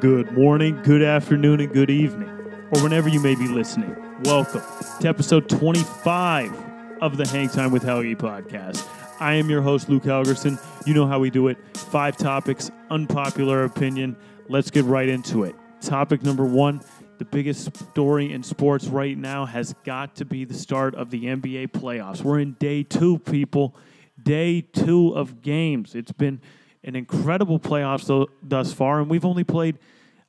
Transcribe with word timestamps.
Good 0.00 0.30
morning, 0.30 0.80
good 0.84 1.02
afternoon, 1.02 1.60
and 1.60 1.72
good 1.72 1.90
evening, 1.90 2.28
or 2.70 2.80
whenever 2.84 3.08
you 3.08 3.18
may 3.18 3.34
be 3.34 3.48
listening. 3.48 3.96
Welcome 4.22 4.62
to 5.00 5.08
episode 5.08 5.48
25 5.48 6.54
of 7.02 7.16
the 7.16 7.26
Hang 7.26 7.48
Time 7.48 7.72
with 7.72 7.82
Helgi 7.82 8.14
podcast. 8.14 8.86
I 9.18 9.34
am 9.34 9.50
your 9.50 9.62
host, 9.62 9.88
Luke 9.88 10.04
Helgerson. 10.04 10.56
You 10.86 10.94
know 10.94 11.08
how 11.08 11.18
we 11.18 11.30
do 11.30 11.48
it 11.48 11.58
five 11.76 12.16
topics, 12.16 12.70
unpopular 12.90 13.64
opinion. 13.64 14.16
Let's 14.48 14.70
get 14.70 14.84
right 14.84 15.08
into 15.08 15.42
it. 15.42 15.56
Topic 15.80 16.22
number 16.22 16.44
one 16.44 16.80
the 17.18 17.24
biggest 17.24 17.76
story 17.76 18.32
in 18.32 18.42
sports 18.42 18.86
right 18.86 19.16
now 19.16 19.44
has 19.44 19.74
got 19.84 20.16
to 20.16 20.24
be 20.24 20.44
the 20.44 20.54
start 20.54 20.94
of 20.94 21.10
the 21.10 21.24
NBA 21.24 21.68
playoffs. 21.72 22.22
We're 22.22 22.38
in 22.40 22.52
day 22.54 22.82
two, 22.82 23.18
people. 23.18 23.76
Day 24.22 24.60
two 24.60 25.12
of 25.14 25.42
games. 25.42 25.94
It's 25.94 26.12
been 26.12 26.40
an 26.84 26.96
incredible 26.96 27.58
playoffs 27.58 28.28
thus 28.42 28.72
far, 28.72 29.00
and 29.00 29.10
we've 29.10 29.24
only 29.24 29.44
played, 29.44 29.78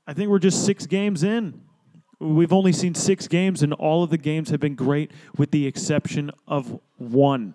I 0.08 0.14
think 0.14 0.30
we're 0.30 0.40
just 0.40 0.66
six 0.66 0.86
games 0.86 1.24
in. 1.24 1.62
We've 2.20 2.54
only 2.54 2.74
seen 2.74 2.96
six 2.96 3.28
games, 3.28 3.64
and 3.64 3.74
all 3.74 4.04
of 4.04 4.10
the 4.10 4.18
games 4.18 4.50
have 4.50 4.60
been 4.60 4.76
great, 4.76 5.12
with 5.38 5.52
the 5.52 5.66
exception 5.66 6.32
of 6.48 6.80
one. 6.98 7.54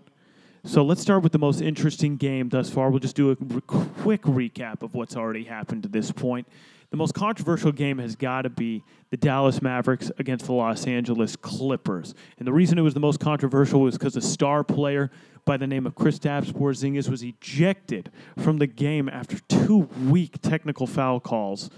So 0.65 0.83
let's 0.83 1.03
start 1.03 1.23
with 1.23 1.33
the 1.33 1.39
most 1.39 1.61
interesting 1.61 2.17
game 2.17 2.49
thus 2.49 2.71
far. 2.71 2.91
We'll 2.91 3.01
just 3.01 3.17
do 3.17 3.31
a 3.31 3.37
quick 3.37 4.23
recap 4.23 4.83
of 4.83 4.95
what's 4.95 5.17
already 5.17 5.45
happened 5.45 5.83
to 5.83 5.89
this 5.89 6.11
point. 6.11 6.49
The 6.95 6.99
most 6.99 7.15
controversial 7.15 7.73
game 7.73 7.99
has 7.99 8.15
got 8.15 8.43
to 8.43 8.51
be 8.51 8.85
the 9.11 9.17
Dallas 9.17 9.61
Mavericks 9.61 10.13
against 10.17 10.47
the 10.47 10.53
Los 10.53 10.87
Angeles 10.87 11.35
Clippers. 11.35 12.15
And 12.39 12.47
the 12.47 12.53
reason 12.53 12.79
it 12.79 12.83
was 12.83 12.95
the 12.95 13.01
most 13.01 13.19
controversial 13.19 13.81
was 13.81 13.99
because 13.99 14.15
a 14.15 14.21
star 14.21 14.63
player 14.63 15.11
by 15.45 15.57
the 15.57 15.67
name 15.67 15.87
of 15.87 15.97
Kristaps 15.97 16.53
Porzingis 16.53 17.09
was 17.09 17.25
ejected 17.25 18.13
from 18.39 18.59
the 18.59 18.69
game 18.69 19.09
after 19.09 19.41
two 19.49 19.89
weak 20.07 20.41
technical 20.41 20.87
foul 20.87 21.19
calls 21.19 21.69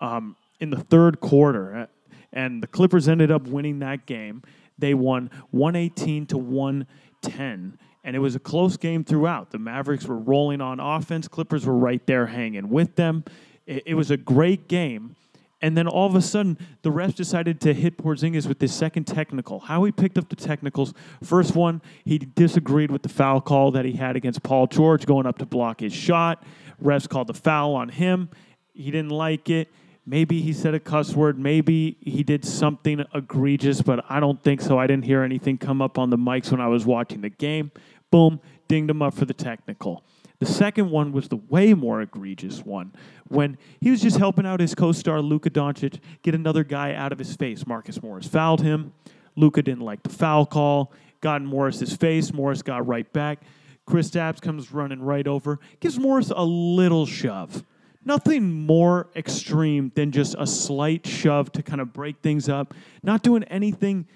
um, 0.00 0.34
in 0.58 0.70
the 0.70 0.80
third 0.80 1.20
quarter. 1.20 1.88
And 2.32 2.60
the 2.60 2.66
Clippers 2.66 3.06
ended 3.06 3.30
up 3.30 3.46
winning 3.46 3.78
that 3.78 4.06
game. 4.06 4.42
They 4.76 4.92
won 4.92 5.30
118 5.52 6.26
to 6.26 6.36
110 6.36 7.78
and 8.06 8.14
it 8.14 8.18
was 8.18 8.34
a 8.34 8.40
close 8.40 8.76
game 8.76 9.02
throughout. 9.02 9.50
The 9.50 9.58
Mavericks 9.58 10.04
were 10.04 10.18
rolling 10.18 10.60
on 10.60 10.80
offense, 10.80 11.28
Clippers 11.28 11.64
were 11.64 11.78
right 11.78 12.04
there 12.06 12.26
hanging 12.26 12.68
with 12.68 12.96
them. 12.96 13.24
It, 13.66 13.82
it, 13.86 13.94
was 13.94 14.10
a 14.10 14.16
great 14.16 14.68
game. 14.68 15.16
And 15.62 15.76
then 15.78 15.88
all 15.88 16.06
of 16.06 16.14
a 16.14 16.20
sudden, 16.20 16.58
the 16.82 16.90
refs 16.90 17.14
decided 17.14 17.60
to 17.62 17.72
hit 17.72 17.96
Porzingis 17.96 18.46
with 18.46 18.58
this 18.58 18.74
second 18.74 19.04
technical. 19.04 19.60
How 19.60 19.84
he 19.84 19.92
picked 19.92 20.18
up 20.18 20.28
the 20.28 20.36
technicals. 20.36 20.92
First 21.22 21.56
one, 21.56 21.80
he 22.04 22.18
disagreed 22.18 22.90
with 22.90 23.02
the 23.02 23.08
foul 23.08 23.40
call 23.40 23.70
that 23.70 23.84
he 23.84 23.92
had 23.92 24.16
against 24.16 24.42
Paul 24.42 24.66
George 24.66 25.06
going 25.06 25.26
up 25.26 25.38
to 25.38 25.46
block 25.46 25.80
his 25.80 25.92
shot. 25.92 26.44
Refs 26.82 27.08
called 27.08 27.28
the 27.28 27.34
foul 27.34 27.74
on 27.74 27.88
him. 27.88 28.28
He 28.74 28.90
didn't 28.90 29.10
like 29.10 29.48
it. 29.48 29.68
Maybe 30.06 30.42
he 30.42 30.52
said 30.52 30.74
a 30.74 30.80
cuss 30.80 31.14
word. 31.14 31.38
Maybe 31.38 31.96
he 32.00 32.22
did 32.22 32.44
something 32.44 33.02
egregious, 33.14 33.80
but 33.80 34.04
I 34.10 34.20
don't 34.20 34.42
think 34.42 34.60
so. 34.60 34.78
I 34.78 34.86
didn't 34.86 35.06
hear 35.06 35.22
anything 35.22 35.56
come 35.56 35.80
up 35.80 35.98
on 35.98 36.10
the 36.10 36.18
mics 36.18 36.50
when 36.50 36.60
I 36.60 36.68
was 36.68 36.84
watching 36.84 37.22
the 37.22 37.30
game. 37.30 37.70
Boom, 38.10 38.40
dinged 38.68 38.90
him 38.90 39.00
up 39.00 39.14
for 39.14 39.24
the 39.24 39.32
technical. 39.32 40.04
The 40.44 40.52
second 40.52 40.90
one 40.90 41.12
was 41.12 41.28
the 41.28 41.38
way 41.38 41.72
more 41.72 42.02
egregious 42.02 42.66
one 42.66 42.92
when 43.28 43.56
he 43.80 43.90
was 43.90 44.02
just 44.02 44.18
helping 44.18 44.44
out 44.44 44.60
his 44.60 44.74
co 44.74 44.92
star 44.92 45.22
Luka 45.22 45.48
Doncic 45.48 46.00
get 46.20 46.34
another 46.34 46.64
guy 46.64 46.92
out 46.92 47.12
of 47.12 47.18
his 47.18 47.34
face. 47.34 47.66
Marcus 47.66 48.02
Morris 48.02 48.26
fouled 48.26 48.60
him. 48.60 48.92
Luka 49.36 49.62
didn't 49.62 49.84
like 49.84 50.02
the 50.02 50.10
foul 50.10 50.44
call, 50.44 50.92
got 51.22 51.40
in 51.40 51.46
Morris's 51.46 51.96
face. 51.96 52.34
Morris 52.34 52.60
got 52.60 52.86
right 52.86 53.10
back. 53.14 53.42
Kristaps 53.88 54.38
comes 54.38 54.70
running 54.70 55.00
right 55.00 55.26
over, 55.26 55.60
gives 55.80 55.98
Morris 55.98 56.30
a 56.30 56.44
little 56.44 57.06
shove. 57.06 57.64
Nothing 58.04 58.52
more 58.52 59.08
extreme 59.16 59.92
than 59.94 60.12
just 60.12 60.36
a 60.38 60.46
slight 60.46 61.06
shove 61.06 61.52
to 61.52 61.62
kind 61.62 61.80
of 61.80 61.94
break 61.94 62.18
things 62.20 62.50
up, 62.50 62.74
not 63.02 63.22
doing 63.22 63.44
anything 63.44 64.06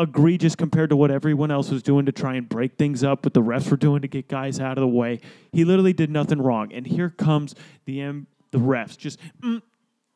egregious 0.00 0.56
compared 0.56 0.90
to 0.90 0.96
what 0.96 1.10
everyone 1.10 1.50
else 1.50 1.70
was 1.70 1.82
doing 1.82 2.06
to 2.06 2.12
try 2.12 2.34
and 2.34 2.48
break 2.48 2.76
things 2.76 3.04
up, 3.04 3.24
what 3.24 3.34
the 3.34 3.42
refs 3.42 3.70
were 3.70 3.76
doing 3.76 4.02
to 4.02 4.08
get 4.08 4.28
guys 4.28 4.58
out 4.58 4.78
of 4.78 4.82
the 4.82 4.88
way. 4.88 5.20
He 5.52 5.64
literally 5.64 5.92
did 5.92 6.10
nothing 6.10 6.40
wrong. 6.40 6.72
And 6.72 6.86
here 6.86 7.10
comes 7.10 7.54
the 7.84 8.00
M- 8.00 8.26
the 8.50 8.58
refs 8.58 8.96
just 8.96 9.20
mm, 9.42 9.62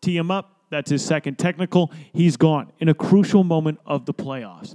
tee 0.01 0.17
him 0.17 0.31
up. 0.31 0.51
That's 0.71 0.91
his 0.91 1.05
second 1.05 1.39
technical. 1.39 1.93
He's 2.13 2.37
gone 2.37 2.73
in 2.81 2.89
a 2.89 2.95
crucial 2.95 3.45
moment 3.45 3.79
of 3.87 4.07
the 4.07 4.15
playoffs. 4.15 4.75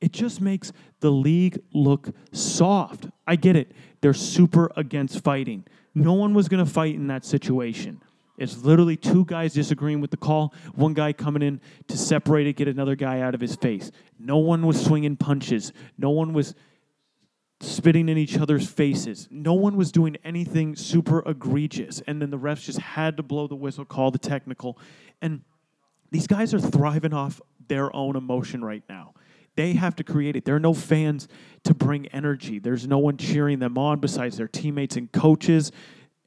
It 0.00 0.12
just 0.12 0.40
makes 0.40 0.72
the 1.00 1.10
league 1.10 1.60
look 1.72 2.10
soft. 2.32 3.06
I 3.26 3.36
get 3.36 3.56
it. 3.56 3.72
They're 4.00 4.14
super 4.14 4.70
against 4.76 5.24
fighting. 5.24 5.64
No 5.94 6.12
one 6.12 6.34
was 6.34 6.48
going 6.48 6.64
to 6.64 6.70
fight 6.70 6.94
in 6.94 7.06
that 7.08 7.24
situation. 7.24 8.02
It's 8.38 8.62
literally 8.62 8.96
two 8.96 9.24
guys 9.24 9.52
disagreeing 9.52 10.00
with 10.00 10.12
the 10.12 10.16
call, 10.16 10.54
one 10.74 10.94
guy 10.94 11.12
coming 11.12 11.42
in 11.42 11.60
to 11.88 11.98
separate 11.98 12.46
it, 12.46 12.56
get 12.56 12.68
another 12.68 12.94
guy 12.94 13.20
out 13.20 13.34
of 13.34 13.40
his 13.40 13.56
face. 13.56 13.90
No 14.18 14.38
one 14.38 14.66
was 14.66 14.82
swinging 14.82 15.16
punches. 15.16 15.72
No 15.98 16.10
one 16.10 16.32
was 16.32 16.54
spitting 17.60 18.08
in 18.08 18.16
each 18.16 18.38
other's 18.38 18.68
faces. 18.68 19.26
No 19.30 19.54
one 19.54 19.76
was 19.76 19.90
doing 19.90 20.16
anything 20.24 20.76
super 20.76 21.28
egregious. 21.28 22.00
And 22.06 22.22
then 22.22 22.30
the 22.30 22.38
refs 22.38 22.64
just 22.64 22.78
had 22.78 23.16
to 23.16 23.22
blow 23.24 23.48
the 23.48 23.56
whistle, 23.56 23.84
call 23.84 24.12
the 24.12 24.18
technical. 24.18 24.78
And 25.20 25.42
these 26.12 26.28
guys 26.28 26.54
are 26.54 26.60
thriving 26.60 27.12
off 27.12 27.40
their 27.66 27.94
own 27.94 28.14
emotion 28.16 28.64
right 28.64 28.84
now. 28.88 29.14
They 29.56 29.72
have 29.72 29.96
to 29.96 30.04
create 30.04 30.36
it. 30.36 30.44
There 30.44 30.54
are 30.54 30.60
no 30.60 30.72
fans 30.72 31.26
to 31.64 31.74
bring 31.74 32.06
energy. 32.08 32.60
There's 32.60 32.86
no 32.86 32.98
one 32.98 33.16
cheering 33.16 33.58
them 33.58 33.76
on 33.76 33.98
besides 33.98 34.36
their 34.36 34.46
teammates 34.46 34.96
and 34.96 35.10
coaches 35.10 35.72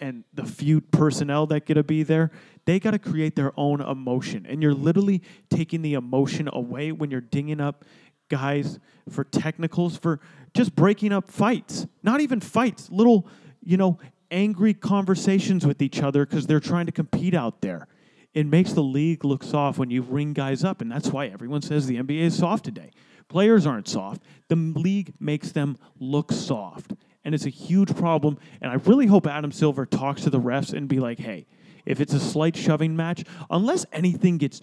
and 0.01 0.23
the 0.33 0.43
few 0.43 0.81
personnel 0.81 1.45
that 1.47 1.65
get 1.65 1.75
to 1.75 1.83
be 1.83 2.03
there, 2.03 2.31
they 2.65 2.79
got 2.79 2.91
to 2.91 2.99
create 2.99 3.35
their 3.35 3.53
own 3.55 3.79
emotion. 3.79 4.45
And 4.49 4.61
you're 4.61 4.73
literally 4.73 5.21
taking 5.49 5.83
the 5.83 5.93
emotion 5.93 6.49
away 6.51 6.91
when 6.91 7.11
you're 7.11 7.21
dinging 7.21 7.61
up 7.61 7.85
guys 8.29 8.79
for 9.09 9.23
technicals, 9.23 9.97
for 9.97 10.19
just 10.53 10.75
breaking 10.75 11.13
up 11.13 11.29
fights. 11.29 11.85
Not 12.01 12.19
even 12.21 12.39
fights, 12.39 12.89
little, 12.89 13.27
you 13.63 13.77
know, 13.77 13.99
angry 14.31 14.73
conversations 14.73 15.65
with 15.65 15.81
each 15.81 16.01
other 16.01 16.25
because 16.25 16.47
they're 16.47 16.59
trying 16.59 16.87
to 16.87 16.91
compete 16.91 17.35
out 17.35 17.61
there. 17.61 17.87
It 18.33 18.47
makes 18.47 18.73
the 18.73 18.83
league 18.83 19.25
look 19.25 19.43
soft 19.43 19.77
when 19.77 19.91
you 19.91 20.01
ring 20.01 20.33
guys 20.33 20.63
up, 20.63 20.81
and 20.81 20.89
that's 20.89 21.09
why 21.09 21.27
everyone 21.27 21.61
says 21.61 21.85
the 21.85 21.97
NBA 21.97 22.21
is 22.21 22.37
soft 22.37 22.63
today. 22.63 22.91
Players 23.27 23.65
aren't 23.65 23.87
soft. 23.87 24.23
The 24.47 24.55
league 24.55 25.13
makes 25.19 25.51
them 25.51 25.77
look 25.99 26.31
soft 26.31 26.93
and 27.23 27.35
it's 27.35 27.45
a 27.45 27.49
huge 27.49 27.95
problem. 27.95 28.37
And 28.61 28.71
I 28.71 28.75
really 28.75 29.07
hope 29.07 29.27
Adam 29.27 29.51
Silver 29.51 29.85
talks 29.85 30.23
to 30.23 30.29
the 30.29 30.39
refs 30.39 30.73
and 30.73 30.87
be 30.87 30.99
like, 30.99 31.19
hey, 31.19 31.45
if 31.85 31.99
it's 31.99 32.13
a 32.13 32.19
slight 32.19 32.55
shoving 32.55 32.95
match, 32.95 33.23
unless 33.49 33.85
anything 33.91 34.37
gets 34.37 34.61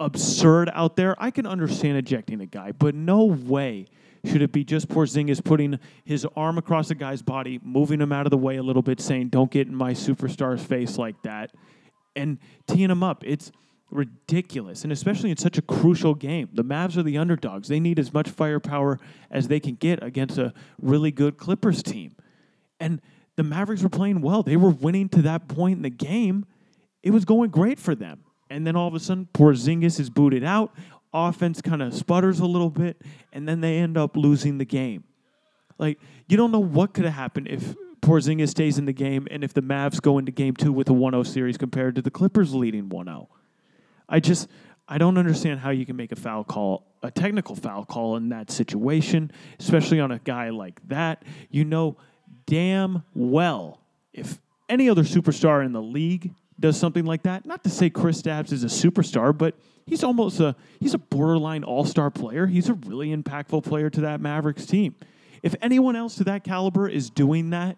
absurd 0.00 0.70
out 0.74 0.96
there, 0.96 1.14
I 1.18 1.30
can 1.30 1.46
understand 1.46 1.96
ejecting 1.98 2.40
a 2.40 2.46
guy, 2.46 2.72
but 2.72 2.94
no 2.94 3.24
way 3.24 3.86
should 4.24 4.42
it 4.42 4.52
be 4.52 4.64
just 4.64 4.88
Porzingis 4.88 5.42
putting 5.42 5.78
his 6.04 6.26
arm 6.36 6.58
across 6.58 6.90
a 6.90 6.94
guy's 6.94 7.22
body, 7.22 7.60
moving 7.62 8.00
him 8.00 8.12
out 8.12 8.26
of 8.26 8.30
the 8.30 8.38
way 8.38 8.56
a 8.56 8.62
little 8.62 8.82
bit, 8.82 9.00
saying, 9.00 9.28
"Don't 9.28 9.50
get 9.50 9.68
in 9.68 9.74
my 9.74 9.92
superstar's 9.92 10.62
face 10.62 10.98
like 10.98 11.22
that," 11.22 11.52
and 12.16 12.38
teeing 12.66 12.90
him 12.90 13.02
up. 13.02 13.22
It's 13.24 13.52
ridiculous, 13.90 14.84
and 14.84 14.92
especially 14.92 15.30
in 15.30 15.36
such 15.36 15.58
a 15.58 15.62
crucial 15.62 16.14
game. 16.14 16.48
The 16.52 16.64
Mavs 16.64 16.96
are 16.96 17.02
the 17.02 17.18
underdogs. 17.18 17.68
They 17.68 17.80
need 17.80 17.98
as 17.98 18.12
much 18.12 18.28
firepower 18.28 18.98
as 19.30 19.48
they 19.48 19.60
can 19.60 19.74
get 19.74 20.02
against 20.02 20.38
a 20.38 20.52
really 20.80 21.10
good 21.10 21.38
Clippers 21.38 21.82
team. 21.82 22.14
And 22.80 23.00
the 23.36 23.42
Mavericks 23.42 23.82
were 23.82 23.88
playing 23.88 24.20
well. 24.20 24.42
They 24.42 24.56
were 24.56 24.70
winning 24.70 25.08
to 25.10 25.22
that 25.22 25.48
point 25.48 25.76
in 25.76 25.82
the 25.82 25.90
game. 25.90 26.44
It 27.02 27.12
was 27.12 27.24
going 27.24 27.50
great 27.50 27.78
for 27.78 27.94
them. 27.94 28.24
And 28.50 28.66
then 28.66 28.76
all 28.76 28.88
of 28.88 28.94
a 28.94 29.00
sudden, 29.00 29.28
Porzingis 29.32 30.00
is 30.00 30.10
booted 30.10 30.44
out. 30.44 30.74
Offense 31.12 31.62
kind 31.62 31.82
of 31.82 31.94
sputters 31.94 32.40
a 32.40 32.46
little 32.46 32.70
bit, 32.70 33.00
and 33.32 33.48
then 33.48 33.60
they 33.60 33.78
end 33.78 33.96
up 33.96 34.16
losing 34.16 34.58
the 34.58 34.64
game. 34.64 35.04
Like, 35.78 35.98
you 36.28 36.36
don't 36.36 36.50
know 36.50 36.58
what 36.58 36.92
could 36.92 37.04
have 37.04 37.14
happened 37.14 37.48
if 37.48 37.74
Porzingis 38.00 38.50
stays 38.50 38.78
in 38.78 38.84
the 38.84 38.92
game 38.92 39.26
and 39.30 39.42
if 39.42 39.54
the 39.54 39.62
Mavs 39.62 40.00
go 40.02 40.18
into 40.18 40.32
game 40.32 40.54
two 40.54 40.72
with 40.72 40.88
a 40.88 40.92
1 40.92 41.12
0 41.12 41.22
series 41.22 41.56
compared 41.56 41.94
to 41.94 42.02
the 42.02 42.10
Clippers 42.10 42.54
leading 42.54 42.88
1 42.88 43.06
0. 43.06 43.28
I 44.08 44.20
just 44.20 44.48
I 44.88 44.98
don't 44.98 45.18
understand 45.18 45.60
how 45.60 45.70
you 45.70 45.84
can 45.84 45.96
make 45.96 46.12
a 46.12 46.16
foul 46.16 46.44
call, 46.44 46.86
a 47.02 47.10
technical 47.10 47.54
foul 47.54 47.84
call 47.84 48.16
in 48.16 48.30
that 48.30 48.50
situation, 48.50 49.30
especially 49.60 50.00
on 50.00 50.10
a 50.12 50.18
guy 50.18 50.48
like 50.50 50.80
that. 50.88 51.24
You 51.50 51.64
know 51.64 51.96
damn 52.46 53.02
well 53.14 53.80
if 54.14 54.40
any 54.68 54.88
other 54.88 55.02
superstar 55.02 55.64
in 55.64 55.72
the 55.72 55.82
league 55.82 56.32
does 56.58 56.78
something 56.78 57.04
like 57.04 57.22
that. 57.22 57.46
Not 57.46 57.62
to 57.64 57.70
say 57.70 57.90
Kristaps 57.90 58.52
is 58.52 58.64
a 58.64 58.66
superstar, 58.66 59.36
but 59.36 59.54
he's 59.86 60.02
almost 60.02 60.40
a 60.40 60.56
he's 60.80 60.94
a 60.94 60.98
borderline 60.98 61.64
all-star 61.64 62.10
player. 62.10 62.46
He's 62.46 62.68
a 62.68 62.74
really 62.74 63.14
impactful 63.14 63.64
player 63.64 63.90
to 63.90 64.00
that 64.02 64.20
Mavericks 64.20 64.66
team. 64.66 64.94
If 65.42 65.54
anyone 65.62 65.94
else 65.94 66.16
to 66.16 66.24
that 66.24 66.44
caliber 66.44 66.88
is 66.88 67.10
doing 67.10 67.50
that, 67.50 67.76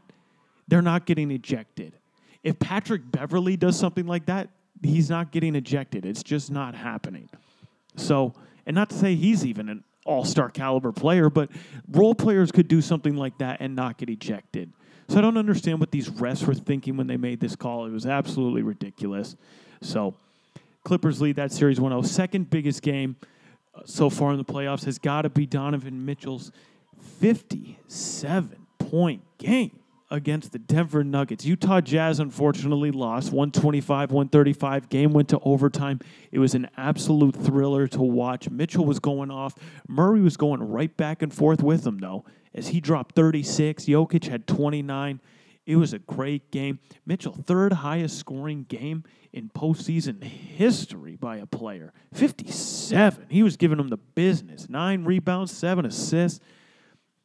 they're 0.69 0.83
not 0.83 1.05
getting 1.05 1.31
ejected. 1.31 1.97
If 2.43 2.59
Patrick 2.59 3.03
Beverly 3.11 3.57
does 3.57 3.79
something 3.79 4.07
like 4.07 4.27
that, 4.27 4.49
he's 4.83 5.11
not 5.11 5.33
getting 5.33 5.55
ejected. 5.55 6.05
It's 6.07 6.23
just 6.23 6.51
not 6.51 6.75
happening. 6.75 7.29
So, 7.97 8.35
and 8.67 8.75
not 8.75 8.91
to 8.91 8.97
say 8.97 9.15
he's 9.15 9.45
even 9.45 9.69
an 9.69 9.85
all 10.05 10.25
star 10.25 10.49
caliber 10.49 10.93
player, 10.93 11.31
but 11.31 11.51
role 11.91 12.15
players 12.15 12.51
could 12.53 12.69
do 12.69 12.81
something 12.81 13.17
like 13.17 13.39
that 13.39 13.61
and 13.61 13.77
not 13.77 13.99
get 13.99 14.09
ejected. 14.09 14.73
So 15.09 15.19
I 15.19 15.21
don't 15.21 15.37
understand 15.37 15.81
what 15.81 15.91
these 15.91 16.09
refs 16.09 16.47
were 16.47 16.55
thinking 16.55 16.97
when 16.97 17.07
they 17.07 17.17
made 17.17 17.41
this 17.41 17.57
call. 17.57 17.85
It 17.85 17.91
was 17.91 18.07
absolutely 18.07 18.63
ridiculous. 18.63 19.37
So 19.83 20.15
Clippers 20.85 21.21
lead 21.21 21.37
that 21.37 21.53
series 21.53 21.81
1 21.81 21.91
0. 21.91 22.03
Second 22.03 22.49
biggest 22.49 22.83
game 22.83 23.17
uh, 23.75 23.83
so 23.85 24.09
far 24.09 24.33
in 24.33 24.39
the 24.39 24.45
playoffs 24.45 24.85
has 24.85 24.99
got 24.99 25.23
to 25.23 25.29
be 25.29 25.47
Donovan 25.47 26.05
Mitchell's 26.05 26.53
57 27.19 28.67
point 28.79 29.23
game 29.39 29.80
against 30.11 30.53
the 30.53 30.59
Denver 30.59 31.05
Nuggets. 31.05 31.45
Utah 31.45 31.81
Jazz 31.81 32.19
unfortunately 32.19 32.91
lost 32.91 33.33
125 33.33 34.11
135. 34.11 34.89
Game 34.89 35.13
went 35.13 35.29
to 35.29 35.39
overtime. 35.41 36.01
It 36.33 36.39
was 36.39 36.55
an 36.55 36.69
absolute 36.77 37.37
thriller 37.37 37.87
to 37.89 38.03
watch. 38.03 38.51
Mitchell 38.51 38.85
was 38.85 38.99
going 38.99 39.31
off. 39.31 39.55
Murray 39.89 40.21
was 40.21 40.37
going 40.37 40.63
right 40.63 40.95
back 40.97 41.23
and 41.23 41.33
forth 41.33 41.63
with 41.63 41.87
him, 41.87 41.99
though, 41.99 42.25
as 42.55 42.69
he 42.69 42.81
dropped 42.81 43.15
36. 43.15 43.85
Jokic 43.85 44.27
had 44.27 44.47
29. 44.47 45.21
It 45.67 45.77
was 45.77 45.93
a 45.93 46.01
great 46.01 46.51
game. 46.51 46.81
Mitchell, 47.07 47.33
third 47.33 47.73
highest 47.73 48.19
scoring 48.19 48.65
game 48.69 49.05
in 49.33 49.51
postseason 49.51 50.23
history 50.25 51.15
by 51.15 51.37
a 51.37 51.47
player. 51.47 51.93
57. 52.15 53.27
He 53.29 53.45
was 53.45 53.57
giving 53.57 53.79
them 53.79 53.89
the 53.89 53.97
business. 53.97 54.69
Nine 54.69 55.05
rebounds, 55.05 55.53
seven 55.53 55.87
assists. 55.87 56.41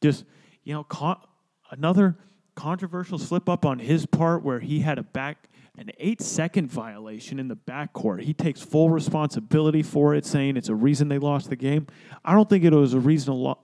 Just, 0.00 0.24
you 0.62 0.74
know, 0.74 0.84
caught 0.84 1.28
another 1.70 2.16
controversial 2.56 3.18
slip 3.18 3.48
up 3.48 3.64
on 3.64 3.78
his 3.78 4.06
part 4.06 4.42
where 4.42 4.60
he 4.60 4.80
had 4.80 4.98
a 4.98 5.02
back 5.02 5.48
an 5.78 5.90
eight 5.98 6.22
second 6.22 6.70
violation 6.70 7.38
in 7.38 7.48
the 7.48 7.56
backcourt. 7.56 8.22
He 8.22 8.32
takes 8.32 8.62
full 8.62 8.90
responsibility 8.90 9.82
for 9.82 10.14
it, 10.14 10.24
saying 10.24 10.56
it's 10.56 10.68
a 10.68 10.74
reason 10.74 11.08
they 11.08 11.18
lost 11.18 11.50
the 11.50 11.56
game. 11.56 11.86
I 12.24 12.32
don't 12.32 12.48
think 12.48 12.64
it 12.64 12.72
was 12.72 12.94
a 12.94 13.00
reason 13.00 13.54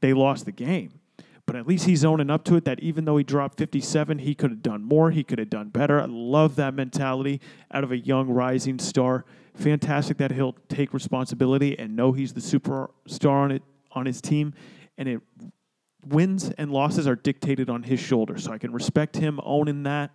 they 0.00 0.14
lost 0.14 0.46
the 0.46 0.52
game, 0.52 1.00
but 1.44 1.56
at 1.56 1.66
least 1.66 1.84
he's 1.84 2.04
owning 2.04 2.30
up 2.30 2.44
to 2.44 2.56
it 2.56 2.64
that 2.64 2.80
even 2.80 3.04
though 3.04 3.18
he 3.18 3.24
dropped 3.24 3.58
57, 3.58 4.20
he 4.20 4.34
could 4.34 4.50
have 4.50 4.62
done 4.62 4.82
more. 4.82 5.10
He 5.10 5.22
could 5.22 5.38
have 5.38 5.50
done 5.50 5.68
better. 5.68 6.00
I 6.00 6.06
love 6.06 6.56
that 6.56 6.74
mentality 6.74 7.40
out 7.70 7.84
of 7.84 7.92
a 7.92 7.98
young 7.98 8.28
rising 8.28 8.78
star. 8.78 9.24
Fantastic 9.54 10.16
that 10.18 10.32
he'll 10.32 10.56
take 10.68 10.94
responsibility 10.94 11.78
and 11.78 11.94
know 11.94 12.12
he's 12.12 12.32
the 12.32 12.40
superstar 12.40 13.30
on 13.30 13.50
it 13.50 13.62
on 13.92 14.06
his 14.06 14.20
team, 14.20 14.54
and 14.96 15.08
it 15.08 15.20
wins 16.08 16.50
and 16.50 16.70
losses 16.70 17.06
are 17.06 17.16
dictated 17.16 17.70
on 17.70 17.82
his 17.82 18.00
shoulders. 18.00 18.44
So 18.44 18.52
I 18.52 18.58
can 18.58 18.72
respect 18.72 19.16
him 19.16 19.40
owning 19.42 19.84
that. 19.84 20.10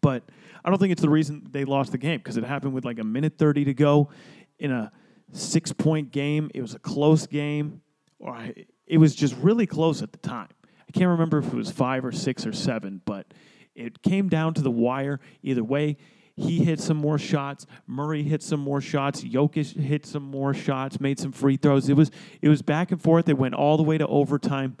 But 0.00 0.24
I 0.64 0.68
don't 0.68 0.78
think 0.78 0.92
it's 0.92 1.02
the 1.02 1.10
reason 1.10 1.46
they 1.50 1.64
lost 1.64 1.92
the 1.92 1.98
game 1.98 2.18
because 2.18 2.36
it 2.36 2.44
happened 2.44 2.72
with 2.72 2.84
like 2.84 2.98
a 2.98 3.04
minute 3.04 3.38
30 3.38 3.66
to 3.66 3.74
go 3.74 4.10
in 4.58 4.72
a 4.72 4.90
six 5.32 5.72
point 5.72 6.10
game. 6.10 6.50
It 6.54 6.60
was 6.60 6.74
a 6.74 6.78
close 6.78 7.26
game, 7.26 7.82
or 8.18 8.38
it 8.86 8.98
was 8.98 9.14
just 9.14 9.36
really 9.36 9.66
close 9.66 10.02
at 10.02 10.12
the 10.12 10.18
time. 10.18 10.48
I 10.88 10.92
can't 10.92 11.08
remember 11.08 11.38
if 11.38 11.46
it 11.46 11.54
was 11.54 11.70
five 11.70 12.04
or 12.04 12.12
six 12.12 12.46
or 12.46 12.52
seven, 12.52 13.00
but 13.04 13.32
it 13.74 14.02
came 14.02 14.28
down 14.28 14.54
to 14.54 14.62
the 14.62 14.70
wire. 14.70 15.20
Either 15.42 15.64
way, 15.64 15.96
he 16.36 16.64
hit 16.64 16.80
some 16.80 16.96
more 16.96 17.18
shots. 17.18 17.66
Murray 17.86 18.22
hit 18.22 18.42
some 18.42 18.60
more 18.60 18.80
shots. 18.80 19.22
Jokic 19.22 19.76
hit 19.76 20.06
some 20.06 20.22
more 20.22 20.54
shots. 20.54 21.00
Made 21.00 21.18
some 21.18 21.32
free 21.32 21.56
throws. 21.56 21.88
It 21.88 21.96
was 21.96 22.10
it 22.40 22.48
was 22.48 22.62
back 22.62 22.90
and 22.92 23.00
forth. 23.00 23.28
It 23.28 23.38
went 23.38 23.54
all 23.54 23.76
the 23.76 23.82
way 23.82 23.98
to 23.98 24.06
overtime. 24.06 24.76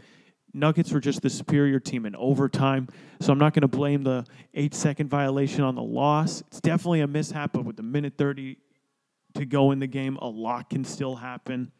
Nuggets 0.54 0.92
were 0.92 1.00
just 1.00 1.22
the 1.22 1.30
superior 1.30 1.80
team 1.80 2.04
in 2.04 2.14
overtime, 2.14 2.88
so 3.20 3.32
I'm 3.32 3.38
not 3.38 3.54
going 3.54 3.62
to 3.62 3.68
blame 3.68 4.02
the 4.02 4.26
eight 4.52 4.74
second 4.74 5.08
violation 5.08 5.64
on 5.64 5.74
the 5.74 5.82
loss. 5.82 6.42
It's 6.48 6.60
definitely 6.60 7.00
a 7.00 7.06
mishap, 7.06 7.54
but 7.54 7.64
with 7.64 7.76
the 7.76 7.82
minute 7.82 8.14
30 8.18 8.58
to 9.34 9.46
go 9.46 9.70
in 9.70 9.78
the 9.78 9.86
game, 9.86 10.16
a 10.20 10.28
lot 10.28 10.68
can 10.68 10.84
still 10.84 11.16
happen. 11.16 11.72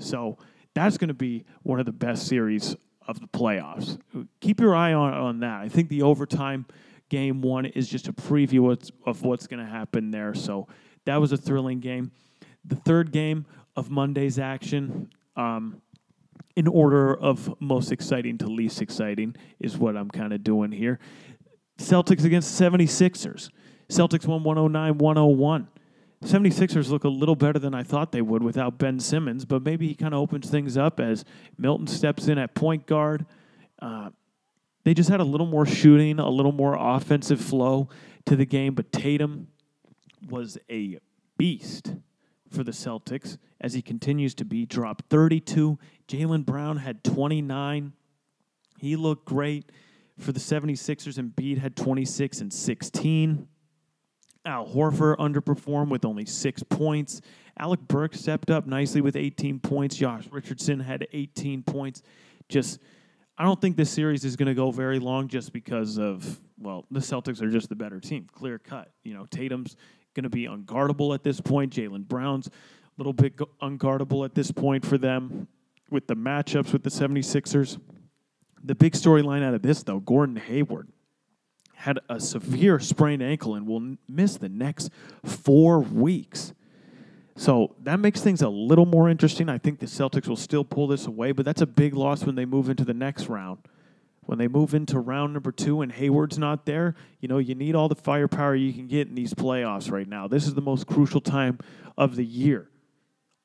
So 0.00 0.38
that's 0.74 0.96
going 0.96 1.08
to 1.08 1.14
be 1.14 1.44
one 1.62 1.80
of 1.80 1.86
the 1.86 1.92
best 1.92 2.26
series 2.26 2.76
of 3.06 3.20
the 3.20 3.26
playoffs. 3.26 3.98
Keep 4.40 4.60
your 4.60 4.74
eye 4.74 4.94
on, 4.94 5.12
on 5.12 5.40
that. 5.40 5.60
I 5.60 5.68
think 5.68 5.90
the 5.90 6.02
overtime 6.02 6.64
game 7.08 7.42
one 7.42 7.66
is 7.66 7.88
just 7.88 8.08
a 8.08 8.12
preview 8.12 8.90
of 9.06 9.22
what's 9.22 9.46
going 9.46 9.64
to 9.64 9.70
happen 9.70 10.10
there. 10.10 10.34
So 10.34 10.68
that 11.04 11.20
was 11.20 11.32
a 11.32 11.36
thrilling 11.36 11.80
game. 11.80 12.12
The 12.64 12.76
third 12.76 13.12
game 13.12 13.46
of 13.76 13.90
Monday's 13.90 14.38
action, 14.38 15.10
um, 15.36 15.80
in 16.56 16.66
order 16.66 17.14
of 17.14 17.60
most 17.60 17.92
exciting 17.92 18.38
to 18.38 18.46
least 18.46 18.80
exciting, 18.80 19.36
is 19.60 19.76
what 19.76 19.96
I'm 19.96 20.10
kind 20.10 20.32
of 20.32 20.42
doing 20.42 20.72
here. 20.72 20.98
Celtics 21.78 22.24
against 22.24 22.60
76ers. 22.60 23.50
Celtics 23.88 24.26
won 24.26 24.44
109 24.44 24.98
101. 24.98 25.68
76ers 26.24 26.88
look 26.88 27.04
a 27.04 27.08
little 27.08 27.36
better 27.36 27.58
than 27.58 27.74
I 27.74 27.82
thought 27.82 28.12
they 28.12 28.22
would 28.22 28.42
without 28.42 28.78
Ben 28.78 28.98
Simmons, 28.98 29.44
but 29.44 29.62
maybe 29.62 29.88
he 29.88 29.94
kind 29.94 30.14
of 30.14 30.20
opens 30.20 30.48
things 30.48 30.76
up 30.78 30.98
as 30.98 31.24
Milton 31.58 31.86
steps 31.86 32.28
in 32.28 32.38
at 32.38 32.54
point 32.54 32.86
guard. 32.86 33.26
Uh, 33.80 34.10
they 34.84 34.94
just 34.94 35.10
had 35.10 35.20
a 35.20 35.24
little 35.24 35.46
more 35.46 35.66
shooting, 35.66 36.18
a 36.18 36.28
little 36.28 36.52
more 36.52 36.76
offensive 36.78 37.40
flow 37.40 37.88
to 38.26 38.36
the 38.36 38.46
game, 38.46 38.74
but 38.74 38.92
Tatum 38.92 39.48
was 40.28 40.58
a 40.70 40.98
beast 41.36 41.94
for 42.50 42.62
the 42.62 42.70
Celtics 42.70 43.38
as 43.60 43.74
he 43.74 43.82
continues 43.82 44.34
to 44.34 44.44
be. 44.44 44.64
Dropped 44.66 45.06
32. 45.10 45.78
Jaylen 46.08 46.44
Brown 46.44 46.76
had 46.76 47.02
29. 47.02 47.92
He 48.78 48.96
looked 48.96 49.24
great 49.24 49.70
for 50.18 50.32
the 50.32 50.40
76ers, 50.40 51.18
and 51.18 51.34
Embiid 51.34 51.58
had 51.58 51.76
26 51.76 52.40
and 52.40 52.52
16. 52.52 53.48
Al 54.46 54.66
Horford 54.66 55.16
underperformed 55.16 55.88
with 55.88 56.04
only 56.04 56.26
six 56.26 56.62
points. 56.62 57.20
Alec 57.58 57.80
Burks 57.88 58.20
stepped 58.20 58.50
up 58.50 58.66
nicely 58.66 59.00
with 59.00 59.16
18 59.16 59.60
points. 59.60 59.96
Josh 59.96 60.28
Richardson 60.30 60.80
had 60.80 61.06
18 61.12 61.62
points. 61.62 62.02
Just 62.48 62.78
I 63.36 63.44
don't 63.44 63.60
think 63.60 63.76
this 63.76 63.90
series 63.90 64.24
is 64.24 64.36
going 64.36 64.46
to 64.46 64.54
go 64.54 64.70
very 64.70 65.00
long 65.00 65.26
just 65.26 65.52
because 65.52 65.98
of, 65.98 66.40
well, 66.58 66.86
the 66.90 67.00
Celtics 67.00 67.42
are 67.42 67.50
just 67.50 67.68
the 67.68 67.74
better 67.74 67.98
team, 67.98 68.28
clear 68.32 68.58
cut. 68.58 68.92
You 69.02 69.14
know, 69.14 69.26
Tatum's 69.26 69.76
going 70.14 70.22
to 70.22 70.30
be 70.30 70.46
unguardable 70.46 71.14
at 71.14 71.24
this 71.24 71.40
point. 71.40 71.74
Jaylen 71.74 72.06
Brown's 72.06 72.46
a 72.46 72.50
little 72.96 73.12
bit 73.12 73.36
unguardable 73.60 74.24
at 74.24 74.36
this 74.36 74.52
point 74.52 74.86
for 74.86 74.98
them 74.98 75.48
with 75.90 76.06
the 76.06 76.14
matchups 76.14 76.72
with 76.72 76.84
the 76.84 76.90
76ers. 76.90 77.80
The 78.62 78.74
big 78.76 78.92
storyline 78.92 79.42
out 79.42 79.54
of 79.54 79.62
this, 79.62 79.82
though, 79.82 79.98
Gordon 79.98 80.36
Hayward 80.36 80.88
had 81.74 81.98
a 82.08 82.20
severe 82.20 82.78
sprained 82.78 83.22
ankle 83.22 83.56
and 83.56 83.66
will 83.66 83.96
miss 84.08 84.36
the 84.36 84.48
next 84.48 84.90
four 85.24 85.80
weeks. 85.80 86.54
So 87.36 87.74
that 87.82 87.98
makes 87.98 88.20
things 88.20 88.42
a 88.42 88.48
little 88.48 88.86
more 88.86 89.08
interesting. 89.08 89.48
I 89.48 89.58
think 89.58 89.80
the 89.80 89.86
Celtics 89.86 90.28
will 90.28 90.36
still 90.36 90.64
pull 90.64 90.86
this 90.86 91.06
away, 91.06 91.32
but 91.32 91.44
that's 91.44 91.62
a 91.62 91.66
big 91.66 91.94
loss 91.94 92.24
when 92.24 92.36
they 92.36 92.44
move 92.44 92.68
into 92.68 92.84
the 92.84 92.94
next 92.94 93.28
round. 93.28 93.58
When 94.26 94.38
they 94.38 94.48
move 94.48 94.74
into 94.74 94.98
round 95.00 95.34
number 95.34 95.52
two 95.52 95.82
and 95.82 95.92
Hayward's 95.92 96.38
not 96.38 96.64
there, 96.64 96.94
you 97.20 97.28
know, 97.28 97.38
you 97.38 97.54
need 97.54 97.74
all 97.74 97.88
the 97.88 97.94
firepower 97.94 98.54
you 98.54 98.72
can 98.72 98.86
get 98.86 99.08
in 99.08 99.14
these 99.14 99.34
playoffs 99.34 99.90
right 99.90 100.08
now. 100.08 100.28
This 100.28 100.46
is 100.46 100.54
the 100.54 100.62
most 100.62 100.86
crucial 100.86 101.20
time 101.20 101.58
of 101.98 102.16
the 102.16 102.24
year. 102.24 102.70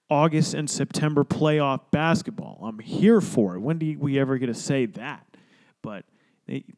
August 0.09 0.53
and 0.53 0.69
September 0.69 1.23
playoff 1.23 1.81
basketball. 1.91 2.59
I'm 2.63 2.79
here 2.79 3.21
for 3.21 3.55
it. 3.55 3.59
When 3.59 3.77
do 3.77 3.97
we 3.99 4.17
ever 4.19 4.37
get 4.37 4.47
to 4.47 4.53
say 4.53 4.85
that? 4.85 5.25
But 5.81 6.05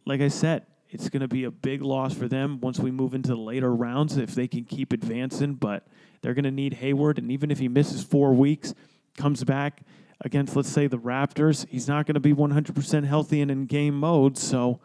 like 0.06 0.22
I 0.22 0.28
said, 0.30 0.66
it's 0.90 1.08
going 1.08 1.22
to 1.22 1.28
be 1.28 1.46
a 1.46 1.52
big 1.52 1.82
loss 1.82 2.14
for 2.14 2.28
them 2.28 2.60
once 2.60 2.80
we 2.80 2.92
move 2.92 3.14
into 3.14 3.30
the 3.30 3.38
later 3.38 3.74
rounds 3.74 4.18
if 4.18 4.36
they 4.36 4.48
can 4.48 4.66
keep 4.66 4.92
advancing. 4.92 5.54
But 5.54 5.88
they're 6.22 6.34
going 6.34 6.44
to 6.44 6.52
need 6.52 6.76
Hayward, 6.76 7.18
and 7.18 7.32
even 7.32 7.52
if 7.52 7.60
he 7.60 7.68
misses 7.68 8.04
four 8.04 8.34
weeks, 8.34 8.74
comes 9.18 9.44
back 9.44 9.82
against, 10.22 10.56
let's 10.56 10.70
say, 10.70 10.88
the 10.88 10.98
Raptors, 10.98 11.66
he's 11.68 11.88
not 11.88 12.06
going 12.06 12.14
to 12.14 12.20
be 12.20 12.34
100% 12.34 13.06
healthy 13.06 13.42
and 13.42 13.50
in 13.50 13.66
game 13.66 13.96
mode. 13.96 14.38
So 14.38 14.80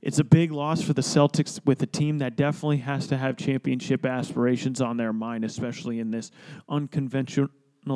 it's 0.00 0.18
a 0.18 0.24
big 0.24 0.52
loss 0.52 0.80
for 0.82 0.92
the 0.92 1.02
Celtics 1.02 1.60
with 1.66 1.82
a 1.82 1.86
team 1.86 2.18
that 2.18 2.36
definitely 2.36 2.78
has 2.78 3.06
to 3.08 3.16
have 3.16 3.36
championship 3.36 4.06
aspirations 4.06 4.80
on 4.80 4.96
their 4.96 5.12
mind, 5.12 5.44
especially 5.44 5.98
in 5.98 6.10
this 6.10 6.30
unconventional 6.68 7.50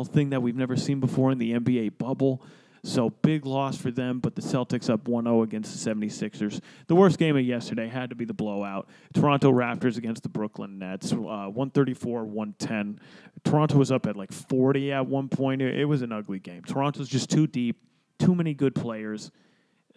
thing 0.05 0.31
that 0.31 0.43
we've 0.43 0.57
never 0.57 0.77
seen 0.77 1.01
before 1.01 1.31
in 1.31 1.39
the 1.39 1.53
NBA 1.53 1.97
bubble. 1.97 2.43
So 2.85 3.09
big 3.09 3.47
loss 3.47 3.79
for 3.79 3.91
them, 3.91 4.21
but 4.21 4.35
the 4.35 4.43
Celtics 4.43 4.91
up 4.91 5.05
1-0 5.05 5.43
against 5.43 5.73
the 5.73 5.91
76ers. 5.91 6.61
The 6.87 6.95
worst 6.95 7.19
game 7.19 7.35
of 7.35 7.43
yesterday 7.43 7.89
had 7.89 8.11
to 8.11 8.15
be 8.15 8.27
the 8.27 8.35
blowout. 8.35 8.91
Toronto 9.15 9.51
Raptors 9.51 9.97
against 9.97 10.23
the 10.23 10.29
Brooklyn 10.29 10.79
Nets, 10.79 11.11
uh, 11.11 11.17
134-110. 11.17 12.99
Toronto 13.43 13.79
was 13.79 13.91
up 13.91 14.07
at 14.07 14.17
like 14.17 14.33
40 14.33 14.93
at 14.93 15.07
one 15.07 15.31
point. 15.31 15.63
It 15.63 15.87
was 15.87 16.03
an 16.03 16.13
ugly 16.13 16.39
game. 16.39 16.63
Toronto's 16.63 17.09
just 17.09 17.31
too 17.31 17.47
deep, 17.47 17.81
too 18.19 18.35
many 18.35 18.53
good 18.53 18.75
players. 18.75 19.31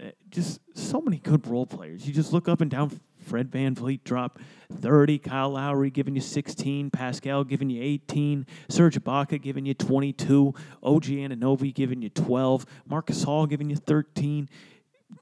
Uh, 0.01 0.11
just 0.29 0.61
so 0.73 1.01
many 1.01 1.17
good 1.17 1.45
role 1.45 1.65
players. 1.65 2.07
You 2.07 2.13
just 2.13 2.31
look 2.31 2.47
up 2.47 2.61
and 2.61 2.71
down 2.71 3.01
Fred 3.27 3.51
Van 3.51 3.75
VanVleet 3.75 4.03
drop 4.03 4.39
30. 4.71 5.19
Kyle 5.19 5.49
Lowry 5.49 5.89
giving 5.89 6.15
you 6.15 6.21
16. 6.21 6.89
Pascal 6.89 7.43
giving 7.43 7.69
you 7.69 7.81
18. 7.83 8.45
Serge 8.69 9.01
Ibaka 9.01 9.41
giving 9.41 9.65
you 9.65 9.73
22. 9.73 10.53
OG 10.83 11.03
Anunoby 11.03 11.73
giving 11.73 12.01
you 12.01 12.09
12. 12.09 12.65
Marcus 12.87 13.23
Hall 13.23 13.45
giving 13.45 13.69
you 13.69 13.75
13. 13.75 14.49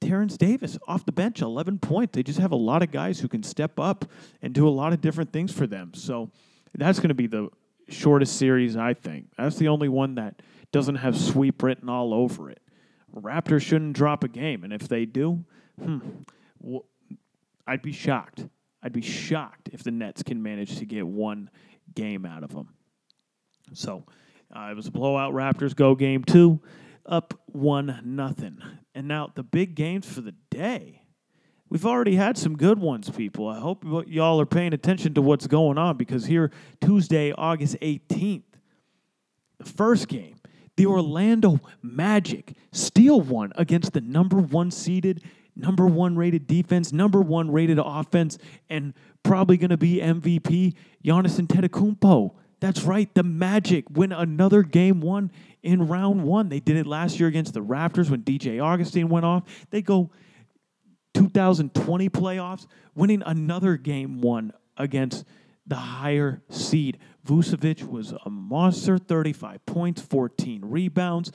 Terence 0.01 0.37
Davis 0.37 0.77
off 0.87 1.05
the 1.05 1.11
bench, 1.11 1.41
11 1.41 1.79
points. 1.79 2.15
They 2.15 2.23
just 2.23 2.39
have 2.39 2.51
a 2.51 2.57
lot 2.57 2.81
of 2.81 2.91
guys 2.91 3.19
who 3.19 3.27
can 3.27 3.43
step 3.43 3.79
up 3.79 4.05
and 4.41 4.53
do 4.53 4.67
a 4.67 4.69
lot 4.69 4.93
of 4.93 5.01
different 5.01 5.31
things 5.31 5.51
for 5.51 5.67
them. 5.67 5.93
So 5.93 6.31
that's 6.73 6.99
going 6.99 7.09
to 7.09 7.15
be 7.15 7.27
the 7.27 7.49
shortest 7.89 8.37
series, 8.37 8.75
I 8.75 8.93
think. 8.93 9.27
That's 9.37 9.57
the 9.57 9.67
only 9.67 9.89
one 9.89 10.15
that 10.15 10.41
doesn't 10.71 10.95
have 10.95 11.17
sweep 11.17 11.61
written 11.61 11.87
all 11.87 12.13
over 12.13 12.49
it. 12.49 12.61
Raptors 13.15 13.61
shouldn't 13.61 13.93
drop 13.93 14.23
a 14.23 14.27
game, 14.27 14.63
and 14.63 14.73
if 14.73 14.87
they 14.87 15.05
do, 15.05 15.45
hmm, 15.81 15.99
I'd 17.67 17.81
be 17.81 17.91
shocked. 17.91 18.45
I'd 18.83 18.93
be 18.93 19.01
shocked 19.01 19.69
if 19.73 19.83
the 19.83 19.91
Nets 19.91 20.23
can 20.23 20.41
manage 20.43 20.77
to 20.77 20.85
get 20.85 21.07
one 21.07 21.49
game 21.93 22.25
out 22.25 22.43
of 22.43 22.53
them. 22.53 22.69
So 23.73 24.05
uh, 24.55 24.67
it 24.71 24.75
was 24.75 24.87
a 24.87 24.91
blowout. 24.91 25.33
Raptors 25.33 25.75
go 25.75 25.95
game 25.95 26.23
two, 26.23 26.61
up 27.05 27.33
one 27.47 27.99
nothing. 28.03 28.59
And 28.93 29.07
now 29.07 29.31
the 29.33 29.43
big 29.43 29.75
games 29.75 30.05
for 30.05 30.21
the 30.21 30.35
day. 30.51 31.01
We've 31.67 31.85
already 31.85 32.15
had 32.15 32.37
some 32.37 32.55
good 32.55 32.79
ones, 32.79 33.09
people. 33.09 33.47
I 33.47 33.59
hope 33.59 33.83
y'all 34.07 34.39
are 34.39 34.45
paying 34.45 34.73
attention 34.73 35.15
to 35.15 35.21
what's 35.21 35.47
going 35.47 35.79
on 35.79 35.97
because 35.97 36.25
here, 36.25 36.51
Tuesday, 36.79 37.31
August 37.31 37.77
18th, 37.81 38.43
the 39.57 39.65
first 39.65 40.07
game, 40.07 40.35
the 40.77 40.85
Orlando 40.85 41.59
Magic 41.81 42.55
steal 42.71 43.19
one 43.19 43.51
against 43.55 43.93
the 43.93 44.01
number 44.01 44.37
one 44.37 44.69
seeded, 44.69 45.23
number 45.55 45.87
one 45.87 46.15
rated 46.15 46.47
defense, 46.47 46.91
number 46.91 47.21
one 47.21 47.51
rated 47.51 47.79
offense, 47.79 48.37
and 48.69 48.93
probably 49.23 49.57
going 49.57 49.69
to 49.69 49.77
be 49.77 49.97
MVP 49.97 50.75
Giannis 51.03 51.39
Antetokounmpo. 51.39 52.35
That's 52.59 52.83
right, 52.83 53.13
the 53.13 53.23
Magic 53.23 53.85
win 53.89 54.11
another 54.11 54.63
game 54.63 55.01
one 55.01 55.31
in 55.61 55.87
round 55.87 56.23
one. 56.23 56.49
They 56.49 56.59
did 56.59 56.77
it 56.77 56.87
last 56.87 57.19
year 57.19 57.27
against 57.27 57.53
the 57.53 57.61
Raptors 57.61 58.09
when 58.09 58.23
DJ 58.23 58.63
Augustin 58.63 59.09
went 59.09 59.25
off. 59.25 59.43
They 59.71 59.81
go 59.81 60.11
2020 61.13 62.09
playoffs, 62.09 62.65
winning 62.93 63.23
another 63.25 63.77
game 63.77 64.21
one 64.21 64.51
against 64.77 65.25
the 65.67 65.75
higher 65.75 66.41
seed. 66.49 66.97
Vucevic 67.25 67.83
was 67.87 68.13
a 68.25 68.29
monster 68.29 68.97
35 68.97 69.65
points, 69.65 70.01
14 70.01 70.61
rebounds. 70.63 71.31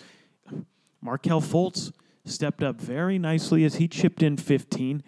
Markelle 1.03 1.41
Fultz 1.41 1.93
stepped 2.25 2.63
up 2.63 2.81
very 2.81 3.19
nicely 3.19 3.65
as 3.65 3.77
he 3.77 3.89
chipped 3.89 4.23
in 4.23 4.37
15. 4.37 5.03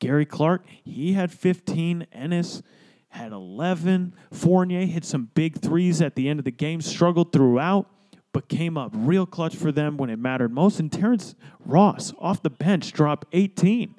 Gary 0.00 0.26
Clark, 0.26 0.66
he 0.84 1.12
had 1.14 1.32
15. 1.32 2.06
Ennis 2.12 2.62
had 3.08 3.32
11. 3.32 4.14
Fournier 4.32 4.86
hit 4.86 5.04
some 5.04 5.30
big 5.34 5.60
threes 5.60 6.00
at 6.00 6.16
the 6.16 6.28
end 6.28 6.38
of 6.40 6.44
the 6.44 6.50
game, 6.50 6.80
struggled 6.80 7.32
throughout, 7.32 7.88
but 8.32 8.48
came 8.48 8.76
up 8.76 8.90
real 8.94 9.24
clutch 9.24 9.54
for 9.54 9.70
them 9.70 9.96
when 9.96 10.10
it 10.10 10.18
mattered 10.18 10.52
most. 10.52 10.80
And 10.80 10.90
Terrence 10.90 11.34
Ross 11.64 12.12
off 12.18 12.42
the 12.42 12.50
bench 12.50 12.92
dropped 12.92 13.26
18. 13.32 13.94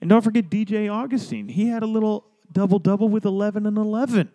And 0.00 0.10
don't 0.10 0.22
forget 0.22 0.50
DJ 0.50 0.92
Augustin. 0.92 1.48
He 1.48 1.68
had 1.68 1.82
a 1.82 1.86
little 1.86 2.26
double 2.52 2.78
double 2.78 3.08
with 3.08 3.24
11 3.24 3.66
and 3.66 3.76
11. 3.76 4.30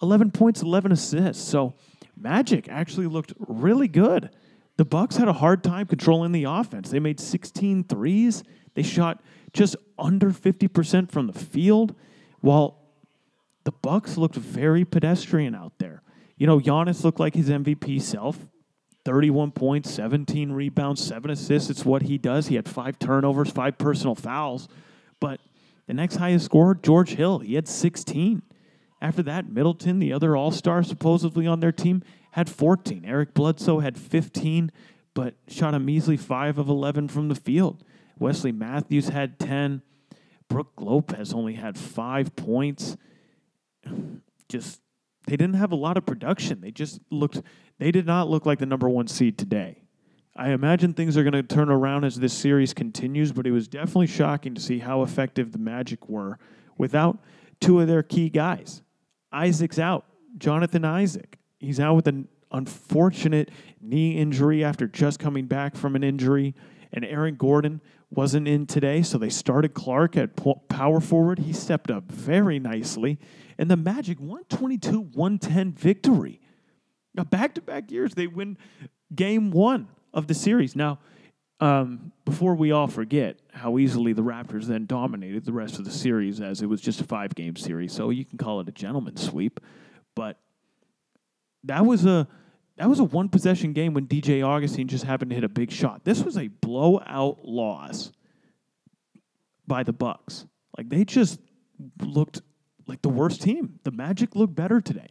11 0.00 0.30
points, 0.30 0.62
11 0.62 0.92
assists. 0.92 1.42
So 1.42 1.74
Magic 2.16 2.68
actually 2.68 3.06
looked 3.06 3.32
really 3.38 3.88
good. 3.88 4.30
The 4.76 4.84
Bucks 4.84 5.16
had 5.16 5.28
a 5.28 5.34
hard 5.34 5.62
time 5.62 5.86
controlling 5.86 6.32
the 6.32 6.44
offense. 6.44 6.90
They 6.90 6.98
made 6.98 7.20
16 7.20 7.84
threes. 7.84 8.42
They 8.74 8.82
shot 8.82 9.22
just 9.52 9.76
under 9.98 10.30
50% 10.30 11.10
from 11.10 11.28
the 11.28 11.38
field, 11.38 11.94
while 12.40 12.80
the 13.62 13.72
Bucks 13.72 14.16
looked 14.16 14.34
very 14.34 14.84
pedestrian 14.84 15.54
out 15.54 15.74
there. 15.78 16.02
You 16.36 16.46
know, 16.46 16.58
Giannis 16.58 17.04
looked 17.04 17.20
like 17.20 17.34
his 17.34 17.48
MVP 17.48 18.02
self. 18.02 18.46
31 19.04 19.52
points, 19.52 19.90
17 19.90 20.50
rebounds, 20.52 21.04
7 21.04 21.30
assists. 21.30 21.70
It's 21.70 21.84
what 21.84 22.02
he 22.02 22.16
does. 22.16 22.48
He 22.48 22.56
had 22.56 22.68
5 22.68 22.98
turnovers, 22.98 23.50
5 23.50 23.78
personal 23.78 24.14
fouls. 24.14 24.66
But 25.20 25.40
the 25.86 25.94
next 25.94 26.16
highest 26.16 26.46
scorer, 26.46 26.74
George 26.74 27.10
Hill, 27.10 27.40
he 27.40 27.54
had 27.54 27.68
16. 27.68 28.42
After 29.02 29.22
that, 29.24 29.50
Middleton, 29.50 29.98
the 29.98 30.14
other 30.14 30.34
all 30.34 30.50
star 30.50 30.82
supposedly 30.82 31.46
on 31.46 31.60
their 31.60 31.72
team, 31.72 32.02
had 32.34 32.50
14. 32.50 33.04
Eric 33.06 33.32
Bledsoe 33.32 33.78
had 33.78 33.96
15, 33.96 34.72
but 35.14 35.34
shot 35.46 35.72
a 35.72 35.78
measly 35.78 36.16
5 36.16 36.58
of 36.58 36.68
11 36.68 37.06
from 37.06 37.28
the 37.28 37.36
field. 37.36 37.84
Wesley 38.18 38.50
Matthews 38.50 39.10
had 39.10 39.38
10. 39.38 39.82
Brook 40.48 40.72
Lopez 40.76 41.32
only 41.32 41.54
had 41.54 41.78
5 41.78 42.34
points. 42.34 42.96
Just, 44.48 44.80
they 45.28 45.36
didn't 45.36 45.54
have 45.54 45.70
a 45.70 45.76
lot 45.76 45.96
of 45.96 46.04
production. 46.04 46.60
They 46.60 46.72
just 46.72 46.98
looked, 47.08 47.40
they 47.78 47.92
did 47.92 48.04
not 48.04 48.28
look 48.28 48.46
like 48.46 48.58
the 48.58 48.66
number 48.66 48.88
one 48.88 49.06
seed 49.06 49.38
today. 49.38 49.84
I 50.34 50.50
imagine 50.50 50.92
things 50.92 51.16
are 51.16 51.22
going 51.22 51.34
to 51.34 51.44
turn 51.44 51.68
around 51.68 52.02
as 52.02 52.16
this 52.16 52.32
series 52.32 52.74
continues, 52.74 53.30
but 53.30 53.46
it 53.46 53.52
was 53.52 53.68
definitely 53.68 54.08
shocking 54.08 54.56
to 54.56 54.60
see 54.60 54.80
how 54.80 55.02
effective 55.02 55.52
the 55.52 55.58
Magic 55.58 56.08
were 56.08 56.40
without 56.76 57.20
two 57.60 57.80
of 57.80 57.86
their 57.86 58.02
key 58.02 58.28
guys. 58.28 58.82
Isaac's 59.30 59.78
out. 59.78 60.06
Jonathan 60.36 60.84
Isaac. 60.84 61.38
He's 61.64 61.80
out 61.80 61.96
with 61.96 62.06
an 62.06 62.28
unfortunate 62.52 63.50
knee 63.80 64.16
injury 64.16 64.64
after 64.64 64.86
just 64.86 65.18
coming 65.18 65.46
back 65.46 65.76
from 65.76 65.96
an 65.96 66.04
injury. 66.04 66.54
And 66.92 67.04
Aaron 67.04 67.34
Gordon 67.34 67.80
wasn't 68.10 68.46
in 68.46 68.66
today, 68.66 69.02
so 69.02 69.18
they 69.18 69.28
started 69.28 69.74
Clark 69.74 70.16
at 70.16 70.30
power 70.68 71.00
forward. 71.00 71.40
He 71.40 71.52
stepped 71.52 71.90
up 71.90 72.10
very 72.10 72.58
nicely. 72.58 73.18
And 73.58 73.70
the 73.70 73.76
Magic 73.76 74.20
122 74.20 75.00
110 75.00 75.72
victory. 75.72 76.40
Now, 77.14 77.24
back 77.24 77.54
to 77.54 77.60
back 77.60 77.90
years, 77.90 78.14
they 78.14 78.26
win 78.26 78.58
game 79.14 79.50
one 79.50 79.88
of 80.12 80.26
the 80.26 80.34
series. 80.34 80.74
Now, 80.76 80.98
um, 81.60 82.12
before 82.24 82.54
we 82.54 82.72
all 82.72 82.88
forget 82.88 83.38
how 83.52 83.78
easily 83.78 84.12
the 84.12 84.22
Raptors 84.22 84.64
then 84.64 84.86
dominated 84.86 85.44
the 85.44 85.52
rest 85.52 85.78
of 85.78 85.84
the 85.84 85.90
series, 85.90 86.40
as 86.40 86.62
it 86.62 86.66
was 86.66 86.80
just 86.80 87.00
a 87.00 87.04
five 87.04 87.34
game 87.34 87.56
series, 87.56 87.92
so 87.92 88.10
you 88.10 88.24
can 88.24 88.38
call 88.38 88.60
it 88.60 88.68
a 88.68 88.72
gentleman's 88.72 89.22
sweep. 89.22 89.60
But 90.16 90.38
that 91.64 91.84
was 91.84 92.06
a 92.06 92.28
that 92.76 92.88
was 92.88 92.98
a 92.98 93.04
one 93.04 93.28
possession 93.28 93.72
game 93.72 93.94
when 93.94 94.06
DJ 94.06 94.44
Augustin 94.44 94.88
just 94.88 95.04
happened 95.04 95.30
to 95.30 95.34
hit 95.34 95.44
a 95.44 95.48
big 95.48 95.70
shot. 95.70 96.04
This 96.04 96.22
was 96.22 96.36
a 96.36 96.48
blowout 96.48 97.44
loss 97.44 98.10
by 99.66 99.82
the 99.84 99.92
Bucks. 99.92 100.46
Like 100.76 100.88
they 100.88 101.04
just 101.04 101.40
looked 102.00 102.42
like 102.86 103.02
the 103.02 103.08
worst 103.08 103.42
team. 103.42 103.78
The 103.84 103.92
Magic 103.92 104.34
looked 104.34 104.54
better 104.54 104.80
today. 104.80 105.08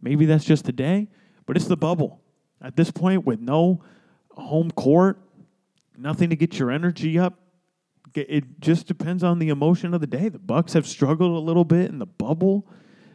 Maybe 0.00 0.26
that's 0.26 0.44
just 0.44 0.64
today, 0.64 1.08
but 1.46 1.56
it's 1.56 1.66
the 1.66 1.76
bubble. 1.76 2.20
At 2.60 2.76
this 2.76 2.90
point, 2.90 3.24
with 3.24 3.40
no 3.40 3.82
home 4.32 4.70
court, 4.70 5.18
nothing 5.96 6.30
to 6.30 6.36
get 6.36 6.58
your 6.58 6.70
energy 6.70 7.18
up. 7.18 7.38
It 8.14 8.60
just 8.60 8.86
depends 8.86 9.22
on 9.22 9.38
the 9.38 9.48
emotion 9.48 9.92
of 9.92 10.00
the 10.00 10.06
day. 10.06 10.28
The 10.28 10.38
Bucks 10.38 10.72
have 10.72 10.86
struggled 10.86 11.32
a 11.32 11.44
little 11.44 11.64
bit 11.64 11.90
in 11.90 11.98
the 11.98 12.06
bubble, 12.06 12.66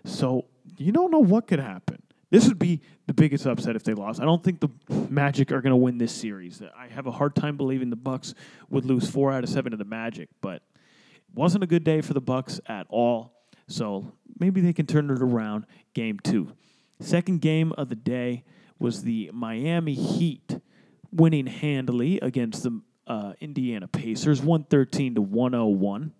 so 0.05 0.45
you 0.77 0.91
don't 0.91 1.11
know 1.11 1.19
what 1.19 1.47
could 1.47 1.59
happen. 1.59 2.01
This 2.31 2.47
would 2.47 2.57
be 2.57 2.81
the 3.07 3.13
biggest 3.13 3.45
upset 3.45 3.75
if 3.75 3.83
they 3.83 3.93
lost. 3.93 4.21
I 4.21 4.25
don't 4.25 4.41
think 4.41 4.61
the 4.61 4.69
Magic 5.09 5.51
are 5.51 5.61
going 5.61 5.71
to 5.71 5.77
win 5.77 5.97
this 5.97 6.13
series. 6.13 6.61
I 6.75 6.87
have 6.87 7.05
a 7.05 7.11
hard 7.11 7.35
time 7.35 7.57
believing 7.57 7.89
the 7.89 7.97
Bucks 7.97 8.33
would 8.69 8.85
lose 8.85 9.09
four 9.09 9.33
out 9.33 9.43
of 9.43 9.49
seven 9.49 9.71
to 9.71 9.77
the 9.77 9.85
Magic, 9.85 10.29
but 10.39 10.55
it 10.55 11.35
wasn't 11.35 11.65
a 11.65 11.67
good 11.67 11.83
day 11.83 11.99
for 11.99 12.13
the 12.13 12.21
Bucks 12.21 12.61
at 12.67 12.87
all. 12.89 13.33
So 13.67 14.13
maybe 14.39 14.61
they 14.61 14.71
can 14.71 14.85
turn 14.87 15.11
it 15.11 15.21
around. 15.21 15.65
Game 15.93 16.19
two, 16.23 16.53
second 17.01 17.41
game 17.41 17.73
of 17.73 17.89
the 17.89 17.95
day 17.95 18.45
was 18.79 19.03
the 19.03 19.29
Miami 19.33 19.93
Heat 19.93 20.57
winning 21.11 21.47
handily 21.47 22.17
against 22.21 22.63
the 22.63 22.81
uh, 23.07 23.33
Indiana 23.41 23.89
Pacers, 23.89 24.39
113 24.39 25.15
to 25.15 25.21
101. 25.21 26.13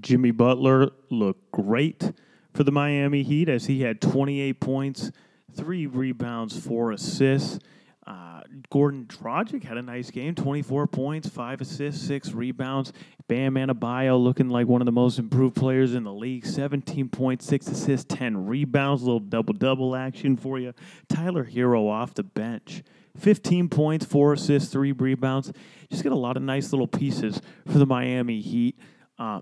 Jimmy 0.00 0.30
Butler 0.30 0.90
looked 1.10 1.52
great 1.52 2.12
for 2.54 2.62
the 2.62 2.72
Miami 2.72 3.22
Heat 3.22 3.48
as 3.48 3.66
he 3.66 3.82
had 3.82 4.00
28 4.00 4.60
points, 4.60 5.10
three 5.52 5.86
rebounds, 5.86 6.58
four 6.58 6.92
assists. 6.92 7.58
Uh, 8.06 8.42
Goran 8.70 9.06
Dragic 9.06 9.64
had 9.64 9.78
a 9.78 9.82
nice 9.82 10.10
game, 10.10 10.34
24 10.34 10.86
points, 10.86 11.28
five 11.28 11.60
assists, 11.60 12.06
six 12.06 12.32
rebounds. 12.32 12.92
Bam 13.28 13.54
Adebayo 13.54 14.22
looking 14.22 14.50
like 14.50 14.66
one 14.66 14.82
of 14.82 14.86
the 14.86 14.92
most 14.92 15.18
improved 15.18 15.56
players 15.56 15.94
in 15.94 16.04
the 16.04 16.12
league, 16.12 16.44
17 16.44 17.08
points, 17.08 17.46
six 17.46 17.66
assists, 17.66 18.14
10 18.14 18.46
rebounds, 18.46 19.02
a 19.02 19.06
little 19.06 19.20
double-double 19.20 19.96
action 19.96 20.36
for 20.36 20.58
you. 20.58 20.74
Tyler 21.08 21.44
Herro 21.44 21.88
off 21.88 22.14
the 22.14 22.22
bench, 22.22 22.82
15 23.16 23.68
points, 23.70 24.04
four 24.04 24.34
assists, 24.34 24.70
three 24.70 24.92
rebounds. 24.92 25.50
Just 25.90 26.02
get 26.02 26.12
a 26.12 26.16
lot 26.16 26.36
of 26.36 26.42
nice 26.42 26.72
little 26.72 26.86
pieces 26.86 27.40
for 27.66 27.78
the 27.78 27.86
Miami 27.86 28.40
Heat. 28.42 28.78
Uh, 29.18 29.40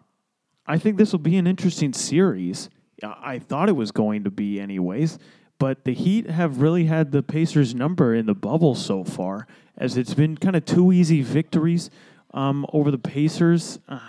I 0.67 0.79
think 0.79 0.97
this 0.97 1.11
will 1.11 1.19
be 1.19 1.37
an 1.37 1.49
interesting 1.49 1.93
series. 1.93 2.71
I 3.03 3.39
thought 3.39 3.69
it 3.69 3.77
was 3.77 3.91
going 3.93 4.25
to 4.25 4.31
be, 4.31 4.61
anyways. 4.61 5.19
But 5.59 5.85
the 5.85 5.95
Heat 5.95 6.29
have 6.29 6.61
really 6.61 6.87
had 6.87 7.13
the 7.13 7.23
Pacers' 7.23 7.75
number 7.75 8.15
in 8.15 8.27
the 8.27 8.35
bubble 8.35 8.75
so 8.75 9.05
far, 9.05 9.47
as 9.77 9.97
it's 9.97 10.15
been 10.15 10.37
kind 10.37 10.57
of 10.57 10.65
two 10.65 10.93
easy 10.93 11.23
victories 11.23 11.91
um, 12.35 12.67
over 12.73 12.91
the 12.91 12.99
Pacers. 12.99 13.79
Uh, 13.89 14.01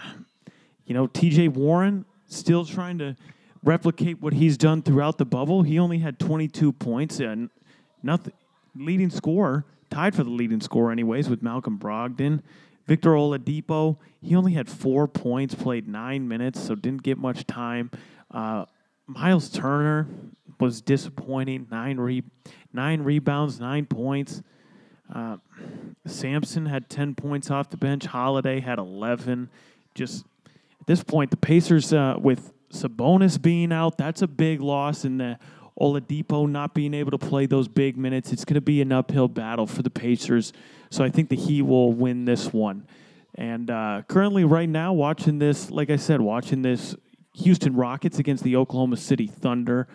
you 0.85 0.93
know, 0.93 1.07
TJ 1.07 1.49
Warren 1.49 2.05
still 2.27 2.65
trying 2.65 2.97
to 2.97 3.15
replicate 3.63 4.21
what 4.21 4.33
he's 4.33 4.57
done 4.57 4.81
throughout 4.81 5.17
the 5.17 5.25
bubble. 5.25 5.61
He 5.63 5.79
only 5.79 5.99
had 5.99 6.19
22 6.19 6.73
points 6.73 7.19
and 7.19 7.49
nothing 8.01 8.33
leading 8.75 9.09
scorer, 9.09 9.65
tied 9.89 10.15
for 10.15 10.23
the 10.23 10.29
leading 10.29 10.61
scorer 10.61 10.91
anyways 10.91 11.29
with 11.29 11.43
Malcolm 11.43 11.77
Brogdon. 11.77 12.41
Victor 12.87 13.11
Oladipo, 13.11 13.97
he 14.21 14.35
only 14.35 14.53
had 14.53 14.67
four 14.67 15.07
points, 15.07 15.55
played 15.55 15.87
nine 15.87 16.27
minutes, 16.27 16.59
so 16.59 16.75
didn't 16.75 17.03
get 17.03 17.17
much 17.17 17.47
time. 17.47 17.91
Uh, 18.31 18.65
Myles 19.07 19.49
Turner 19.49 20.07
was 20.59 20.81
disappointing. 20.81 21.67
Nine 21.69 21.97
re- 21.97 22.23
nine 22.71 23.01
rebounds, 23.01 23.59
nine 23.59 23.85
points. 23.85 24.41
Uh, 25.13 25.37
Sampson 26.05 26.65
had 26.65 26.89
10 26.89 27.15
points 27.15 27.51
off 27.51 27.69
the 27.69 27.77
bench. 27.77 28.05
Holiday 28.05 28.59
had 28.59 28.79
11. 28.79 29.49
Just 29.93 30.25
at 30.79 30.87
this 30.87 31.03
point, 31.03 31.31
the 31.31 31.37
Pacers, 31.37 31.93
uh, 31.93 32.15
with 32.17 32.53
Sabonis 32.71 33.41
being 33.41 33.71
out, 33.71 33.97
that's 33.97 34.21
a 34.21 34.27
big 34.27 34.61
loss. 34.61 35.03
And 35.03 35.19
the 35.19 35.39
Oladipo 35.79 36.49
not 36.49 36.73
being 36.73 36.93
able 36.93 37.11
to 37.11 37.17
play 37.17 37.45
those 37.45 37.67
big 37.67 37.97
minutes, 37.97 38.31
it's 38.31 38.45
going 38.45 38.55
to 38.55 38.61
be 38.61 38.81
an 38.81 38.91
uphill 38.91 39.27
battle 39.27 39.67
for 39.67 39.81
the 39.81 39.89
Pacers. 39.89 40.53
So 40.89 41.03
I 41.03 41.09
think 41.09 41.29
the 41.29 41.35
Heat 41.35 41.63
will 41.63 41.91
win 41.91 42.25
this 42.25 42.53
one. 42.53 42.87
And 43.35 43.69
uh, 43.69 44.03
currently, 44.07 44.43
right 44.43 44.69
now, 44.69 44.93
watching 44.93 45.39
this, 45.39 45.71
like 45.71 45.89
I 45.89 45.95
said, 45.95 46.21
watching 46.21 46.61
this 46.61 46.95
Houston 47.33 47.75
Rockets 47.75 48.19
against 48.19 48.43
the 48.43 48.55
Oklahoma 48.55 48.97
City 48.97 49.27
Thunder. 49.27 49.87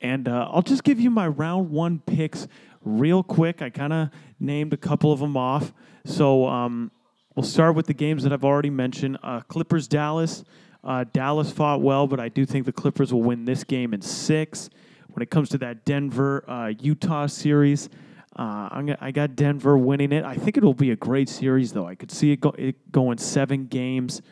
And 0.00 0.28
uh, 0.28 0.48
I'll 0.50 0.62
just 0.62 0.84
give 0.84 0.98
you 0.98 1.10
my 1.10 1.28
round 1.28 1.70
one 1.70 2.00
picks 2.00 2.48
real 2.82 3.22
quick. 3.22 3.62
I 3.62 3.70
kind 3.70 3.92
of 3.92 4.10
named 4.38 4.72
a 4.72 4.76
couple 4.76 5.12
of 5.12 5.20
them 5.20 5.36
off. 5.36 5.72
So 6.04 6.46
um, 6.46 6.90
we'll 7.34 7.44
start 7.44 7.74
with 7.74 7.86
the 7.86 7.94
games 7.94 8.22
that 8.22 8.32
I've 8.32 8.44
already 8.44 8.70
mentioned 8.70 9.18
uh, 9.22 9.40
Clippers 9.40 9.86
Dallas. 9.86 10.44
Uh, 10.82 11.04
Dallas 11.12 11.50
fought 11.50 11.82
well, 11.82 12.06
but 12.06 12.18
I 12.18 12.28
do 12.28 12.46
think 12.46 12.64
the 12.64 12.72
Clippers 12.72 13.12
will 13.12 13.22
win 13.22 13.44
this 13.44 13.64
game 13.64 13.92
in 13.92 14.00
six. 14.00 14.70
When 15.12 15.22
it 15.22 15.30
comes 15.30 15.48
to 15.50 15.58
that 15.58 15.84
Denver 15.84 16.48
uh, 16.48 16.72
Utah 16.80 17.26
series, 17.26 17.88
uh, 18.36 18.68
gonna, 18.70 18.96
i 19.00 19.10
got 19.10 19.36
Denver 19.36 19.76
winning 19.76 20.12
it. 20.12 20.24
I 20.24 20.36
think 20.36 20.56
it'll 20.56 20.72
be 20.72 20.92
a 20.92 20.96
great 20.96 21.28
series, 21.28 21.72
though. 21.72 21.86
I 21.86 21.94
could 21.94 22.10
see 22.10 22.32
it, 22.32 22.40
go, 22.40 22.50
it 22.50 22.90
going 22.92 23.18
seven 23.18 23.66
games. 23.66 24.22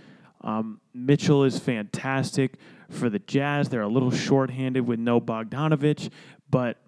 Um, 0.48 0.80
Mitchell 0.94 1.44
is 1.44 1.58
fantastic 1.58 2.54
for 2.88 3.10
the 3.10 3.18
Jazz. 3.18 3.68
They're 3.68 3.82
a 3.82 3.88
little 3.88 4.10
shorthanded 4.10 4.86
with 4.86 4.98
no 4.98 5.20
Bogdanovic, 5.20 6.10
but 6.48 6.78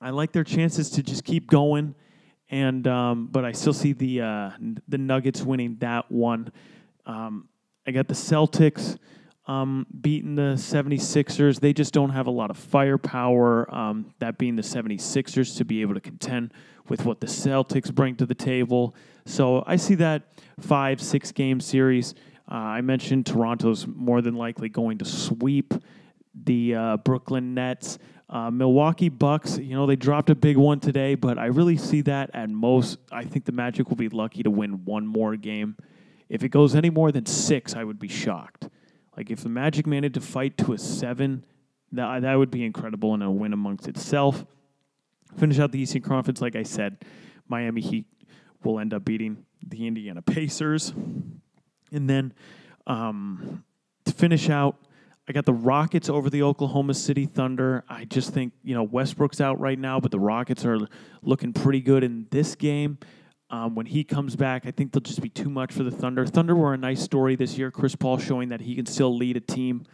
I 0.00 0.10
like 0.10 0.30
their 0.30 0.44
chances 0.44 0.90
to 0.90 1.02
just 1.02 1.24
keep 1.24 1.48
going. 1.48 1.96
And 2.48 2.86
um, 2.86 3.26
but 3.32 3.44
I 3.44 3.50
still 3.50 3.72
see 3.72 3.92
the 3.92 4.20
uh, 4.20 4.50
the 4.86 4.98
Nuggets 4.98 5.42
winning 5.42 5.78
that 5.80 6.12
one. 6.12 6.52
Um, 7.06 7.48
I 7.88 7.90
got 7.90 8.06
the 8.06 8.14
Celtics 8.14 8.98
um, 9.48 9.84
beating 10.00 10.36
the 10.36 10.54
76ers. 10.54 11.58
They 11.58 11.72
just 11.72 11.92
don't 11.92 12.10
have 12.10 12.28
a 12.28 12.30
lot 12.30 12.50
of 12.50 12.56
firepower, 12.56 13.72
um, 13.74 14.12
that 14.20 14.38
being 14.38 14.54
the 14.54 14.62
76ers, 14.62 15.56
to 15.56 15.64
be 15.64 15.82
able 15.82 15.94
to 15.94 16.00
contend 16.00 16.52
with 16.88 17.04
what 17.04 17.20
the 17.20 17.26
Celtics 17.26 17.92
bring 17.92 18.14
to 18.16 18.26
the 18.26 18.34
table. 18.34 18.94
So 19.24 19.64
I 19.66 19.76
see 19.76 19.96
that 19.96 20.22
five, 20.60 21.00
six 21.00 21.32
game 21.32 21.60
series. 21.60 22.14
Uh, 22.50 22.54
I 22.54 22.80
mentioned 22.80 23.26
Toronto's 23.26 23.86
more 23.86 24.22
than 24.22 24.34
likely 24.34 24.68
going 24.68 24.98
to 24.98 25.04
sweep 25.04 25.74
the 26.44 26.74
uh, 26.74 26.96
Brooklyn 26.98 27.54
Nets. 27.54 27.98
Uh, 28.28 28.50
Milwaukee 28.50 29.08
Bucks, 29.08 29.58
you 29.58 29.74
know, 29.74 29.86
they 29.86 29.96
dropped 29.96 30.30
a 30.30 30.34
big 30.34 30.56
one 30.56 30.80
today, 30.80 31.14
but 31.14 31.38
I 31.38 31.46
really 31.46 31.76
see 31.76 32.00
that 32.02 32.30
at 32.34 32.50
most. 32.50 32.98
I 33.12 33.24
think 33.24 33.44
the 33.44 33.52
Magic 33.52 33.88
will 33.88 33.96
be 33.96 34.08
lucky 34.08 34.42
to 34.42 34.50
win 34.50 34.84
one 34.84 35.06
more 35.06 35.36
game. 35.36 35.76
If 36.28 36.42
it 36.42 36.48
goes 36.48 36.74
any 36.74 36.90
more 36.90 37.12
than 37.12 37.26
six, 37.26 37.74
I 37.74 37.84
would 37.84 37.98
be 37.98 38.08
shocked. 38.08 38.68
Like 39.16 39.30
if 39.30 39.42
the 39.42 39.48
Magic 39.48 39.86
managed 39.86 40.14
to 40.14 40.20
fight 40.20 40.58
to 40.58 40.72
a 40.72 40.78
seven, 40.78 41.44
that 41.92 42.22
that 42.22 42.34
would 42.34 42.50
be 42.50 42.64
incredible 42.64 43.14
and 43.14 43.22
a 43.22 43.30
win 43.30 43.52
amongst 43.52 43.86
itself. 43.86 44.44
Finish 45.36 45.58
out 45.58 45.72
the 45.72 45.80
Eastern 45.80 46.02
Conference, 46.02 46.40
like 46.40 46.56
I 46.56 46.62
said, 46.64 47.04
Miami 47.48 47.80
Heat 47.80 48.06
will 48.64 48.80
end 48.80 48.92
up 48.92 49.04
beating 49.04 49.44
the 49.66 49.86
Indiana 49.86 50.20
Pacers, 50.22 50.92
and 51.92 52.08
then 52.08 52.32
um, 52.86 53.64
to 54.04 54.12
finish 54.12 54.48
out, 54.48 54.76
I 55.28 55.32
got 55.32 55.44
the 55.44 55.52
Rockets 55.52 56.08
over 56.08 56.30
the 56.30 56.42
Oklahoma 56.42 56.94
City 56.94 57.26
Thunder. 57.26 57.84
I 57.88 58.04
just 58.04 58.32
think 58.32 58.52
you 58.62 58.74
know 58.74 58.84
Westbrook's 58.84 59.40
out 59.40 59.58
right 59.58 59.78
now, 59.78 59.98
but 59.98 60.10
the 60.10 60.20
Rockets 60.20 60.64
are 60.64 60.78
looking 61.22 61.52
pretty 61.52 61.80
good 61.80 62.04
in 62.04 62.26
this 62.30 62.54
game. 62.54 62.98
Um, 63.48 63.74
when 63.74 63.86
he 63.86 64.02
comes 64.02 64.34
back, 64.34 64.66
I 64.66 64.72
think 64.72 64.92
they'll 64.92 65.00
just 65.00 65.20
be 65.20 65.28
too 65.28 65.50
much 65.50 65.72
for 65.72 65.84
the 65.84 65.90
Thunder. 65.90 66.26
Thunder 66.26 66.54
were 66.54 66.74
a 66.74 66.78
nice 66.78 67.00
story 67.00 67.36
this 67.36 67.56
year. 67.58 67.70
Chris 67.70 67.94
Paul 67.94 68.18
showing 68.18 68.48
that 68.48 68.60
he 68.60 68.74
can 68.74 68.86
still 68.86 69.16
lead 69.16 69.36
a 69.36 69.40
team, 69.40 69.84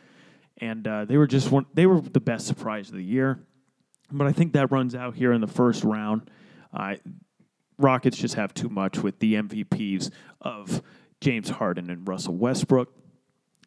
and 0.58 0.86
uh, 0.86 1.04
they 1.04 1.16
were 1.16 1.26
just 1.26 1.50
one. 1.50 1.66
They 1.72 1.86
were 1.86 2.00
the 2.00 2.20
best 2.20 2.46
surprise 2.46 2.88
of 2.88 2.96
the 2.96 3.04
year. 3.04 3.40
But 4.10 4.26
I 4.26 4.32
think 4.32 4.52
that 4.52 4.70
runs 4.70 4.94
out 4.94 5.14
here 5.14 5.32
in 5.32 5.40
the 5.40 5.46
first 5.46 5.84
round. 5.84 6.30
Uh, 6.74 6.96
Rockets 7.78 8.16
just 8.16 8.34
have 8.34 8.52
too 8.52 8.68
much 8.68 8.98
with 8.98 9.18
the 9.18 9.34
MVPs 9.34 10.10
of 10.40 10.82
James 11.22 11.48
Harden 11.48 11.88
and 11.88 12.06
Russell 12.06 12.34
Westbrook. 12.34 12.92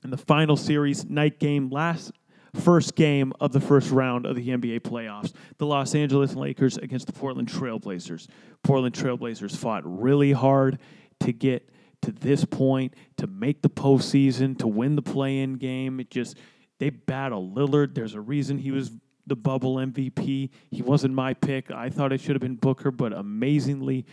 In 0.03 0.09
the 0.09 0.17
final 0.17 0.57
series, 0.57 1.05
night 1.05 1.39
game, 1.39 1.69
last 1.69 2.11
first 2.53 2.95
game 2.95 3.31
of 3.39 3.53
the 3.53 3.61
first 3.61 3.91
round 3.91 4.25
of 4.25 4.35
the 4.35 4.49
NBA 4.49 4.81
playoffs. 4.81 5.33
The 5.57 5.65
Los 5.65 5.95
Angeles 5.95 6.35
Lakers 6.35 6.77
against 6.77 7.07
the 7.07 7.13
Portland 7.13 7.47
Trailblazers. 7.47 8.27
Portland 8.61 8.93
Trailblazers 8.93 9.55
fought 9.55 9.83
really 9.85 10.33
hard 10.33 10.79
to 11.21 11.31
get 11.31 11.69
to 12.01 12.11
this 12.11 12.43
point, 12.43 12.93
to 13.17 13.25
make 13.25 13.61
the 13.61 13.69
postseason, 13.69 14.59
to 14.59 14.67
win 14.67 14.97
the 14.97 15.01
play 15.01 15.39
in 15.39 15.53
game. 15.53 16.01
It 16.01 16.11
just, 16.11 16.37
they 16.79 16.89
battle 16.89 17.49
Lillard. 17.49 17.95
There's 17.95 18.15
a 18.15 18.21
reason 18.21 18.57
he 18.57 18.71
was 18.71 18.91
the 19.27 19.35
bubble 19.37 19.77
MVP. 19.77 20.49
He 20.71 20.81
wasn't 20.81 21.13
my 21.13 21.33
pick. 21.33 21.71
I 21.71 21.89
thought 21.89 22.11
it 22.11 22.19
should 22.19 22.35
have 22.35 22.41
been 22.41 22.57
Booker, 22.57 22.91
but 22.91 23.13
amazingly, 23.13 24.05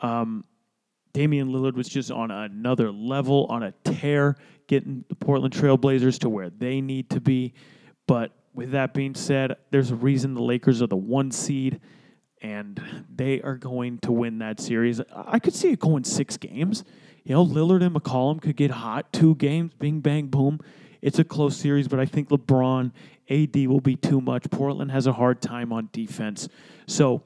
um, 0.00 0.44
Damian 1.14 1.48
Lillard 1.48 1.74
was 1.74 1.88
just 1.88 2.10
on 2.10 2.32
another 2.32 2.90
level, 2.90 3.46
on 3.48 3.62
a 3.62 3.72
tear, 3.84 4.36
getting 4.66 5.04
the 5.08 5.14
Portland 5.14 5.54
Trailblazers 5.54 6.18
to 6.18 6.28
where 6.28 6.50
they 6.50 6.80
need 6.80 7.08
to 7.10 7.20
be. 7.20 7.54
But 8.08 8.32
with 8.52 8.72
that 8.72 8.92
being 8.94 9.14
said, 9.14 9.56
there's 9.70 9.92
a 9.92 9.94
reason 9.94 10.34
the 10.34 10.42
Lakers 10.42 10.82
are 10.82 10.88
the 10.88 10.96
one 10.96 11.30
seed, 11.30 11.80
and 12.42 12.82
they 13.14 13.40
are 13.42 13.56
going 13.56 13.98
to 14.00 14.12
win 14.12 14.38
that 14.38 14.60
series. 14.60 15.00
I 15.14 15.38
could 15.38 15.54
see 15.54 15.70
it 15.70 15.78
going 15.78 16.02
six 16.02 16.36
games. 16.36 16.84
You 17.22 17.36
know, 17.36 17.46
Lillard 17.46 17.82
and 17.82 17.94
McCollum 17.94 18.42
could 18.42 18.56
get 18.56 18.72
hot, 18.72 19.12
two 19.12 19.36
games, 19.36 19.72
bing, 19.78 20.00
bang, 20.00 20.26
boom. 20.26 20.60
It's 21.00 21.20
a 21.20 21.24
close 21.24 21.56
series, 21.56 21.86
but 21.86 22.00
I 22.00 22.06
think 22.06 22.28
LeBron, 22.30 22.90
AD 23.30 23.66
will 23.68 23.80
be 23.80 23.94
too 23.94 24.20
much. 24.20 24.50
Portland 24.50 24.90
has 24.90 25.06
a 25.06 25.12
hard 25.12 25.40
time 25.40 25.72
on 25.72 25.88
defense. 25.92 26.48
So, 26.86 27.22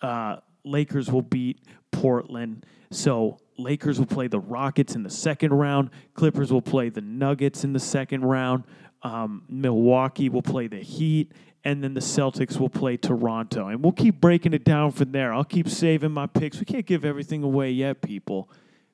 uh, 0.00 0.36
Lakers 0.68 1.10
will 1.10 1.22
beat 1.22 1.64
Portland. 1.90 2.64
So, 2.90 3.38
Lakers 3.58 3.98
will 3.98 4.06
play 4.06 4.28
the 4.28 4.38
Rockets 4.38 4.94
in 4.94 5.02
the 5.02 5.10
second 5.10 5.52
round. 5.52 5.90
Clippers 6.14 6.52
will 6.52 6.62
play 6.62 6.90
the 6.90 7.00
Nuggets 7.00 7.64
in 7.64 7.72
the 7.72 7.80
second 7.80 8.24
round. 8.24 8.64
Um, 9.02 9.42
Milwaukee 9.48 10.28
will 10.28 10.42
play 10.42 10.68
the 10.68 10.78
Heat, 10.78 11.32
and 11.64 11.82
then 11.82 11.94
the 11.94 12.00
Celtics 12.00 12.58
will 12.58 12.68
play 12.68 12.96
Toronto. 12.96 13.68
And 13.68 13.82
we'll 13.82 13.92
keep 13.92 14.20
breaking 14.20 14.54
it 14.54 14.64
down 14.64 14.92
from 14.92 15.12
there. 15.12 15.32
I'll 15.32 15.44
keep 15.44 15.68
saving 15.68 16.12
my 16.12 16.26
picks. 16.26 16.58
We 16.58 16.64
can't 16.64 16.86
give 16.86 17.04
everything 17.04 17.42
away 17.42 17.70
yet, 17.70 18.00
people. 18.00 18.48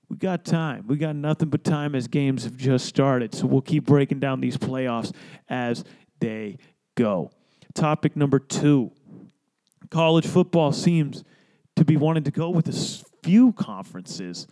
We 0.08 0.16
got 0.16 0.44
time. 0.44 0.86
We 0.86 0.96
got 0.96 1.16
nothing 1.16 1.48
but 1.48 1.64
time 1.64 1.94
as 1.94 2.08
games 2.08 2.44
have 2.44 2.56
just 2.56 2.86
started. 2.86 3.34
So 3.34 3.46
we'll 3.46 3.62
keep 3.62 3.84
breaking 3.84 4.20
down 4.20 4.40
these 4.40 4.56
playoffs 4.56 5.12
as 5.48 5.84
they 6.20 6.58
go. 6.94 7.30
Topic 7.74 8.16
number 8.16 8.38
two 8.38 8.92
college 9.90 10.26
football 10.26 10.72
seems 10.72 11.24
to 11.76 11.84
be 11.84 11.96
wanting 11.96 12.24
to 12.24 12.30
go 12.30 12.50
with 12.50 12.68
a 12.68 13.04
few 13.22 13.52
conferences. 13.52 14.46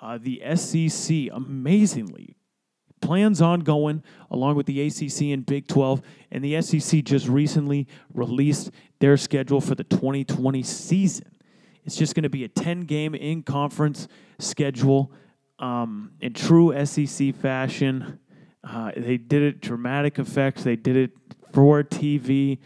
Uh, 0.00 0.18
the 0.20 0.42
SEC, 0.56 1.28
amazingly, 1.32 2.36
plans 3.00 3.40
ongoing 3.40 4.02
along 4.30 4.56
with 4.56 4.66
the 4.66 4.82
ACC 4.86 5.32
and 5.32 5.46
Big 5.46 5.66
12. 5.68 6.02
And 6.30 6.44
the 6.44 6.60
SEC 6.60 7.04
just 7.04 7.28
recently 7.28 7.86
released 8.12 8.70
their 9.00 9.16
schedule 9.16 9.60
for 9.60 9.74
the 9.74 9.84
2020 9.84 10.62
season. 10.62 11.30
It's 11.84 11.96
just 11.96 12.14
going 12.14 12.24
to 12.24 12.28
be 12.28 12.44
a 12.44 12.48
10 12.48 12.82
game 12.82 13.14
in 13.14 13.42
conference 13.42 14.08
schedule 14.38 15.12
um, 15.58 16.12
in 16.20 16.32
true 16.32 16.74
SEC 16.84 17.34
fashion. 17.34 18.18
Uh, 18.64 18.90
they 18.96 19.16
did 19.16 19.42
it 19.42 19.60
dramatic 19.60 20.18
effects, 20.18 20.64
they 20.64 20.74
did 20.74 20.96
it 20.96 21.12
for 21.52 21.84
TV, 21.84 22.58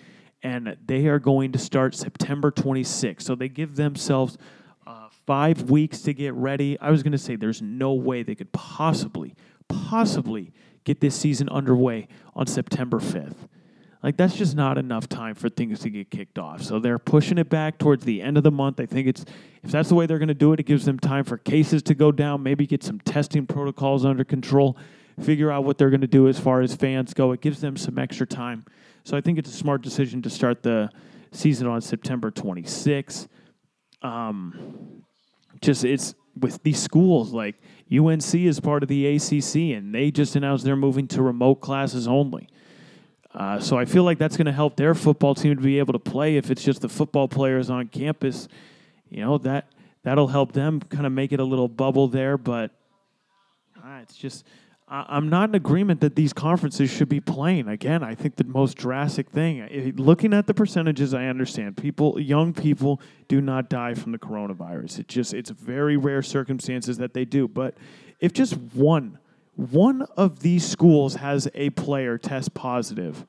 and 0.42 0.76
they 0.87 1.07
are 1.07 1.18
going 1.18 1.53
to 1.53 1.59
start 1.59 1.94
September 1.94 2.50
26th. 2.50 3.22
So 3.22 3.35
they 3.35 3.48
give 3.48 3.76
themselves 3.76 4.38
uh, 4.87 5.09
five 5.26 5.70
weeks 5.70 6.00
to 6.03 6.14
get 6.14 6.35
ready. 6.35 6.79
I 6.81 6.90
was 6.90 7.03
going 7.03 7.12
to 7.12 7.18
say 7.18 7.37
there's 7.37 7.62
no 7.62 7.92
way 7.92 8.22
they 8.22 8.35
could 8.35 8.53
possibly 8.53 9.35
possibly 9.68 10.53
get 10.85 11.00
this 11.00 11.14
season 11.14 11.48
underway 11.48 12.09
on 12.35 12.46
September 12.46 12.98
5th? 12.98 13.37
Like, 14.03 14.16
that's 14.16 14.35
just 14.35 14.57
not 14.57 14.79
enough 14.79 15.09
time 15.09 15.35
for 15.35 15.50
things 15.50 15.81
to 15.81 15.90
get 15.90 16.11
kicked 16.11 16.38
off. 16.38 16.62
So 16.62 16.79
they're 16.79 16.98
pushing 16.98 17.37
it 17.37 17.50
back 17.50 17.79
towards 17.79 18.05
the 18.05 18.22
end 18.22 18.38
of 18.38 18.42
the 18.42 18.50
month. 18.50 18.81
I 18.81 18.87
think 18.87 19.07
it's, 19.07 19.26
if 19.62 19.70
that's 19.70 19.90
the 19.90 19.94
way 19.94 20.07
they're 20.07 20.18
going 20.18 20.29
to 20.29 20.35
do 20.35 20.55
it, 20.55 20.61
it 20.61 20.62
gives 20.64 20.87
them 20.87 20.98
time 20.98 21.24
for 21.24 21.37
cases 21.37 21.83
to 21.85 21.94
go 21.94 22.11
down, 22.11 22.42
maybe 22.42 22.66
get 22.66 22.83
some 22.83 22.98
testing 23.00 23.46
protocols 23.46 24.07
under 24.07 24.24
control, 24.24 24.76
figure 25.20 25.53
out 25.53 25.64
what 25.64 25.76
they're 25.76 25.90
going 25.90 26.00
to 26.00 26.07
do 26.07 26.29
as 26.29 26.40
far 26.40 26.62
as 26.62 26.74
fans 26.74 27.12
go. 27.12 27.33
It 27.33 27.42
gives 27.42 27.61
them 27.61 27.76
some 27.76 27.98
extra 27.98 28.26
time. 28.26 28.64
So 29.11 29.16
I 29.16 29.20
think 29.20 29.40
it's 29.40 29.51
a 29.51 29.57
smart 29.57 29.83
decision 29.83 30.23
to 30.23 30.31
start 30.31 30.62
the 30.62 30.88
season 31.33 31.66
on 31.66 31.81
September 31.81 32.31
26th. 32.31 33.27
Um, 34.03 35.03
just, 35.61 35.85
it's 35.85 36.14
with 36.38 36.62
these 36.62 36.81
schools, 36.81 37.33
like, 37.33 37.57
UNC 37.92 38.33
is 38.37 38.61
part 38.61 38.85
of 38.85 38.88
the 38.88 39.16
ACC, 39.16 39.77
and 39.77 39.92
they 39.92 40.12
just 40.12 40.37
announced 40.37 40.64
they're 40.64 40.77
moving 40.77 41.09
to 41.09 41.23
remote 41.23 41.57
classes 41.57 42.07
only. 42.07 42.49
Uh, 43.35 43.59
so 43.59 43.77
I 43.77 43.85
feel 43.85 44.05
like 44.05 44.18
that's 44.18 44.37
going 44.37 44.46
to 44.46 44.53
help 44.53 44.77
their 44.77 44.94
football 44.94 45.35
team 45.35 45.57
to 45.57 45.61
be 45.61 45.81
able 45.81 45.94
to 45.94 45.99
play. 45.99 46.37
If 46.37 46.53
it's 46.53 46.62
just 46.62 46.81
the 46.81 46.88
football 46.88 47.27
players 47.27 47.68
on 47.68 47.88
campus, 47.88 48.46
you 49.09 49.25
know 49.25 49.38
that 49.38 49.73
that'll 50.05 50.29
help 50.29 50.53
them 50.53 50.79
kind 50.83 51.05
of 51.05 51.11
make 51.11 51.33
it 51.33 51.40
a 51.40 51.44
little 51.44 51.66
bubble 51.66 52.07
there. 52.07 52.38
But 52.38 52.70
uh, 53.77 53.99
it's 54.03 54.14
just 54.14 54.46
I'm 54.92 55.29
not 55.29 55.50
in 55.50 55.55
agreement 55.55 56.00
that 56.00 56.16
these 56.16 56.33
conferences 56.33 56.90
should 56.90 57.09
be 57.09 57.20
playing. 57.20 57.68
Again, 57.68 58.03
I 58.03 58.16
think 58.16 58.35
the 58.35 58.44
most 58.44 58.76
drastic 58.76 59.31
thing, 59.31 59.94
looking 59.96 60.35
at 60.35 60.48
the 60.48 60.55
percentages, 60.55 61.14
I 61.14 61.26
understand 61.26 61.76
people, 61.76 62.18
young 62.18 62.53
people, 62.53 63.00
do 63.29 63.40
not 63.40 63.70
die 63.70 63.94
from 63.94 64.11
the 64.11 64.18
coronavirus. 64.18 64.98
It 64.98 65.07
just 65.07 65.33
it's 65.33 65.50
very 65.50 65.96
rare 65.96 66.22
circumstances 66.22 66.98
that 66.98 67.14
they 67.14 67.24
do. 67.24 67.46
But 67.46 67.76
if 68.18 68.33
just 68.33 68.57
one 68.74 69.18
one 69.55 70.03
of 70.16 70.40
these 70.40 70.66
schools 70.66 71.16
has 71.16 71.46
a 71.55 71.70
player 71.70 72.18
test 72.18 72.55
positive, 72.55 73.26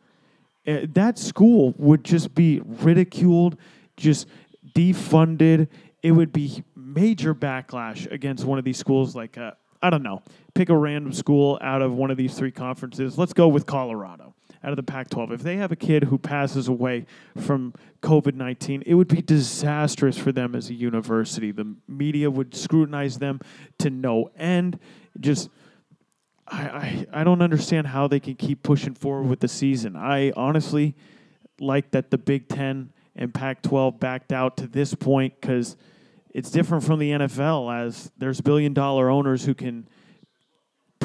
eh, 0.65 0.88
that 0.93 1.19
school 1.19 1.76
would 1.78 2.04
just 2.04 2.34
be 2.34 2.62
ridiculed, 2.65 3.56
just 3.97 4.28
defunded. 4.74 5.67
It 6.02 6.13
would 6.13 6.34
be 6.34 6.63
major 6.76 7.36
backlash 7.36 8.12
against 8.12 8.45
one 8.45 8.58
of 8.58 8.65
these 8.65 8.78
schools. 8.78 9.15
Like, 9.15 9.38
uh, 9.38 9.52
I 9.84 9.89
don't 9.89 10.04
know, 10.04 10.24
pick 10.54 10.70
a 10.70 10.78
random 10.78 11.14
school 11.14 11.58
out 11.62 11.82
of 11.82 11.94
one 11.94 12.12
of 12.12 12.18
these 12.18 12.36
three 12.36 12.52
conferences. 12.52 13.18
Let's 13.18 13.34
go 13.34 13.48
with 13.48 13.66
Colorado 13.66 14.36
out 14.64 14.72
of 14.72 14.76
the 14.76 14.84
Pac 14.84 15.10
12. 15.10 15.32
If 15.32 15.44
they 15.44 15.58
have 15.58 15.72
a 15.72 15.76
kid 15.76 16.06
who 16.06 16.18
passes 16.18 16.68
away 16.68 17.06
from 17.38 17.74
COVID 18.02 18.36
19, 18.36 18.84
it 18.86 18.94
would 18.94 19.08
be 19.08 19.22
disastrous 19.22 20.18
for 20.18 20.32
them 20.32 20.56
as 20.56 20.70
a 20.70 20.74
university. 20.74 21.52
The 21.52 21.76
media 21.88 22.30
would 22.30 22.56
scrutinize 22.56 23.18
them 23.18 23.40
to 23.80 23.90
no 23.90 24.30
end. 24.38 24.80
Just 25.20 25.50
I, 26.48 26.62
I, 26.62 27.22
I 27.22 27.24
don't 27.24 27.42
understand 27.42 27.88
how 27.88 28.08
they 28.08 28.20
can 28.20 28.36
keep 28.36 28.62
pushing 28.64 28.94
forward 28.94 29.30
with 29.30 29.40
the 29.40 29.48
season. 29.48 29.96
I 29.96 30.32
honestly 30.32 30.96
like 31.60 31.92
that 31.92 32.12
the 32.12 32.18
Big 32.18 32.48
Ten 32.48 32.92
and 33.16 33.34
Pac 33.34 33.62
12 33.62 34.00
backed 34.00 34.32
out 34.32 34.58
to 34.58 34.68
this 34.68 34.94
point 34.94 35.34
because 35.40 35.76
it's 36.34 36.50
different 36.52 36.84
from 36.84 37.00
the 37.00 37.12
NFL 37.12 37.86
as 37.86 38.12
there's 38.18 38.42
billion 38.42 38.74
dollar 38.74 39.10
owners 39.10 39.46
who 39.46 39.54
can 39.54 39.88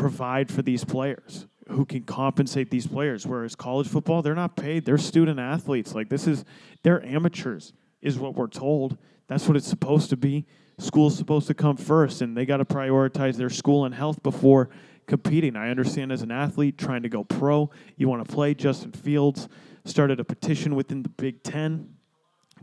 provide 0.07 0.49
for 0.53 0.63
these 0.63 0.85
players, 0.85 1.49
who 1.69 1.85
can 1.85 2.05
compensate 2.05 2.71
these 2.71 2.87
players. 2.87 3.27
Whereas 3.27 3.57
college 3.57 3.89
football, 3.89 4.23
they're 4.23 4.37
not 4.37 4.55
paid. 4.55 4.85
They're 4.85 4.99
student 4.99 5.41
athletes. 5.41 5.97
Like 5.97 6.09
this 6.09 6.29
is, 6.29 6.45
they're 6.85 7.05
amateurs, 7.05 7.73
is 8.01 8.17
what 8.17 8.37
we're 8.37 8.47
told. 8.47 8.99
That's 9.27 9.49
what 9.49 9.57
it's 9.57 9.67
supposed 9.67 10.11
to 10.11 10.17
be. 10.17 10.47
School's 10.79 11.19
supposed 11.19 11.49
to 11.49 11.55
come 11.55 11.77
first, 11.77 12.23
and 12.23 12.37
they 12.37 12.47
got 12.47 12.59
to 12.59 12.65
prioritize 12.65 13.35
their 13.35 13.51
school 13.51 13.85
and 13.85 13.93
health 13.93 14.23
before 14.23 14.69
competing. 15.09 15.57
I 15.57 15.71
understand 15.71 16.13
as 16.13 16.23
an 16.23 16.31
athlete 16.31 16.79
trying 16.79 17.03
to 17.03 17.09
go 17.09 17.25
pro, 17.25 17.69
you 17.97 18.09
want 18.09 18.25
to 18.25 18.33
play. 18.33 18.55
Justin 18.55 18.93
Fields 18.93 19.49
started 19.85 20.21
a 20.21 20.25
petition 20.25 20.77
within 20.77 21.03
the 21.03 21.09
Big 21.09 21.43
Ten 21.43 21.97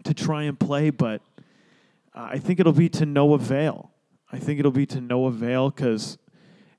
to 0.05 0.13
try 0.13 0.43
and 0.43 0.57
play, 0.57 0.91
but 0.91 1.21
uh, 2.15 2.29
I 2.31 2.37
think 2.37 2.61
it'll 2.61 2.71
be 2.71 2.87
to 2.87 3.05
no 3.05 3.33
avail. 3.33 3.91
I 4.31 4.39
think 4.39 4.61
it'll 4.61 4.71
be 4.71 4.85
to 4.85 5.01
no 5.01 5.25
avail 5.25 5.71
because 5.71 6.17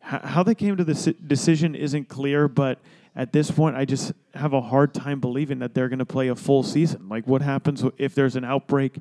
how 0.04 0.42
they 0.42 0.54
came 0.54 0.76
to 0.76 0.84
this 0.84 1.06
decision 1.26 1.74
isn't 1.74 2.08
clear, 2.08 2.46
but 2.46 2.78
at 3.16 3.32
this 3.32 3.50
point, 3.50 3.76
I 3.76 3.84
just 3.84 4.12
have 4.34 4.52
a 4.52 4.60
hard 4.60 4.92
time 4.92 5.20
believing 5.20 5.60
that 5.60 5.72
they're 5.72 5.88
going 5.88 6.00
to 6.00 6.06
play 6.06 6.28
a 6.28 6.34
full 6.34 6.62
season. 6.62 7.08
Like, 7.08 7.26
what 7.26 7.42
happens 7.42 7.82
if 7.96 8.14
there's 8.14 8.36
an 8.36 8.44
outbreak 8.44 8.96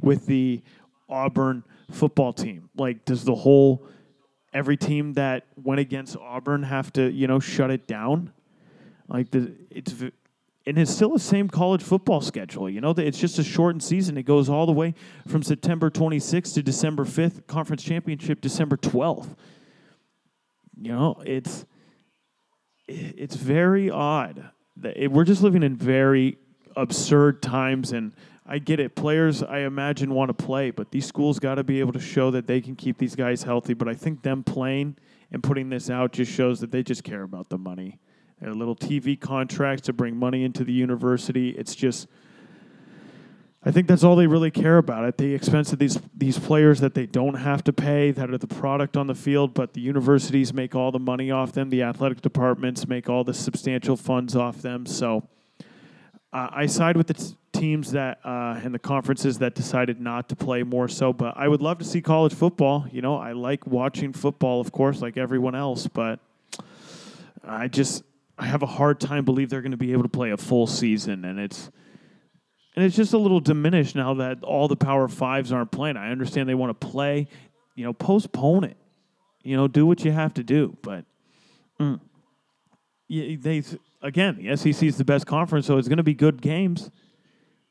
with 0.00 0.26
the 0.26 0.62
Auburn 1.08 1.64
football 1.90 2.32
team? 2.32 2.70
Like, 2.76 3.04
does 3.04 3.24
the 3.24 3.34
whole 3.34 3.86
every 4.56 4.76
team 4.76 5.12
that 5.12 5.44
went 5.62 5.80
against 5.80 6.16
Auburn 6.16 6.62
have 6.62 6.90
to, 6.94 7.10
you 7.10 7.26
know, 7.26 7.38
shut 7.38 7.70
it 7.70 7.86
down. 7.86 8.32
Like 9.06 9.30
the 9.30 9.52
it's 9.70 9.92
and 10.68 10.78
it's 10.78 10.90
still 10.90 11.12
the 11.12 11.20
same 11.20 11.48
college 11.48 11.82
football 11.82 12.20
schedule. 12.20 12.68
You 12.68 12.80
know, 12.80 12.90
it's 12.96 13.18
just 13.18 13.38
a 13.38 13.44
shortened 13.44 13.84
season. 13.84 14.16
It 14.16 14.24
goes 14.24 14.48
all 14.48 14.66
the 14.66 14.72
way 14.72 14.94
from 15.28 15.42
September 15.42 15.90
26th 15.90 16.54
to 16.54 16.62
December 16.62 17.04
5th, 17.04 17.46
conference 17.46 17.84
championship 17.84 18.40
December 18.40 18.76
12th. 18.76 19.36
You 20.80 20.92
know, 20.92 21.22
it's 21.24 21.64
it's 22.86 23.36
very 23.36 23.90
odd. 23.90 24.50
That 24.76 25.10
we're 25.10 25.24
just 25.24 25.42
living 25.42 25.62
in 25.62 25.76
very 25.76 26.38
absurd 26.76 27.42
times 27.42 27.92
and 27.92 28.12
I 28.48 28.58
get 28.58 28.78
it. 28.78 28.94
Players, 28.94 29.42
I 29.42 29.60
imagine, 29.60 30.14
want 30.14 30.28
to 30.28 30.44
play, 30.44 30.70
but 30.70 30.92
these 30.92 31.04
schools 31.04 31.40
got 31.40 31.56
to 31.56 31.64
be 31.64 31.80
able 31.80 31.92
to 31.92 32.00
show 32.00 32.30
that 32.30 32.46
they 32.46 32.60
can 32.60 32.76
keep 32.76 32.96
these 32.96 33.16
guys 33.16 33.42
healthy. 33.42 33.74
But 33.74 33.88
I 33.88 33.94
think 33.94 34.22
them 34.22 34.44
playing 34.44 34.96
and 35.32 35.42
putting 35.42 35.68
this 35.68 35.90
out 35.90 36.12
just 36.12 36.30
shows 36.30 36.60
that 36.60 36.70
they 36.70 36.82
just 36.82 37.02
care 37.02 37.22
about 37.22 37.48
the 37.48 37.58
money. 37.58 37.98
Their 38.40 38.54
little 38.54 38.76
TV 38.76 39.18
contracts 39.18 39.86
to 39.86 39.92
bring 39.92 40.16
money 40.16 40.44
into 40.44 40.62
the 40.62 40.72
university. 40.72 41.50
It's 41.50 41.74
just, 41.74 42.06
I 43.66 43.72
think 43.72 43.88
that's 43.88 44.04
all 44.04 44.14
they 44.14 44.28
really 44.28 44.52
care 44.52 44.78
about 44.78 45.04
at 45.04 45.18
the 45.18 45.34
expense 45.34 45.72
of 45.72 45.80
these 45.80 45.98
these 46.16 46.38
players 46.38 46.78
that 46.78 46.94
they 46.94 47.04
don't 47.04 47.34
have 47.34 47.64
to 47.64 47.72
pay, 47.72 48.12
that 48.12 48.30
are 48.30 48.38
the 48.38 48.46
product 48.46 48.96
on 48.96 49.08
the 49.08 49.14
field, 49.14 49.54
but 49.54 49.74
the 49.74 49.80
universities 49.80 50.54
make 50.54 50.76
all 50.76 50.92
the 50.92 51.00
money 51.00 51.32
off 51.32 51.50
them. 51.50 51.70
The 51.70 51.82
athletic 51.82 52.22
departments 52.22 52.86
make 52.86 53.08
all 53.08 53.24
the 53.24 53.34
substantial 53.34 53.96
funds 53.96 54.36
off 54.36 54.62
them. 54.62 54.86
So 54.86 55.28
uh, 56.32 56.48
I 56.52 56.66
side 56.66 56.96
with 56.96 57.08
the 57.08 57.14
t- 57.14 57.36
teams 57.52 57.90
that 57.90 58.20
uh, 58.24 58.60
and 58.62 58.72
the 58.72 58.78
conferences 58.78 59.38
that 59.38 59.56
decided 59.56 60.00
not 60.00 60.28
to 60.28 60.36
play 60.36 60.62
more 60.62 60.86
so. 60.86 61.12
But 61.12 61.36
I 61.36 61.48
would 61.48 61.60
love 61.60 61.78
to 61.78 61.84
see 61.84 62.00
college 62.00 62.34
football. 62.34 62.86
You 62.92 63.02
know, 63.02 63.16
I 63.16 63.32
like 63.32 63.66
watching 63.66 64.12
football, 64.12 64.60
of 64.60 64.70
course, 64.70 65.02
like 65.02 65.16
everyone 65.16 65.56
else. 65.56 65.88
But 65.88 66.20
I 67.44 67.66
just 67.66 68.04
I 68.38 68.46
have 68.46 68.62
a 68.62 68.66
hard 68.66 69.00
time 69.00 69.24
believe 69.24 69.50
they're 69.50 69.60
going 69.60 69.72
to 69.72 69.76
be 69.76 69.90
able 69.90 70.04
to 70.04 70.08
play 70.08 70.30
a 70.30 70.36
full 70.36 70.68
season, 70.68 71.24
and 71.24 71.40
it's 71.40 71.72
and 72.76 72.84
it's 72.84 72.96
just 72.96 73.14
a 73.14 73.18
little 73.18 73.40
diminished 73.40 73.96
now 73.96 74.14
that 74.14 74.42
all 74.44 74.68
the 74.68 74.76
Power 74.76 75.08
Fives 75.08 75.50
aren't 75.50 75.70
playing. 75.70 75.96
I 75.96 76.10
understand 76.10 76.48
they 76.48 76.54
want 76.54 76.78
to 76.78 76.86
play. 76.86 77.28
You 77.74 77.84
know, 77.84 77.92
postpone 77.92 78.64
it. 78.64 78.76
You 79.42 79.56
know, 79.56 79.68
do 79.68 79.86
what 79.86 80.04
you 80.04 80.12
have 80.12 80.34
to 80.34 80.42
do, 80.42 80.76
but. 80.82 81.04
Mm, 81.80 82.00
they 83.08 83.62
again, 84.02 84.36
the 84.36 84.56
SEC 84.56 84.82
is 84.82 84.96
the 84.96 85.04
best 85.04 85.26
conference, 85.26 85.66
so 85.66 85.78
it's 85.78 85.88
going 85.88 85.98
to 85.98 86.02
be 86.02 86.14
good 86.14 86.40
games. 86.40 86.90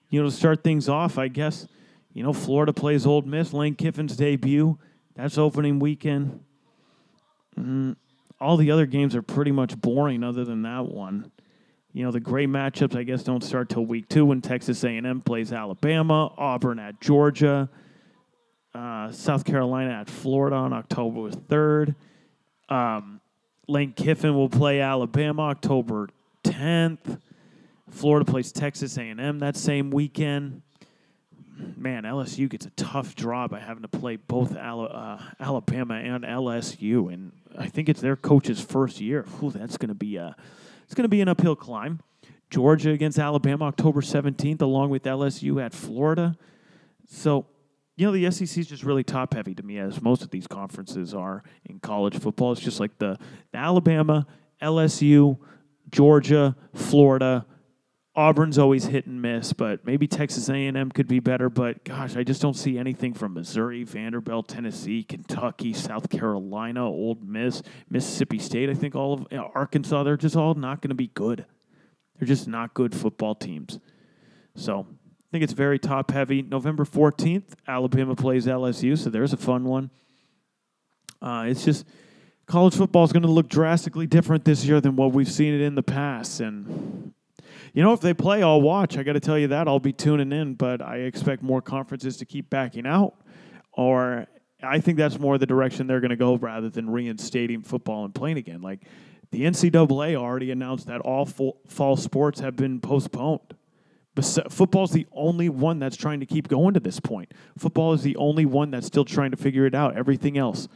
You 0.09 0.21
know, 0.21 0.29
to 0.29 0.35
start 0.35 0.63
things 0.63 0.87
off, 0.87 1.17
I 1.17 1.27
guess, 1.27 1.67
you 2.13 2.23
know, 2.23 2.31
Florida 2.31 2.71
plays 2.71 3.05
Ole 3.05 3.23
Miss, 3.23 3.51
Lane 3.51 3.75
Kiffin's 3.75 4.15
debut. 4.15 4.77
That's 5.15 5.37
opening 5.37 5.79
weekend. 5.79 6.41
Mm, 7.59 7.95
all 8.39 8.57
the 8.57 8.71
other 8.71 8.85
games 8.85 9.15
are 9.15 9.21
pretty 9.21 9.51
much 9.51 9.79
boring 9.79 10.23
other 10.23 10.45
than 10.45 10.61
that 10.61 10.85
one. 10.85 11.31
You 11.95 12.03
know, 12.03 12.11
the 12.11 12.19
great 12.19 12.49
matchups, 12.49 12.93
I 12.93 13.03
guess, 13.03 13.23
don't 13.23 13.41
start 13.41 13.69
till 13.69 13.85
week 13.85 14.09
two 14.09 14.25
when 14.25 14.41
Texas 14.41 14.83
A&M 14.83 15.21
plays 15.21 15.53
Alabama, 15.53 16.29
Auburn 16.37 16.77
at 16.77 16.99
Georgia, 16.99 17.69
uh, 18.73 19.13
South 19.13 19.45
Carolina 19.45 19.91
at 19.91 20.09
Florida 20.09 20.57
on 20.57 20.73
October 20.73 21.29
3rd. 21.29 21.95
Um, 22.67 23.21
Lane 23.69 23.93
Kiffin 23.93 24.35
will 24.35 24.49
play 24.49 24.81
Alabama 24.81 25.43
October 25.43 26.09
10th. 26.43 27.21
Florida 27.89 28.29
plays 28.29 28.51
Texas 28.51 28.97
A&M 28.97 29.39
that 29.39 29.55
same 29.55 29.89
weekend. 29.89 30.63
Man, 31.77 32.03
LSU 32.03 32.49
gets 32.49 32.65
a 32.65 32.71
tough 32.71 33.15
draw 33.15 33.47
by 33.47 33.61
having 33.61 33.83
to 33.83 33.87
play 33.87 34.17
both 34.17 34.53
uh, 34.53 35.17
Alabama 35.39 35.93
and 35.93 36.25
LSU, 36.25 37.13
and 37.13 37.31
I 37.57 37.69
think 37.69 37.87
it's 37.87 38.01
their 38.01 38.17
coach's 38.17 38.59
first 38.59 38.99
year. 38.99 39.23
Whew, 39.39 39.51
that's 39.51 39.77
going 39.77 39.87
to 39.87 39.95
be 39.95 40.17
a 40.17 40.35
it's 40.85 40.93
going 40.93 41.03
to 41.03 41.09
be 41.09 41.21
an 41.21 41.27
uphill 41.27 41.55
climb. 41.55 41.99
Georgia 42.49 42.91
against 42.91 43.19
Alabama 43.19 43.65
October 43.65 44.01
17th, 44.01 44.61
along 44.61 44.89
with 44.89 45.03
LSU 45.03 45.61
at 45.61 45.73
Florida. 45.73 46.37
So, 47.07 47.47
you 47.97 48.05
know, 48.05 48.11
the 48.11 48.29
SEC 48.31 48.57
is 48.57 48.67
just 48.67 48.83
really 48.83 49.03
top 49.03 49.33
heavy 49.33 49.55
to 49.55 49.63
me, 49.63 49.79
as 49.79 50.01
most 50.01 50.21
of 50.21 50.29
these 50.29 50.47
conferences 50.47 51.13
are 51.13 51.43
in 51.65 51.79
college 51.79 52.17
football. 52.17 52.51
It's 52.51 52.61
just 52.61 52.79
like 52.79 52.97
the, 52.99 53.17
the 53.51 53.57
Alabama, 53.57 54.27
LSU, 54.61 55.37
Georgia, 55.91 56.55
Florida. 56.73 57.45
Auburn's 58.17 58.57
always 58.57 58.85
hit 58.85 59.05
and 59.07 59.21
miss, 59.21 59.51
but 59.51 59.85
maybe 59.85 60.07
Texas 60.07 60.47
A&M 60.47 60.91
could 60.91 61.07
be 61.07 61.19
better. 61.19 61.49
But 61.49 61.83
gosh, 61.83 62.15
I 62.15 62.23
just 62.23 62.41
don't 62.41 62.53
see 62.55 62.77
anything 62.77 63.13
from 63.13 63.33
Missouri, 63.33 63.83
Vanderbilt, 63.83 64.47
Tennessee, 64.47 65.03
Kentucky, 65.03 65.73
South 65.73 66.09
Carolina, 66.09 66.85
Ole 66.85 67.17
Miss, 67.21 67.61
Mississippi 67.89 68.39
State. 68.39 68.69
I 68.69 68.73
think 68.73 68.95
all 68.95 69.13
of 69.13 69.27
you 69.31 69.37
know, 69.37 69.51
Arkansas. 69.53 70.03
They're 70.03 70.15
just 70.15 70.37
all 70.37 70.53
not 70.53 70.81
going 70.81 70.89
to 70.89 70.95
be 70.95 71.07
good. 71.07 71.45
They're 72.17 72.27
just 72.27 72.47
not 72.47 72.73
good 72.73 72.95
football 72.95 73.35
teams. 73.35 73.79
So 74.55 74.87
I 74.89 75.27
think 75.31 75.43
it's 75.43 75.53
very 75.53 75.77
top 75.77 76.11
heavy. 76.11 76.41
November 76.41 76.85
fourteenth, 76.85 77.53
Alabama 77.67 78.15
plays 78.15 78.45
LSU, 78.45 78.97
so 78.97 79.09
there's 79.09 79.33
a 79.33 79.37
fun 79.37 79.65
one. 79.65 79.91
Uh, 81.21 81.45
it's 81.47 81.65
just 81.65 81.85
college 82.45 82.75
football 82.75 83.03
is 83.03 83.11
going 83.11 83.23
to 83.23 83.29
look 83.29 83.49
drastically 83.49 84.07
different 84.07 84.45
this 84.45 84.63
year 84.63 84.79
than 84.79 84.95
what 84.95 85.11
we've 85.11 85.31
seen 85.31 85.53
it 85.53 85.61
in 85.61 85.75
the 85.75 85.83
past. 85.83 86.39
And, 86.39 87.13
you 87.75 87.83
know, 87.83 87.91
if 87.91 87.99
they 87.99 88.13
play, 88.13 88.41
I'll 88.41 88.61
watch. 88.61 88.97
I 88.97 89.03
got 89.03 89.13
to 89.13 89.19
tell 89.19 89.37
you 89.37 89.49
that. 89.49 89.67
I'll 89.67 89.79
be 89.79 89.91
tuning 89.91 90.31
in, 90.31 90.53
but 90.55 90.81
I 90.81 90.99
expect 90.99 91.43
more 91.43 91.61
conferences 91.61 92.15
to 92.17 92.25
keep 92.25 92.49
backing 92.49 92.87
out. 92.87 93.15
Or 93.73 94.27
I 94.63 94.79
think 94.79 94.97
that's 94.97 95.19
more 95.19 95.37
the 95.37 95.45
direction 95.45 95.85
they're 95.85 95.99
going 95.99 96.09
to 96.11 96.15
go 96.15 96.37
rather 96.37 96.69
than 96.69 96.89
reinstating 96.89 97.61
football 97.61 98.05
and 98.05 98.15
playing 98.15 98.37
again. 98.37 98.61
Like, 98.61 98.79
The 99.31 99.41
NCAA 99.41 100.15
already 100.15 100.51
announced 100.51 100.87
that 100.87 101.01
all 101.01 101.25
fall 101.25 101.97
sports 101.97 102.39
have 102.39 102.55
been 102.55 102.79
postponed. 102.79 103.53
Football's 104.49 104.91
the 104.91 105.07
only 105.11 105.49
one 105.49 105.77
that's 105.77 105.97
trying 105.97 106.21
to 106.21 106.25
keep 106.25 106.47
going 106.47 106.73
to 106.75 106.79
this 106.79 107.01
point. 107.01 107.33
Football 107.57 107.91
is 107.91 108.01
the 108.01 108.15
only 108.15 108.45
one 108.45 108.71
that's 108.71 108.87
still 108.87 109.03
trying 109.03 109.31
to 109.31 109.37
figure 109.37 109.65
it 109.65 109.75
out. 109.75 109.97
Everything 109.97 110.37
else, 110.37 110.69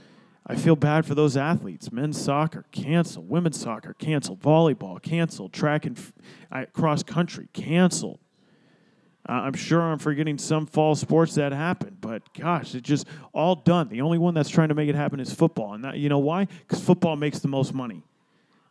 I 0.52 0.56
feel 0.56 0.76
bad 0.76 1.06
for 1.06 1.14
those 1.14 1.38
athletes. 1.38 1.92
Men's 1.92 2.20
soccer 2.20 2.66
cancel, 2.72 3.22
women's 3.22 3.60
soccer 3.60 3.94
cancel, 3.94 4.36
volleyball 4.36 5.00
cancel, 5.00 5.48
track 5.48 5.86
and 5.86 5.96
f- 5.96 6.74
cross 6.74 7.04
country 7.04 7.48
cancel. 7.54 8.20
Uh, 9.28 9.34
I'm 9.34 9.54
sure 9.54 9.80
I'm 9.80 10.00
forgetting 10.00 10.40
some 10.40 10.66
fall 10.66 10.96
sports 10.96 11.36
that 11.36 11.52
happened, 11.52 11.98
but 12.02 12.34
gosh, 12.34 12.74
it's 12.74 12.88
just 12.88 13.06
all 13.32 13.54
done. 13.54 13.90
The 13.90 14.02
only 14.02 14.18
one 14.18 14.34
that's 14.34 14.50
trying 14.50 14.70
to 14.70 14.74
make 14.74 14.90
it 14.90 14.96
happen 14.96 15.20
is 15.20 15.32
football, 15.32 15.76
and 15.76 15.84
that, 15.84 15.98
you 16.00 16.10
know 16.10 16.18
why? 16.18 16.46
Because 16.46 16.84
football 16.84 17.16
makes 17.16 17.38
the 17.38 17.48
most 17.48 17.72
money. 17.72 18.02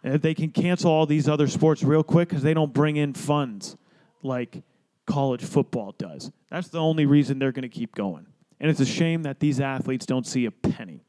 And 0.03 0.15
if 0.15 0.21
they 0.21 0.35
can 0.35 0.51
cancel 0.51 0.91
all 0.91 1.07
these 1.07 1.29
other 1.29 1.47
sports 1.47 1.85
real 1.85 2.03
quick 2.03 2.29
because 2.29 2.43
they 2.43 2.55
don't 2.55 2.75
bring 2.75 2.97
in 2.97 3.15
funds 3.15 3.77
like 4.25 4.65
college 5.07 5.45
football 5.45 5.95
does. 5.97 6.33
That's 6.51 6.69
the 6.69 6.81
only 6.81 7.07
reason 7.07 7.39
they're 7.39 7.53
going 7.53 7.63
to 7.63 7.69
keep 7.69 7.95
going. 7.95 8.27
And 8.59 8.69
it's 8.69 8.81
a 8.81 8.87
shame 8.87 9.23
that 9.23 9.39
these 9.39 9.61
athletes 9.61 10.07
don't 10.07 10.27
see 10.27 10.45
a 10.45 10.51
penny. 10.51 11.05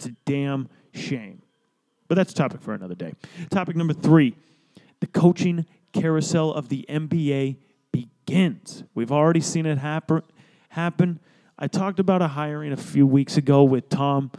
It's 0.00 0.06
a 0.06 0.16
damn 0.24 0.66
shame. 0.94 1.42
But 2.08 2.14
that's 2.14 2.32
a 2.32 2.34
topic 2.34 2.62
for 2.62 2.72
another 2.72 2.94
day. 2.94 3.12
Topic 3.50 3.76
number 3.76 3.92
three 3.92 4.34
the 5.00 5.06
coaching 5.06 5.66
carousel 5.92 6.54
of 6.54 6.70
the 6.70 6.86
NBA 6.88 7.58
begins. 7.92 8.82
We've 8.94 9.12
already 9.12 9.42
seen 9.42 9.66
it 9.66 9.76
happen. 9.76 10.22
happen. 10.70 11.20
I 11.58 11.66
talked 11.66 12.00
about 12.00 12.22
a 12.22 12.28
hiring 12.28 12.72
a 12.72 12.78
few 12.78 13.06
weeks 13.06 13.36
ago 13.36 13.62
with 13.62 13.90
Tom 13.90 14.30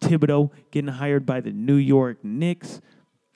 Thibodeau 0.00 0.52
getting 0.70 0.92
hired 0.92 1.26
by 1.26 1.40
the 1.40 1.50
New 1.50 1.74
York 1.74 2.22
Knicks. 2.22 2.80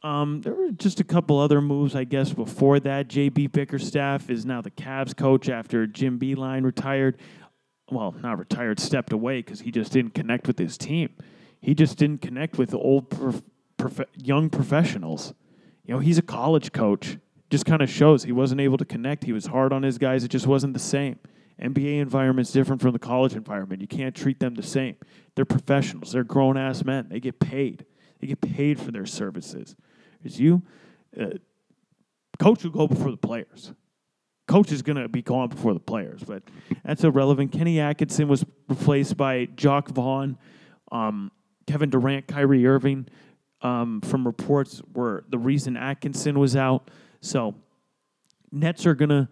Um, 0.05 0.41
there 0.43 0.55
were 0.55 0.71
just 0.71 1.01
a 1.01 1.05
couple 1.05 1.41
other 1.41 1.61
moves, 1.61 1.97
I 1.97 2.05
guess, 2.05 2.33
before 2.33 2.79
that. 2.79 3.09
JB 3.09 3.51
Bickerstaff 3.51 4.31
is 4.31 4.47
now 4.47 4.61
the 4.61 4.71
Cavs 4.71 5.17
coach 5.17 5.49
after 5.49 5.89
Jim 5.89 6.21
Beilein 6.21 6.65
retired. 6.65 7.19
Well, 7.91 8.15
not 8.23 8.39
retired, 8.39 8.79
stepped 8.79 9.13
away 9.13 9.41
because 9.41 9.61
he 9.61 9.73
just 9.73 9.93
didn't 9.93 10.15
connect 10.15 10.47
with 10.47 10.61
his 10.61 10.79
team. 10.79 11.11
He 11.63 11.75
just 11.75 11.97
didn't 11.97 12.21
connect 12.21 12.59
with 12.59 12.75
old, 12.75 13.09
prof- 13.09 13.43
prof- 13.79 14.11
young 14.15 14.51
professionals. 14.51 15.33
You 15.85 15.95
know, 15.95 16.01
he's 16.01 16.19
a 16.19 16.23
college 16.23 16.73
coach. 16.73 17.17
Just 17.49 17.65
kind 17.65 17.81
of 17.81 17.89
shows 17.89 18.25
he 18.25 18.33
wasn't 18.33 18.61
able 18.61 18.77
to 18.77 18.85
connect. 18.85 19.25
He 19.25 19.33
was 19.33 19.47
hard 19.47 19.73
on 19.73 19.83
his 19.83 19.97
guys. 19.97 20.25
It 20.25 20.29
just 20.29 20.47
wasn't 20.47 20.75
the 20.75 20.81
same. 20.81 21.19
NBA 21.63 22.01
environment's 22.01 22.53
different 22.53 22.83
from 22.83 22.93
the 22.93 22.99
college 22.99 23.35
environment. 23.35 23.81
You 23.81 23.89
can't 23.89 24.15
treat 24.15 24.41
them 24.41 24.55
the 24.55 24.63
same. 24.63 24.97
They're 25.35 25.45
professionals. 25.47 26.13
They're 26.13 26.25
grown 26.25 26.59
ass 26.59 26.85
men. 26.85 27.09
They 27.09 27.21
get 27.21 27.41
paid. 27.41 27.87
They 28.21 28.27
get 28.27 28.41
paid 28.41 28.79
for 28.81 28.91
their 28.91 29.07
services 29.07 29.77
is 30.25 30.41
you, 30.41 30.63
uh, 31.21 31.27
coach 32.39 32.65
will 32.65 32.71
go 32.71 32.87
before 32.87 33.11
the 33.11 33.17
players. 33.17 33.73
Coach 34.49 34.73
is 34.73 34.83
going 34.83 34.97
to 34.97 35.09
be 35.09 35.23
gone 35.23 35.49
before 35.49 35.73
the 35.73 35.81
players, 35.81 36.23
but 36.25 36.43
that's 36.85 37.05
irrelevant. 37.05 37.53
Kenny 37.53 37.81
Atkinson 37.81 38.29
was 38.29 38.45
replaced 38.69 39.17
by 39.17 39.47
Jacque 39.47 39.89
Vaughn. 39.89 40.37
Um, 40.91 41.31
Kevin 41.67 41.91
Durant, 41.91 42.27
Kyrie 42.27 42.67
Irving, 42.67 43.07
um, 43.63 44.01
from 44.01 44.27
reports 44.27 44.83
were 44.93 45.25
the 45.29 45.39
reason 45.39 45.77
Atkinson 45.77 46.39
was 46.39 46.57
out. 46.57 46.91
So 47.21 47.55
Nets 48.51 48.87
are 48.87 48.95
to 49.11 49.29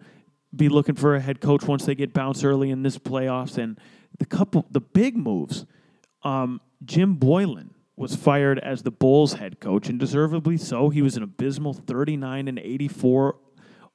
be 0.55 0.69
looking 0.69 0.95
for 0.95 1.15
a 1.15 1.19
head 1.19 1.41
coach 1.41 1.65
once 1.65 1.85
they 1.85 1.95
get 1.95 2.13
bounced 2.13 2.43
early 2.43 2.69
in 2.69 2.83
this 2.83 2.97
playoffs. 2.97 3.57
And 3.57 3.79
the 4.19 4.25
couple, 4.25 4.65
the 4.71 4.81
big 4.81 5.15
moves, 5.17 5.65
um, 6.23 6.61
Jim 6.83 7.17
Boylen 7.17 7.69
was 7.95 8.15
fired 8.15 8.57
as 8.59 8.81
the 8.81 8.91
Bulls 8.91 9.33
head 9.33 9.59
coach, 9.59 9.87
and 9.87 9.99
deservedly 9.99 10.57
so. 10.57 10.89
He 10.89 11.01
was 11.01 11.17
an 11.17 11.23
abysmal 11.23 11.73
39 11.73 12.47
and 12.47 12.57
84 12.57 13.35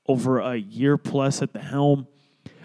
over 0.07 0.38
a 0.38 0.57
year 0.57 0.96
plus 0.96 1.42
at 1.42 1.53
the 1.53 1.61
helm. 1.61 2.07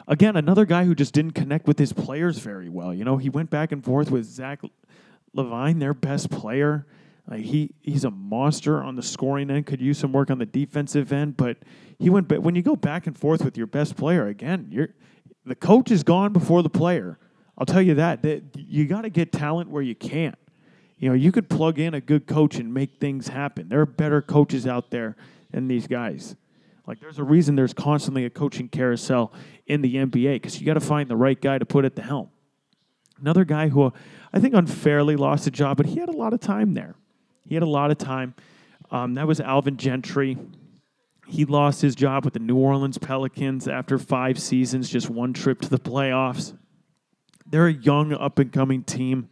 Again, 0.07 0.35
another 0.35 0.65
guy 0.65 0.85
who 0.85 0.93
just 0.93 1.13
didn't 1.13 1.31
connect 1.31 1.67
with 1.67 1.79
his 1.79 1.93
players 1.93 2.37
very 2.37 2.69
well. 2.69 2.93
You 2.93 3.05
know, 3.05 3.17
he 3.17 3.29
went 3.29 3.49
back 3.49 3.71
and 3.71 3.83
forth 3.83 4.11
with 4.11 4.25
Zach 4.25 4.61
LaVine, 5.35 5.79
their 5.79 5.93
best 5.93 6.29
player. 6.29 6.85
He 7.33 7.71
he's 7.81 8.03
a 8.03 8.11
monster 8.11 8.83
on 8.83 8.95
the 8.95 9.03
scoring 9.03 9.49
end. 9.49 9.65
Could 9.65 9.79
use 9.79 9.99
some 9.99 10.11
work 10.11 10.29
on 10.29 10.37
the 10.37 10.45
defensive 10.45 11.13
end, 11.13 11.37
but 11.37 11.57
he 11.97 12.09
went. 12.09 12.27
But 12.27 12.41
when 12.41 12.55
you 12.55 12.61
go 12.61 12.75
back 12.75 13.07
and 13.07 13.17
forth 13.17 13.45
with 13.45 13.57
your 13.57 13.67
best 13.67 13.95
player, 13.95 14.27
again, 14.27 14.67
you're 14.69 14.89
the 15.45 15.55
coach 15.55 15.91
is 15.91 16.03
gone 16.03 16.33
before 16.33 16.61
the 16.61 16.69
player. 16.69 17.17
I'll 17.57 17.65
tell 17.65 17.81
you 17.81 17.95
that. 17.95 18.21
that 18.23 18.43
you 18.55 18.85
got 18.85 19.01
to 19.01 19.09
get 19.09 19.31
talent 19.31 19.69
where 19.69 19.81
you 19.81 19.95
can. 19.95 20.35
You 20.97 21.09
know, 21.09 21.15
you 21.15 21.31
could 21.31 21.49
plug 21.49 21.79
in 21.79 21.93
a 21.93 22.01
good 22.01 22.27
coach 22.27 22.55
and 22.55 22.73
make 22.73 22.99
things 22.99 23.27
happen. 23.27 23.69
There 23.69 23.81
are 23.81 23.85
better 23.85 24.21
coaches 24.21 24.67
out 24.67 24.91
there 24.91 25.15
than 25.51 25.67
these 25.67 25.87
guys. 25.87 26.35
Like, 26.85 26.99
there's 26.99 27.19
a 27.19 27.23
reason 27.23 27.55
there's 27.55 27.73
constantly 27.73 28.25
a 28.25 28.29
coaching 28.29 28.67
carousel 28.67 29.31
in 29.65 29.81
the 29.81 29.95
NBA 29.95 30.35
because 30.35 30.59
you 30.59 30.65
got 30.65 30.75
to 30.75 30.79
find 30.79 31.09
the 31.09 31.15
right 31.15 31.39
guy 31.39 31.57
to 31.57 31.65
put 31.65 31.85
at 31.85 31.95
the 31.95 32.01
helm. 32.01 32.29
Another 33.21 33.45
guy 33.45 33.69
who 33.69 33.93
I 34.33 34.39
think 34.39 34.55
unfairly 34.55 35.15
lost 35.15 35.45
a 35.47 35.51
job, 35.51 35.77
but 35.77 35.85
he 35.85 35.99
had 35.99 36.09
a 36.09 36.13
lot 36.13 36.33
of 36.33 36.39
time 36.39 36.73
there. 36.73 36.95
He 37.47 37.55
had 37.55 37.63
a 37.63 37.69
lot 37.69 37.91
of 37.91 37.97
time. 37.97 38.33
Um, 38.89 39.13
that 39.13 39.27
was 39.27 39.39
Alvin 39.39 39.77
Gentry. 39.77 40.37
He 41.27 41.45
lost 41.45 41.81
his 41.81 41.95
job 41.95 42.25
with 42.25 42.33
the 42.33 42.39
New 42.39 42.57
Orleans 42.57 42.97
Pelicans 42.97 43.67
after 43.67 43.97
five 43.97 44.39
seasons, 44.39 44.89
just 44.89 45.09
one 45.09 45.33
trip 45.33 45.61
to 45.61 45.69
the 45.69 45.79
playoffs. 45.79 46.57
They're 47.45 47.67
a 47.67 47.73
young, 47.73 48.11
up 48.13 48.39
and 48.39 48.51
coming 48.51 48.83
team. 48.83 49.29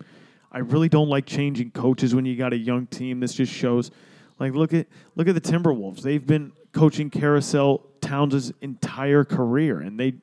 I 0.52 0.60
really 0.60 0.90
don't 0.90 1.10
like 1.10 1.26
changing 1.26 1.72
coaches 1.72 2.14
when 2.16 2.26
you 2.26 2.36
got 2.36 2.54
a 2.54 2.58
young 2.58 2.88
team. 2.88 3.20
This 3.20 3.34
just 3.34 3.52
shows, 3.52 3.92
like, 4.40 4.54
look 4.54 4.74
at 4.74 4.88
look 5.16 5.28
at 5.28 5.36
the 5.36 5.42
Timberwolves. 5.42 6.02
They've 6.02 6.26
been 6.26 6.52
coaching 6.72 7.10
carousel 7.10 7.86
Towns' 8.02 8.52
entire 8.62 9.24
career, 9.24 9.80
and 9.80 10.00
they 10.00 10.14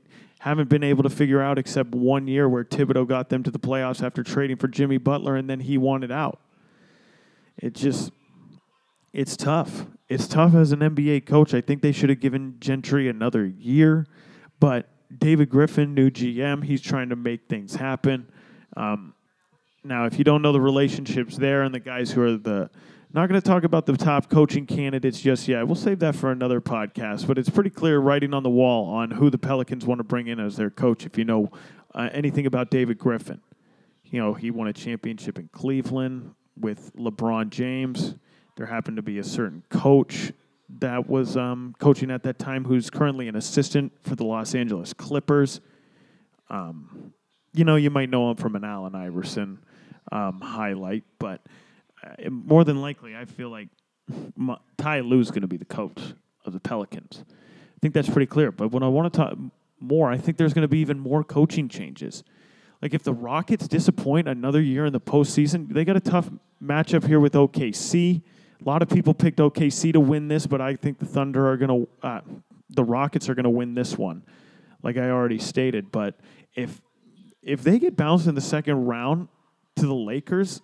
haven't 0.48 0.68
been 0.68 0.84
able 0.84 1.02
to 1.02 1.10
figure 1.10 1.42
out 1.42 1.58
except 1.58 1.92
one 1.92 2.28
year 2.28 2.48
where 2.48 2.64
Thibodeau 2.64 3.06
got 3.06 3.30
them 3.30 3.42
to 3.42 3.50
the 3.50 3.58
playoffs 3.58 4.02
after 4.02 4.22
trading 4.22 4.56
for 4.56 4.68
Jimmy 4.68 4.96
Butler, 4.96 5.34
and 5.34 5.50
then 5.50 5.60
he 5.60 5.76
wanted 5.76 6.12
out. 6.12 6.40
It 7.58 7.74
just, 7.74 8.12
it's 9.12 9.36
tough. 9.36 9.86
It's 10.08 10.28
tough 10.28 10.54
as 10.54 10.70
an 10.70 10.80
NBA 10.80 11.26
coach. 11.26 11.52
I 11.52 11.60
think 11.60 11.82
they 11.82 11.90
should 11.90 12.10
have 12.10 12.20
given 12.20 12.56
Gentry 12.60 13.08
another 13.08 13.44
year, 13.44 14.06
but 14.60 14.88
David 15.18 15.50
Griffin, 15.50 15.94
new 15.94 16.10
GM, 16.10 16.62
he's 16.62 16.80
trying 16.80 17.08
to 17.08 17.16
make 17.16 17.48
things 17.48 17.74
happen. 17.74 18.28
Um, 18.76 19.14
now, 19.82 20.04
if 20.04 20.16
you 20.16 20.24
don't 20.24 20.42
know 20.42 20.52
the 20.52 20.60
relationships 20.60 21.36
there 21.36 21.62
and 21.62 21.74
the 21.74 21.80
guys 21.80 22.12
who 22.12 22.22
are 22.22 22.36
the 22.36 22.70
not 23.16 23.30
going 23.30 23.40
to 23.40 23.48
talk 23.48 23.64
about 23.64 23.86
the 23.86 23.96
top 23.96 24.28
coaching 24.28 24.66
candidates 24.66 25.18
just 25.18 25.48
yet. 25.48 25.66
We'll 25.66 25.74
save 25.74 26.00
that 26.00 26.14
for 26.14 26.30
another 26.30 26.60
podcast. 26.60 27.26
But 27.26 27.38
it's 27.38 27.48
pretty 27.48 27.70
clear 27.70 27.98
writing 27.98 28.34
on 28.34 28.42
the 28.42 28.50
wall 28.50 28.92
on 28.92 29.10
who 29.10 29.30
the 29.30 29.38
Pelicans 29.38 29.86
want 29.86 30.00
to 30.00 30.04
bring 30.04 30.26
in 30.26 30.38
as 30.38 30.56
their 30.56 30.68
coach. 30.68 31.06
If 31.06 31.16
you 31.16 31.24
know 31.24 31.50
uh, 31.94 32.10
anything 32.12 32.44
about 32.44 32.70
David 32.70 32.98
Griffin, 32.98 33.40
you 34.04 34.20
know 34.20 34.34
he 34.34 34.50
won 34.50 34.68
a 34.68 34.72
championship 34.74 35.38
in 35.38 35.48
Cleveland 35.48 36.34
with 36.60 36.94
LeBron 36.94 37.48
James. 37.48 38.16
There 38.56 38.66
happened 38.66 38.96
to 38.96 39.02
be 39.02 39.18
a 39.18 39.24
certain 39.24 39.62
coach 39.70 40.32
that 40.78 41.08
was 41.08 41.38
um, 41.38 41.74
coaching 41.78 42.10
at 42.10 42.22
that 42.24 42.38
time 42.38 42.66
who's 42.66 42.90
currently 42.90 43.28
an 43.28 43.36
assistant 43.36 43.92
for 44.02 44.14
the 44.14 44.24
Los 44.24 44.54
Angeles 44.54 44.92
Clippers. 44.92 45.62
Um, 46.50 47.14
you 47.54 47.64
know, 47.64 47.76
you 47.76 47.88
might 47.88 48.10
know 48.10 48.30
him 48.30 48.36
from 48.36 48.56
an 48.56 48.64
Allen 48.64 48.94
Iverson 48.94 49.64
um, 50.12 50.42
highlight, 50.42 51.04
but 51.18 51.40
more 52.28 52.64
than 52.64 52.80
likely, 52.80 53.16
I 53.16 53.24
feel 53.24 53.50
like 53.50 53.68
my, 54.36 54.56
Ty 54.78 54.98
is 55.00 55.30
going 55.30 55.42
to 55.42 55.48
be 55.48 55.56
the 55.56 55.64
coach 55.64 56.00
of 56.44 56.52
the 56.52 56.60
Pelicans. 56.60 57.24
I 57.28 57.78
think 57.80 57.94
that's 57.94 58.08
pretty 58.08 58.26
clear. 58.26 58.52
But 58.52 58.70
when 58.70 58.82
I 58.82 58.88
want 58.88 59.12
to 59.12 59.16
talk 59.16 59.36
more, 59.80 60.10
I 60.10 60.16
think 60.16 60.36
there's 60.36 60.54
going 60.54 60.62
to 60.62 60.68
be 60.68 60.78
even 60.78 60.98
more 60.98 61.24
coaching 61.24 61.68
changes. 61.68 62.22
Like 62.80 62.94
if 62.94 63.02
the 63.02 63.14
Rockets 63.14 63.68
disappoint 63.68 64.28
another 64.28 64.60
year 64.60 64.86
in 64.86 64.92
the 64.92 65.00
postseason, 65.00 65.72
they 65.72 65.84
got 65.84 65.96
a 65.96 66.00
tough 66.00 66.30
matchup 66.62 67.06
here 67.06 67.20
with 67.20 67.32
OKC. 67.32 68.22
A 68.60 68.64
lot 68.64 68.82
of 68.82 68.88
people 68.88 69.12
picked 69.12 69.38
OKC 69.38 69.92
to 69.92 70.00
win 70.00 70.28
this, 70.28 70.46
but 70.46 70.60
I 70.60 70.76
think 70.76 70.98
the 70.98 71.06
Thunder 71.06 71.48
are 71.50 71.56
going 71.56 71.86
to, 71.86 72.06
uh, 72.06 72.20
the 72.70 72.84
Rockets 72.84 73.28
are 73.28 73.34
going 73.34 73.44
to 73.44 73.50
win 73.50 73.74
this 73.74 73.96
one, 73.98 74.22
like 74.82 74.96
I 74.96 75.10
already 75.10 75.38
stated. 75.38 75.92
But 75.92 76.18
if 76.54 76.80
if 77.42 77.62
they 77.62 77.78
get 77.78 77.96
bounced 77.96 78.26
in 78.26 78.34
the 78.34 78.40
second 78.40 78.86
round, 78.86 79.28
to 79.76 79.86
the 79.86 79.94
Lakers, 79.94 80.62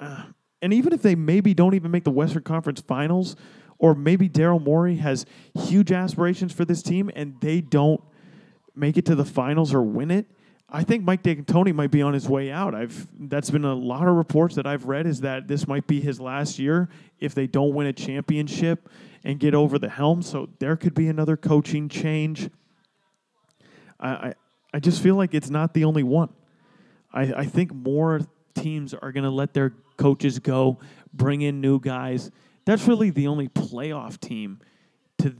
and 0.00 0.72
even 0.72 0.92
if 0.92 1.02
they 1.02 1.14
maybe 1.14 1.54
don't 1.54 1.74
even 1.74 1.90
make 1.90 2.04
the 2.04 2.10
Western 2.10 2.42
Conference 2.42 2.80
Finals, 2.80 3.36
or 3.78 3.94
maybe 3.94 4.28
Daryl 4.28 4.62
Morey 4.62 4.96
has 4.96 5.26
huge 5.54 5.92
aspirations 5.92 6.52
for 6.52 6.64
this 6.64 6.82
team 6.82 7.10
and 7.14 7.40
they 7.40 7.60
don't 7.60 8.00
make 8.74 8.96
it 8.96 9.04
to 9.06 9.14
the 9.14 9.24
finals 9.24 9.74
or 9.74 9.82
win 9.82 10.10
it, 10.10 10.26
I 10.68 10.82
think 10.82 11.04
Mike 11.04 11.22
D'Antoni 11.22 11.74
might 11.74 11.90
be 11.90 12.02
on 12.02 12.14
his 12.14 12.28
way 12.28 12.50
out. 12.50 12.74
I've 12.74 13.06
that's 13.28 13.50
been 13.50 13.64
a 13.64 13.74
lot 13.74 14.08
of 14.08 14.14
reports 14.14 14.56
that 14.56 14.66
I've 14.66 14.86
read 14.86 15.06
is 15.06 15.20
that 15.20 15.46
this 15.46 15.68
might 15.68 15.86
be 15.86 16.00
his 16.00 16.18
last 16.18 16.58
year 16.58 16.88
if 17.20 17.34
they 17.34 17.46
don't 17.46 17.74
win 17.74 17.86
a 17.86 17.92
championship 17.92 18.88
and 19.22 19.38
get 19.38 19.54
over 19.54 19.78
the 19.78 19.88
helm. 19.88 20.22
So 20.22 20.48
there 20.58 20.76
could 20.76 20.94
be 20.94 21.08
another 21.08 21.36
coaching 21.36 21.88
change. 21.88 22.50
I 24.00 24.08
I, 24.08 24.34
I 24.72 24.80
just 24.80 25.02
feel 25.02 25.14
like 25.14 25.34
it's 25.34 25.50
not 25.50 25.74
the 25.74 25.84
only 25.84 26.02
one. 26.02 26.30
I, 27.12 27.22
I 27.34 27.44
think 27.44 27.72
more 27.72 28.22
teams 28.54 28.94
are 28.94 29.12
going 29.12 29.24
to 29.24 29.30
let 29.30 29.54
their 29.54 29.72
coaches 29.96 30.38
go, 30.38 30.78
bring 31.12 31.42
in 31.42 31.60
new 31.60 31.78
guys. 31.80 32.30
that's 32.64 32.88
really 32.88 33.10
the 33.10 33.26
only 33.26 33.48
playoff 33.48 34.18
team 34.20 34.60
to 35.18 35.34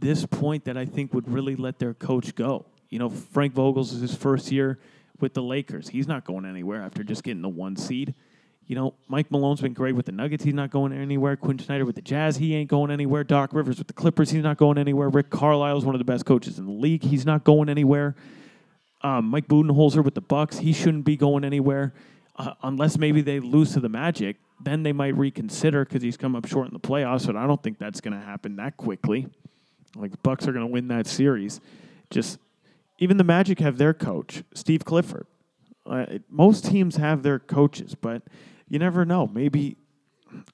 this 0.00 0.26
point 0.26 0.64
that 0.64 0.76
I 0.76 0.84
think 0.84 1.14
would 1.14 1.30
really 1.30 1.56
let 1.56 1.78
their 1.78 1.94
coach 1.94 2.34
go. 2.34 2.66
You 2.90 2.98
know, 2.98 3.08
Frank 3.08 3.54
Vogel's 3.54 3.92
is 3.92 4.00
his 4.00 4.14
first 4.14 4.52
year 4.52 4.78
with 5.20 5.34
the 5.34 5.42
Lakers. 5.42 5.88
He's 5.88 6.06
not 6.06 6.24
going 6.24 6.44
anywhere 6.44 6.82
after 6.82 7.02
just 7.02 7.22
getting 7.22 7.42
the 7.42 7.48
one 7.48 7.76
seed. 7.76 8.14
You 8.66 8.76
know, 8.76 8.94
Mike 9.08 9.30
Malone's 9.30 9.62
been 9.62 9.72
great 9.72 9.94
with 9.94 10.06
the 10.06 10.12
Nuggets. 10.12 10.44
He's 10.44 10.54
not 10.54 10.70
going 10.70 10.92
anywhere. 10.92 11.36
Quin 11.36 11.58
Snyder 11.58 11.86
with 11.86 11.96
the 11.96 12.02
Jazz. 12.02 12.36
He 12.36 12.54
ain't 12.54 12.68
going 12.68 12.90
anywhere. 12.90 13.24
Doc 13.24 13.54
Rivers 13.54 13.78
with 13.78 13.86
the 13.86 13.94
Clippers. 13.94 14.30
He's 14.30 14.42
not 14.42 14.58
going 14.58 14.76
anywhere. 14.76 15.08
Rick 15.08 15.30
Carlisle 15.30 15.78
is 15.78 15.84
one 15.86 15.94
of 15.94 15.98
the 15.98 16.04
best 16.04 16.26
coaches 16.26 16.58
in 16.58 16.66
the 16.66 16.72
league. 16.72 17.02
He's 17.02 17.24
not 17.24 17.44
going 17.44 17.70
anywhere. 17.70 18.14
Um, 19.00 19.24
Mike 19.26 19.48
Budenholzer 19.48 20.04
with 20.04 20.14
the 20.14 20.20
Bucks. 20.20 20.58
He 20.58 20.74
shouldn't 20.74 21.06
be 21.06 21.16
going 21.16 21.44
anywhere 21.44 21.94
uh, 22.38 22.54
unless 22.62 22.96
maybe 22.96 23.20
they 23.20 23.40
lose 23.40 23.72
to 23.72 23.80
the 23.80 23.88
Magic. 23.88 24.36
Then 24.60 24.82
they 24.82 24.92
might 24.92 25.16
reconsider 25.16 25.84
because 25.84 26.02
he's 26.02 26.16
come 26.16 26.34
up 26.34 26.46
short 26.46 26.66
in 26.68 26.72
the 26.72 26.80
playoffs. 26.80 27.26
But 27.26 27.36
I 27.36 27.46
don't 27.46 27.62
think 27.62 27.78
that's 27.78 28.00
going 28.00 28.18
to 28.18 28.24
happen 28.24 28.56
that 28.56 28.76
quickly. 28.76 29.28
Like 29.96 30.12
the 30.12 30.18
Bucks 30.18 30.46
are 30.48 30.52
going 30.52 30.66
to 30.66 30.72
win 30.72 30.88
that 30.88 31.06
series. 31.06 31.60
Just 32.10 32.38
even 32.98 33.16
the 33.16 33.24
Magic 33.24 33.58
have 33.60 33.78
their 33.78 33.94
coach, 33.94 34.42
Steve 34.54 34.84
Clifford. 34.84 35.26
Uh, 35.86 36.06
most 36.28 36.64
teams 36.64 36.96
have 36.96 37.22
their 37.22 37.38
coaches, 37.38 37.94
but 37.94 38.22
you 38.68 38.78
never 38.78 39.04
know. 39.04 39.26
Maybe 39.26 39.76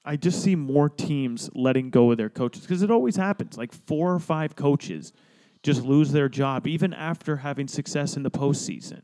I 0.04 0.16
just 0.16 0.42
see 0.42 0.54
more 0.54 0.88
teams 0.88 1.50
letting 1.54 1.90
go 1.90 2.10
of 2.12 2.18
their 2.18 2.28
coaches 2.28 2.62
because 2.62 2.82
it 2.82 2.90
always 2.90 3.16
happens. 3.16 3.58
Like 3.58 3.72
four 3.72 4.14
or 4.14 4.20
five 4.20 4.54
coaches 4.54 5.12
just 5.62 5.82
lose 5.82 6.12
their 6.12 6.28
job 6.28 6.66
even 6.66 6.92
after 6.92 7.36
having 7.36 7.66
success 7.66 8.16
in 8.16 8.22
the 8.22 8.30
postseason. 8.30 9.02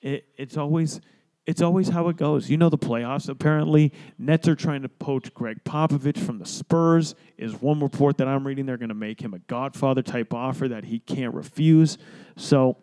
It, 0.00 0.26
it's 0.36 0.56
always 0.56 1.00
it's 1.46 1.62
always 1.62 1.88
how 1.88 2.08
it 2.08 2.16
goes. 2.16 2.50
You 2.50 2.56
know 2.56 2.68
the 2.68 2.78
playoffs. 2.78 3.28
Apparently, 3.28 3.92
Nets 4.18 4.46
are 4.46 4.54
trying 4.54 4.82
to 4.82 4.88
poach 4.88 5.32
Gregg 5.34 5.64
Popovich 5.64 6.18
from 6.18 6.38
the 6.38 6.46
Spurs. 6.46 7.14
Is 7.38 7.54
one 7.54 7.80
report 7.80 8.18
that 8.18 8.28
I'm 8.28 8.46
reading. 8.46 8.66
They're 8.66 8.76
going 8.76 8.90
to 8.90 8.94
make 8.94 9.20
him 9.20 9.34
a 9.34 9.38
Godfather 9.40 10.02
type 10.02 10.34
offer 10.34 10.68
that 10.68 10.84
he 10.84 10.98
can't 10.98 11.34
refuse. 11.34 11.98
So, 12.36 12.76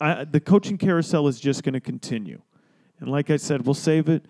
I, 0.00 0.24
the 0.24 0.40
coaching 0.40 0.78
carousel 0.78 1.26
is 1.28 1.40
just 1.40 1.62
going 1.64 1.74
to 1.74 1.80
continue. 1.80 2.40
And 3.00 3.10
like 3.10 3.30
I 3.30 3.36
said, 3.36 3.66
we'll 3.66 3.74
save 3.74 4.08
it. 4.08 4.26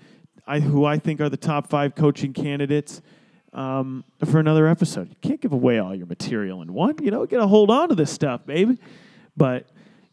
I, 0.46 0.60
who 0.60 0.84
I 0.84 0.98
think 0.98 1.20
are 1.20 1.28
the 1.28 1.36
top 1.36 1.68
five 1.68 1.94
coaching 1.94 2.32
candidates 2.32 3.02
um, 3.52 4.04
for 4.24 4.40
another 4.40 4.66
episode. 4.66 5.10
You 5.10 5.16
can't 5.20 5.40
give 5.40 5.52
away 5.52 5.78
all 5.78 5.94
your 5.94 6.06
material 6.06 6.62
in 6.62 6.72
one. 6.72 6.96
You 7.02 7.10
know, 7.10 7.26
get 7.26 7.38
to 7.38 7.46
hold 7.46 7.70
on 7.70 7.90
to 7.90 7.94
this 7.94 8.10
stuff, 8.10 8.46
baby. 8.46 8.78
But 9.36 9.68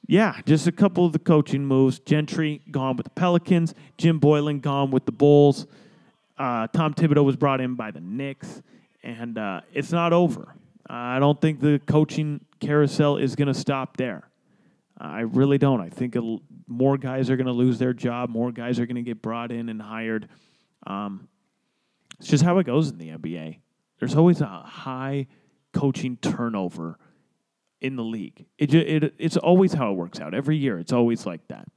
yeah, 0.08 0.40
just 0.46 0.68
a 0.68 0.72
couple 0.72 1.06
of 1.06 1.14
the 1.14 1.20
coaching 1.20 1.66
moves. 1.66 2.00
Gentry 2.00 2.62
gone 2.70 2.96
with 2.96 3.06
the 3.06 3.12
Pelicans. 3.12 3.74
Jim 3.98 4.20
Boylen 4.20 4.62
gone 4.62 4.92
with 4.92 5.06
the 5.06 5.12
Bulls. 5.12 5.66
Uh, 6.38 6.68
Tom 6.68 6.94
Thibodeau 6.94 7.24
was 7.24 7.36
brought 7.36 7.62
in 7.62 7.76
by 7.76 7.92
the 7.92 8.02
Knicks, 8.02 8.62
and 9.04 9.38
uh, 9.38 9.62
it's 9.74 9.92
not 9.92 10.14
over. 10.14 10.56
I 10.88 11.20
don't 11.20 11.40
think 11.40 11.60
the 11.60 11.82
coaching 11.88 12.42
carousel 12.60 13.18
is 13.18 13.36
going 13.36 13.48
to 13.48 13.54
stop 13.54 13.98
there. 13.98 14.30
I 14.98 15.22
really 15.22 15.58
don't. 15.58 15.82
I 15.82 15.90
think 15.90 16.16
more 16.68 16.98
guys 16.98 17.30
are 17.30 17.36
going 17.36 17.48
to 17.48 17.54
lose 17.54 17.80
their 17.80 17.94
job. 17.94 18.30
More 18.30 18.52
guys 18.52 18.80
are 18.80 18.86
going 18.86 18.96
to 18.96 19.02
get 19.02 19.22
brought 19.22 19.52
in 19.52 19.70
and 19.70 19.82
hired. 19.82 20.30
Um, 20.86 21.28
it's 22.20 22.28
just 22.28 22.44
how 22.44 22.60
it 22.60 22.66
goes 22.66 22.90
in 22.90 22.98
the 22.98 23.10
NBA. 23.10 23.60
There's 24.00 24.16
always 24.16 24.42
a 24.42 24.46
high 24.46 25.28
coaching 25.74 26.18
turnover 26.18 26.98
in 27.86 27.96
the 27.96 28.04
league. 28.04 28.46
It, 28.58 28.74
it, 28.74 29.14
it's 29.20 29.38
always 29.38 29.74
how 29.74 29.92
it 29.92 29.94
works 29.94 30.20
out. 30.20 30.34
Every 30.34 30.58
year, 30.58 30.80
it's 30.80 30.92
always 30.92 31.26
like 31.26 31.48
that. 31.50 31.68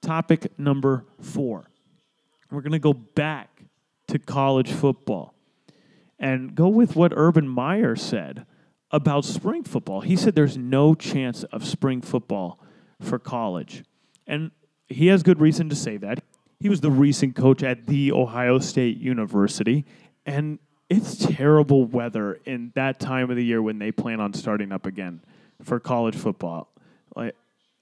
Topic 0.00 0.56
number 0.58 1.04
four. 1.20 1.68
We're 2.50 2.62
going 2.62 2.72
to 2.72 2.78
go 2.78 2.92
back 2.92 3.64
to 4.08 4.18
college 4.20 4.70
football 4.70 5.34
and 6.18 6.54
go 6.54 6.68
with 6.68 6.94
what 6.94 7.12
Urban 7.16 7.48
Meyer 7.48 7.96
said 7.96 8.46
about 8.92 9.24
spring 9.24 9.64
football. 9.64 10.02
He 10.02 10.16
said 10.16 10.34
there's 10.34 10.56
no 10.56 10.94
chance 10.94 11.42
of 11.44 11.66
spring 11.66 12.00
football 12.00 12.60
for 13.00 13.18
college. 13.18 13.84
And 14.26 14.52
he 14.88 15.08
has 15.08 15.22
good 15.22 15.40
reason 15.40 15.68
to 15.68 15.76
say 15.76 15.96
that. 15.96 16.22
He 16.60 16.68
was 16.68 16.80
the 16.80 16.90
recent 16.90 17.34
coach 17.34 17.62
at 17.62 17.86
The 17.86 18.12
Ohio 18.12 18.58
State 18.58 18.98
University, 18.98 19.84
and 20.26 20.58
it's 20.90 21.16
terrible 21.16 21.86
weather 21.86 22.40
in 22.44 22.72
that 22.74 23.00
time 23.00 23.30
of 23.30 23.36
the 23.36 23.44
year 23.44 23.62
when 23.62 23.78
they 23.78 23.92
plan 23.92 24.20
on 24.20 24.34
starting 24.34 24.70
up 24.70 24.86
again 24.86 25.22
for 25.62 25.80
college 25.80 26.16
football. 26.16 26.72
Like 27.14 27.34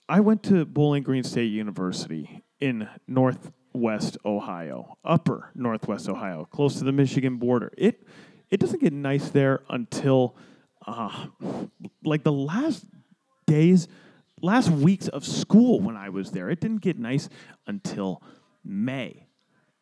I 0.09 0.21
went 0.21 0.43
to 0.45 0.65
Bowling 0.65 1.03
Green 1.03 1.25
State 1.25 1.53
University 1.53 2.43
in 2.61 2.89
Northwest 3.07 4.17
Ohio, 4.25 4.97
upper 5.05 5.51
Northwest 5.55 6.09
Ohio, 6.09 6.47
close 6.51 6.79
to 6.79 6.85
the 6.85 6.93
Michigan 6.93 7.37
border. 7.37 7.73
It 7.77 8.07
it 8.51 8.61
doesn't 8.61 8.81
get 8.81 8.93
nice 8.93 9.29
there 9.31 9.61
until 9.69 10.37
uh, 10.87 11.27
like 12.05 12.25
the 12.25 12.33
last 12.33 12.87
days, 13.47 13.89
last 14.41 14.71
weeks 14.71 15.09
of 15.09 15.27
school 15.27 15.81
when 15.81 15.97
I 15.97 16.09
was 16.09 16.31
there. 16.31 16.49
It 16.49 16.61
didn't 16.61 16.81
get 16.81 16.99
nice 16.99 17.29
until 17.67 18.23
May. 18.65 19.27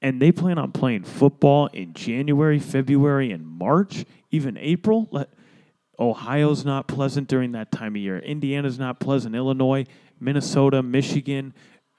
And 0.03 0.21
they 0.21 0.33
plan 0.33 0.59
on 0.59 0.73
playing 0.73 1.05
football 1.05 1.67
in 1.69 1.95
January, 1.95 2.59
February, 2.59 3.33
and 3.33 3.47
March, 3.47 4.05
even 4.31 4.57
April. 4.59 5.09
Ohio's 5.99 6.65
not 6.65 6.87
pleasant 6.87 7.29
during 7.29 7.53
that 7.53 7.73
time 7.73 7.95
of 7.95 8.03
year. 8.03 8.19
Indiana's 8.19 8.79
not 8.79 9.01
pleasant. 9.01 9.35
Illinois, 9.35 9.85
Minnesota, 10.21 10.83
Michigan. 10.83 11.55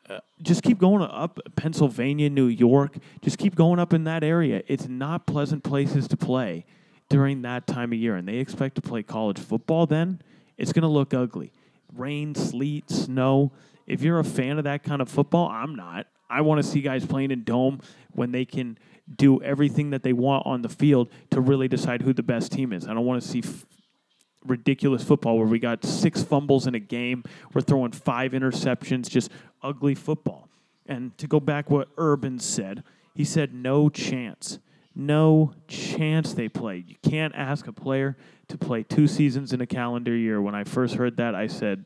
Uh, 0.09 0.19
just 0.41 0.63
keep 0.63 0.77
going 0.77 1.01
up. 1.01 1.39
Pennsylvania, 1.55 2.29
New 2.29 2.47
York. 2.47 2.97
Just 3.21 3.37
keep 3.37 3.55
going 3.55 3.79
up 3.79 3.93
in 3.93 4.03
that 4.05 4.23
area. 4.23 4.61
It's 4.67 4.87
not 4.87 5.25
pleasant 5.25 5.63
places 5.63 6.07
to 6.09 6.17
play 6.17 6.65
during 7.09 7.41
that 7.41 7.67
time 7.67 7.91
of 7.91 7.99
year. 7.99 8.15
And 8.15 8.27
they 8.27 8.37
expect 8.37 8.75
to 8.75 8.81
play 8.81 9.03
college 9.03 9.39
football 9.39 9.85
then. 9.85 10.21
It's 10.57 10.73
going 10.73 10.83
to 10.83 10.87
look 10.87 11.13
ugly. 11.13 11.51
Rain, 11.95 12.35
sleet, 12.35 12.89
snow. 12.89 13.51
If 13.85 14.01
you're 14.01 14.19
a 14.19 14.23
fan 14.23 14.57
of 14.57 14.65
that 14.65 14.83
kind 14.83 15.01
of 15.01 15.09
football, 15.09 15.47
I'm 15.49 15.75
not. 15.75 16.07
I 16.29 16.41
want 16.41 16.61
to 16.61 16.69
see 16.69 16.81
guys 16.81 17.05
playing 17.05 17.31
in 17.31 17.43
dome 17.43 17.79
when 18.11 18.31
they 18.31 18.45
can 18.45 18.77
do 19.15 19.41
everything 19.41 19.91
that 19.91 20.03
they 20.03 20.11
want 20.11 20.45
on 20.45 20.61
the 20.61 20.69
field 20.69 21.09
to 21.31 21.39
really 21.39 21.69
decide 21.69 22.01
who 22.01 22.13
the 22.13 22.23
best 22.23 22.51
team 22.51 22.73
is. 22.73 22.85
I 22.87 22.93
don't 22.93 23.05
want 23.05 23.21
to 23.21 23.27
see 23.27 23.41
ridiculous 24.47 25.03
football 25.03 25.37
where 25.37 25.47
we 25.47 25.59
got 25.59 25.85
six 25.85 26.23
fumbles 26.23 26.67
in 26.67 26.75
a 26.75 26.79
game, 26.79 27.23
we're 27.53 27.61
throwing 27.61 27.91
five 27.91 28.31
interceptions, 28.31 29.09
just 29.09 29.29
ugly 29.61 29.95
football. 29.95 30.49
And 30.85 31.17
to 31.17 31.27
go 31.27 31.39
back 31.39 31.69
what 31.69 31.89
Urban 31.97 32.39
said, 32.39 32.83
he 33.13 33.25
said 33.25 33.53
no 33.53 33.89
chance. 33.89 34.59
No 34.95 35.53
chance 35.67 36.33
they 36.33 36.49
play. 36.49 36.83
You 36.87 36.95
can't 37.03 37.35
ask 37.35 37.67
a 37.67 37.73
player 37.73 38.17
to 38.47 38.57
play 38.57 38.83
two 38.83 39.07
seasons 39.07 39.53
in 39.53 39.61
a 39.61 39.67
calendar 39.67 40.15
year. 40.15 40.41
When 40.41 40.55
I 40.55 40.63
first 40.63 40.95
heard 40.95 41.17
that, 41.17 41.35
I 41.35 41.47
said, 41.47 41.85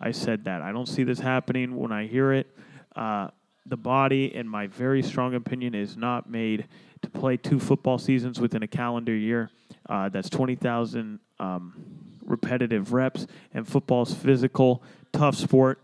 I 0.00 0.10
said 0.10 0.44
that. 0.44 0.62
I 0.62 0.72
don't 0.72 0.88
see 0.88 1.04
this 1.04 1.20
happening. 1.20 1.76
When 1.76 1.92
I 1.92 2.06
hear 2.06 2.32
it, 2.32 2.48
uh, 2.96 3.28
the 3.66 3.76
body, 3.76 4.34
in 4.34 4.48
my 4.48 4.66
very 4.66 5.02
strong 5.02 5.34
opinion, 5.34 5.74
is 5.74 5.96
not 5.96 6.28
made 6.28 6.66
to 7.02 7.10
play 7.10 7.36
two 7.36 7.58
football 7.60 7.98
seasons 7.98 8.40
within 8.40 8.62
a 8.62 8.68
calendar 8.68 9.14
year. 9.14 9.50
Uh, 9.88 10.08
that's 10.08 10.30
20,000 10.30 11.18
um, 11.40 11.72
repetitive 12.24 12.92
reps, 12.92 13.26
and 13.52 13.66
football's 13.66 14.14
physical, 14.14 14.82
tough 15.12 15.34
sport. 15.34 15.80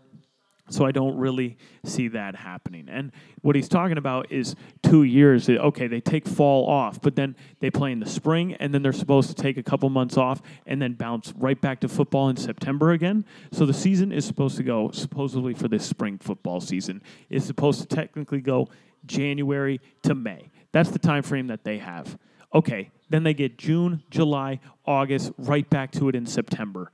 So 0.71 0.85
I 0.85 0.91
don't 0.91 1.17
really 1.17 1.57
see 1.83 2.09
that 2.09 2.35
happening. 2.35 2.87
And 2.89 3.11
what 3.41 3.55
he's 3.55 3.67
talking 3.67 3.97
about 3.97 4.31
is 4.31 4.55
two 4.83 5.03
years. 5.03 5.49
Okay, 5.49 5.87
they 5.87 5.99
take 5.99 6.27
fall 6.27 6.67
off, 6.67 7.01
but 7.01 7.15
then 7.15 7.35
they 7.59 7.71
play 7.71 7.91
in 7.91 7.99
the 7.99 8.09
spring, 8.09 8.53
and 8.53 8.73
then 8.73 8.83
they're 8.83 8.93
supposed 8.93 9.29
to 9.29 9.35
take 9.35 9.57
a 9.57 9.63
couple 9.63 9.89
months 9.89 10.15
off 10.15 10.41
and 10.67 10.81
then 10.81 10.93
bounce 10.93 11.33
right 11.35 11.59
back 11.59 11.79
to 11.81 11.87
football 11.87 12.29
in 12.29 12.35
September 12.35 12.91
again. 12.91 13.25
So 13.51 13.65
the 13.65 13.73
season 13.73 14.11
is 14.11 14.25
supposed 14.25 14.57
to 14.57 14.63
go, 14.63 14.91
supposedly 14.91 15.55
for 15.55 15.67
this 15.67 15.85
spring 15.85 16.19
football 16.19 16.61
season, 16.61 17.01
is 17.29 17.43
supposed 17.43 17.81
to 17.81 17.87
technically 17.87 18.41
go 18.41 18.67
January 19.05 19.81
to 20.03 20.13
May. 20.13 20.51
That's 20.71 20.89
the 20.89 20.99
time 20.99 21.23
frame 21.23 21.47
that 21.47 21.63
they 21.63 21.79
have. 21.79 22.17
Okay, 22.53 22.91
then 23.09 23.23
they 23.23 23.33
get 23.33 23.57
June, 23.57 24.03
July, 24.09 24.59
August, 24.85 25.31
right 25.37 25.69
back 25.69 25.91
to 25.93 26.09
it 26.09 26.15
in 26.15 26.25
September. 26.25 26.91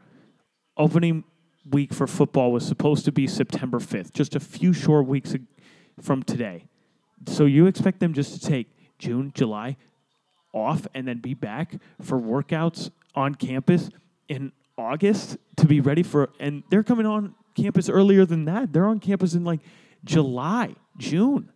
Opening 0.78 1.23
week 1.69 1.93
for 1.93 2.07
football 2.07 2.51
was 2.51 2.65
supposed 2.65 3.05
to 3.05 3.11
be 3.11 3.28
September 3.28 3.80
5th, 3.80 4.13
just 4.13 4.36
a 4.36 4.39
few 4.39 4.73
short 4.73 5.07
weeks 5.07 5.34
from 6.01 6.23
today. 6.23 6.65
So 7.28 7.45
you 7.45 7.65
expect 7.65 7.99
them 7.99 8.13
just 8.13 8.34
to 8.34 8.47
take 8.47 8.67
June, 8.99 9.32
July 9.34 9.78
off 10.53 10.88
and 10.93 11.07
then 11.07 11.19
be 11.19 11.34
back 11.34 11.76
for 12.01 12.19
workouts 12.19 12.89
on 13.13 13.36
campus 13.36 13.89
in 14.30 14.51
August 14.78 15.38
to 15.57 15.65
be 15.65 15.80
ready 15.80 16.03
for 16.03 16.30
and 16.39 16.63
they're 16.69 16.84
coming 16.84 17.05
on 17.05 17.36
campus 17.55 17.89
earlier 17.89 18.26
than 18.26 18.45
that. 18.45 18.73
They're 18.73 18.86
on 18.86 18.99
campus 18.99 19.34
in 19.34 19.43
like 19.43 19.61
July, 20.03 20.76
June. 20.97 21.51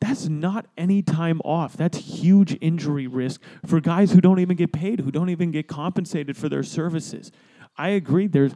That's 0.00 0.28
not 0.28 0.66
any 0.76 1.02
time 1.02 1.40
off. 1.44 1.76
That's 1.76 1.98
huge 1.98 2.56
injury 2.60 3.06
risk 3.06 3.40
for 3.66 3.80
guys 3.80 4.12
who 4.12 4.20
don't 4.20 4.38
even 4.38 4.56
get 4.56 4.72
paid, 4.72 5.00
who 5.00 5.10
don't 5.10 5.28
even 5.30 5.50
get 5.50 5.66
compensated 5.66 6.36
for 6.36 6.48
their 6.48 6.62
services. 6.62 7.32
I 7.76 7.90
agree 7.90 8.26
there's 8.28 8.54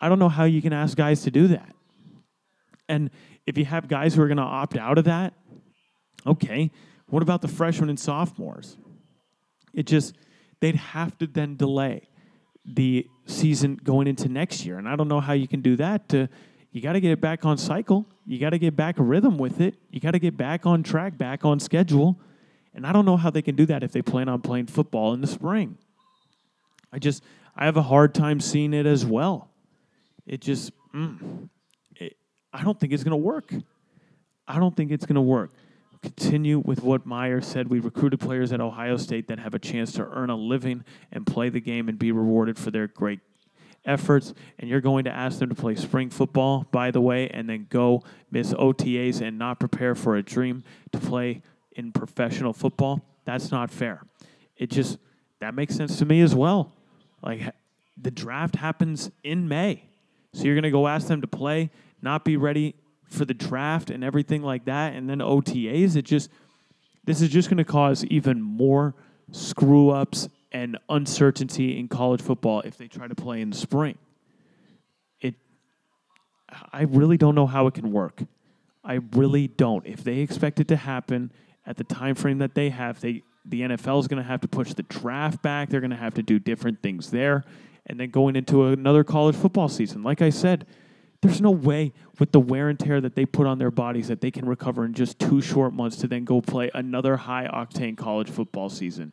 I 0.00 0.08
don't 0.08 0.18
know 0.18 0.28
how 0.28 0.44
you 0.44 0.60
can 0.60 0.72
ask 0.72 0.96
guys 0.96 1.22
to 1.22 1.30
do 1.30 1.46
that. 1.48 1.74
And 2.88 3.10
if 3.46 3.56
you 3.56 3.64
have 3.64 3.88
guys 3.88 4.14
who 4.14 4.22
are 4.22 4.26
going 4.26 4.36
to 4.36 4.42
opt 4.42 4.76
out 4.76 4.98
of 4.98 5.04
that, 5.04 5.34
okay, 6.26 6.70
What 7.12 7.22
about 7.22 7.42
the 7.42 7.48
freshmen 7.48 7.90
and 7.90 8.00
sophomores? 8.00 8.78
It 9.74 9.86
just, 9.86 10.16
they'd 10.60 10.76
have 10.76 11.18
to 11.18 11.26
then 11.26 11.56
delay 11.56 12.08
the 12.64 13.06
season 13.26 13.78
going 13.84 14.06
into 14.06 14.30
next 14.30 14.64
year. 14.64 14.78
And 14.78 14.88
I 14.88 14.96
don't 14.96 15.08
know 15.08 15.20
how 15.20 15.34
you 15.34 15.46
can 15.46 15.60
do 15.60 15.76
that 15.76 16.08
to 16.08 16.30
you 16.72 16.80
got 16.80 16.94
to 16.94 17.00
get 17.00 17.10
it 17.12 17.20
back 17.20 17.44
on 17.44 17.58
cycle. 17.58 18.06
You 18.26 18.38
got 18.38 18.50
to 18.50 18.58
get 18.58 18.74
back 18.74 18.98
a 18.98 19.02
rhythm 19.02 19.36
with 19.36 19.60
it. 19.60 19.74
You 19.90 20.00
got 20.00 20.12
to 20.12 20.18
get 20.18 20.36
back 20.36 20.64
on 20.64 20.82
track, 20.82 21.18
back 21.18 21.44
on 21.44 21.60
schedule. 21.60 22.18
And 22.74 22.86
I 22.86 22.92
don't 22.92 23.04
know 23.04 23.18
how 23.18 23.28
they 23.28 23.42
can 23.42 23.54
do 23.54 23.66
that 23.66 23.82
if 23.82 23.92
they 23.92 24.00
plan 24.00 24.28
on 24.28 24.40
playing 24.40 24.66
football 24.66 25.12
in 25.12 25.20
the 25.20 25.26
spring. 25.26 25.76
I 26.90 26.98
just 26.98 27.22
I 27.54 27.66
have 27.66 27.76
a 27.76 27.82
hard 27.82 28.14
time 28.14 28.40
seeing 28.40 28.72
it 28.72 28.86
as 28.86 29.04
well. 29.04 29.50
It 30.26 30.40
just 30.40 30.72
mm, 30.94 31.50
it, 31.96 32.16
I 32.52 32.62
don't 32.62 32.80
think 32.80 32.94
it's 32.94 33.04
going 33.04 33.10
to 33.10 33.16
work. 33.16 33.52
I 34.48 34.58
don't 34.58 34.74
think 34.74 34.90
it's 34.90 35.04
going 35.04 35.16
to 35.16 35.20
work. 35.20 35.50
Continue 36.00 36.58
with 36.58 36.82
what 36.82 37.06
Meyer 37.06 37.40
said. 37.40 37.68
We 37.68 37.80
recruited 37.80 38.18
players 38.18 38.52
at 38.52 38.60
Ohio 38.60 38.96
State 38.96 39.28
that 39.28 39.38
have 39.38 39.54
a 39.54 39.58
chance 39.58 39.92
to 39.92 40.04
earn 40.04 40.30
a 40.30 40.36
living 40.36 40.84
and 41.12 41.26
play 41.26 41.48
the 41.48 41.60
game 41.60 41.88
and 41.88 41.98
be 41.98 42.10
rewarded 42.10 42.58
for 42.58 42.70
their 42.70 42.88
great 42.88 43.20
efforts. 43.84 44.34
And 44.58 44.68
you're 44.68 44.80
going 44.80 45.04
to 45.04 45.10
ask 45.10 45.38
them 45.38 45.48
to 45.48 45.54
play 45.54 45.74
spring 45.74 46.10
football, 46.10 46.66
by 46.70 46.90
the 46.90 47.00
way, 47.00 47.28
and 47.28 47.48
then 47.48 47.66
go 47.70 48.02
miss 48.30 48.52
OTAs 48.54 49.20
and 49.20 49.38
not 49.38 49.60
prepare 49.60 49.94
for 49.94 50.16
a 50.16 50.22
dream 50.22 50.64
to 50.92 50.98
play 50.98 51.42
in 51.72 51.92
professional 51.92 52.52
football. 52.52 53.00
That's 53.24 53.50
not 53.50 53.70
fair. 53.70 54.02
It 54.56 54.70
just, 54.70 54.98
that 55.40 55.54
makes 55.54 55.74
sense 55.74 55.98
to 55.98 56.04
me 56.04 56.20
as 56.20 56.34
well. 56.34 56.72
Like, 57.22 57.54
the 58.00 58.10
draft 58.10 58.56
happens 58.56 59.10
in 59.22 59.48
May. 59.48 59.84
So 60.32 60.44
you're 60.44 60.54
going 60.54 60.62
to 60.64 60.70
go 60.70 60.88
ask 60.88 61.08
them 61.08 61.20
to 61.20 61.26
play, 61.26 61.70
not 62.00 62.24
be 62.24 62.36
ready 62.36 62.74
for 63.08 63.24
the 63.24 63.34
draft 63.34 63.90
and 63.90 64.02
everything 64.02 64.42
like 64.42 64.64
that, 64.64 64.94
and 64.94 65.08
then 65.08 65.18
OTAs. 65.18 65.96
It 65.96 66.02
just 66.02 66.30
this 67.04 67.20
is 67.20 67.28
just 67.28 67.48
going 67.48 67.58
to 67.58 67.64
cause 67.64 68.04
even 68.06 68.40
more 68.40 68.94
screw 69.32 69.90
ups 69.90 70.28
and 70.52 70.78
uncertainty 70.88 71.78
in 71.78 71.88
college 71.88 72.20
football 72.20 72.60
if 72.60 72.76
they 72.76 72.86
try 72.86 73.08
to 73.08 73.14
play 73.14 73.40
in 73.40 73.50
the 73.50 73.56
spring. 73.56 73.98
It 75.20 75.34
I 76.72 76.82
really 76.82 77.16
don't 77.16 77.34
know 77.34 77.46
how 77.46 77.66
it 77.66 77.74
can 77.74 77.90
work. 77.92 78.22
I 78.84 79.00
really 79.12 79.48
don't. 79.48 79.86
If 79.86 80.04
they 80.04 80.18
expect 80.18 80.60
it 80.60 80.68
to 80.68 80.76
happen 80.76 81.32
at 81.66 81.76
the 81.76 81.84
time 81.84 82.14
frame 82.14 82.38
that 82.38 82.54
they 82.54 82.70
have, 82.70 83.00
they 83.00 83.22
the 83.44 83.62
NFL 83.62 84.00
is 84.00 84.08
going 84.08 84.22
to 84.22 84.28
have 84.28 84.40
to 84.42 84.48
push 84.48 84.72
the 84.74 84.84
draft 84.84 85.42
back. 85.42 85.68
They're 85.68 85.80
going 85.80 85.90
to 85.90 85.96
have 85.96 86.14
to 86.14 86.22
do 86.22 86.38
different 86.38 86.80
things 86.82 87.10
there. 87.10 87.44
And 87.86 87.98
then 87.98 88.10
going 88.10 88.36
into 88.36 88.66
another 88.66 89.02
college 89.02 89.34
football 89.34 89.68
season. 89.68 90.04
Like 90.04 90.22
I 90.22 90.30
said, 90.30 90.66
there's 91.22 91.40
no 91.40 91.50
way 91.50 91.92
with 92.18 92.32
the 92.32 92.40
wear 92.40 92.68
and 92.68 92.78
tear 92.78 93.00
that 93.00 93.16
they 93.16 93.26
put 93.26 93.46
on 93.46 93.58
their 93.58 93.70
bodies 93.70 94.08
that 94.08 94.20
they 94.20 94.30
can 94.30 94.46
recover 94.46 94.84
in 94.84 94.94
just 94.94 95.18
two 95.18 95.40
short 95.40 95.72
months 95.72 95.96
to 95.98 96.06
then 96.06 96.24
go 96.24 96.40
play 96.40 96.70
another 96.74 97.16
high 97.16 97.48
octane 97.48 97.96
college 97.96 98.30
football 98.30 98.68
season. 98.68 99.12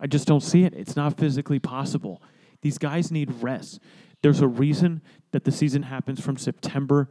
I 0.00 0.06
just 0.06 0.26
don't 0.26 0.42
see 0.42 0.64
it. 0.64 0.74
It's 0.74 0.96
not 0.96 1.16
physically 1.16 1.58
possible. 1.58 2.22
These 2.62 2.78
guys 2.78 3.10
need 3.10 3.42
rest. 3.42 3.80
There's 4.22 4.40
a 4.40 4.48
reason 4.48 5.02
that 5.32 5.44
the 5.44 5.52
season 5.52 5.84
happens 5.84 6.20
from 6.20 6.36
September 6.36 7.08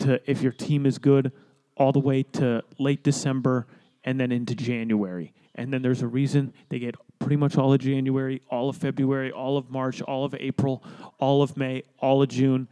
to, 0.00 0.20
if 0.30 0.42
your 0.42 0.52
team 0.52 0.86
is 0.86 0.98
good, 0.98 1.32
all 1.76 1.92
the 1.92 2.00
way 2.00 2.22
to 2.22 2.62
late 2.78 3.02
December 3.02 3.66
and 4.04 4.18
then 4.18 4.32
into 4.32 4.54
January. 4.54 5.32
And 5.54 5.72
then 5.72 5.82
there's 5.82 6.02
a 6.02 6.06
reason 6.06 6.52
they 6.68 6.78
get 6.78 6.94
pretty 7.18 7.36
much 7.36 7.56
all 7.58 7.72
of 7.72 7.80
January, 7.80 8.40
all 8.50 8.68
of 8.68 8.76
February, 8.76 9.30
all 9.30 9.56
of 9.56 9.70
March, 9.70 10.00
all 10.02 10.24
of 10.24 10.34
April, 10.38 10.82
all 11.18 11.42
of 11.42 11.56
May, 11.56 11.82
all 11.98 12.22
of 12.22 12.28
June 12.28 12.68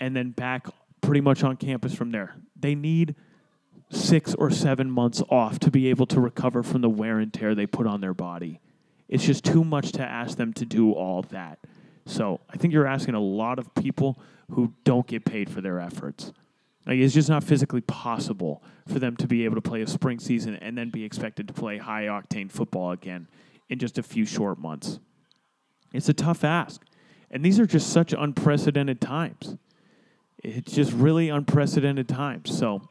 and 0.00 0.16
then 0.16 0.30
back 0.30 0.66
pretty 1.00 1.20
much 1.20 1.44
on 1.44 1.56
campus 1.56 1.94
from 1.94 2.10
there. 2.10 2.34
They 2.58 2.74
need 2.74 3.14
six 3.90 4.34
or 4.34 4.50
seven 4.50 4.90
months 4.90 5.22
off 5.30 5.58
to 5.60 5.70
be 5.70 5.88
able 5.88 6.06
to 6.06 6.20
recover 6.20 6.62
from 6.62 6.80
the 6.80 6.88
wear 6.88 7.18
and 7.18 7.32
tear 7.32 7.54
they 7.54 7.66
put 7.66 7.86
on 7.86 8.00
their 8.00 8.14
body. 8.14 8.60
It's 9.10 9.26
just 9.26 9.44
too 9.44 9.62
much 9.62 9.92
to 9.92 10.02
ask 10.02 10.38
them 10.38 10.54
to 10.54 10.64
do 10.64 10.92
all 10.92 11.20
that. 11.24 11.58
So 12.06 12.40
I 12.48 12.56
think 12.56 12.72
you're 12.72 12.86
asking 12.86 13.14
a 13.14 13.20
lot 13.20 13.58
of 13.58 13.74
people 13.74 14.18
who 14.52 14.72
don't 14.84 15.06
get 15.06 15.26
paid 15.26 15.50
for 15.50 15.60
their 15.60 15.78
efforts. 15.78 16.32
Like 16.86 16.96
it's 16.98 17.12
just 17.12 17.28
not 17.28 17.44
physically 17.44 17.82
possible 17.82 18.62
for 18.88 18.98
them 18.98 19.16
to 19.16 19.26
be 19.26 19.44
able 19.44 19.56
to 19.56 19.60
play 19.60 19.82
a 19.82 19.86
spring 19.86 20.18
season 20.18 20.56
and 20.56 20.78
then 20.78 20.88
be 20.88 21.04
expected 21.04 21.46
to 21.48 21.54
play 21.54 21.76
high 21.76 22.04
octane 22.04 22.50
football 22.50 22.92
again 22.92 23.28
in 23.68 23.78
just 23.78 23.98
a 23.98 24.02
few 24.02 24.24
short 24.24 24.58
months. 24.58 24.98
It's 25.92 26.08
a 26.08 26.14
tough 26.14 26.42
ask. 26.42 26.82
And 27.30 27.44
these 27.44 27.60
are 27.60 27.66
just 27.66 27.90
such 27.90 28.14
unprecedented 28.16 29.00
times 29.00 29.56
it's 30.42 30.72
just 30.72 30.92
really 30.92 31.28
unprecedented 31.28 32.08
times. 32.08 32.56
So, 32.56 32.88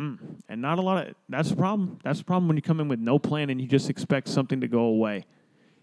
mm, 0.00 0.18
and 0.48 0.62
not 0.62 0.78
a 0.78 0.82
lot 0.82 1.06
of 1.06 1.14
that's 1.28 1.50
the 1.50 1.56
problem. 1.56 1.98
That's 2.02 2.20
the 2.20 2.24
problem 2.24 2.48
when 2.48 2.56
you 2.56 2.62
come 2.62 2.80
in 2.80 2.88
with 2.88 3.00
no 3.00 3.18
plan 3.18 3.50
and 3.50 3.60
you 3.60 3.66
just 3.66 3.90
expect 3.90 4.28
something 4.28 4.60
to 4.60 4.68
go 4.68 4.80
away. 4.80 5.26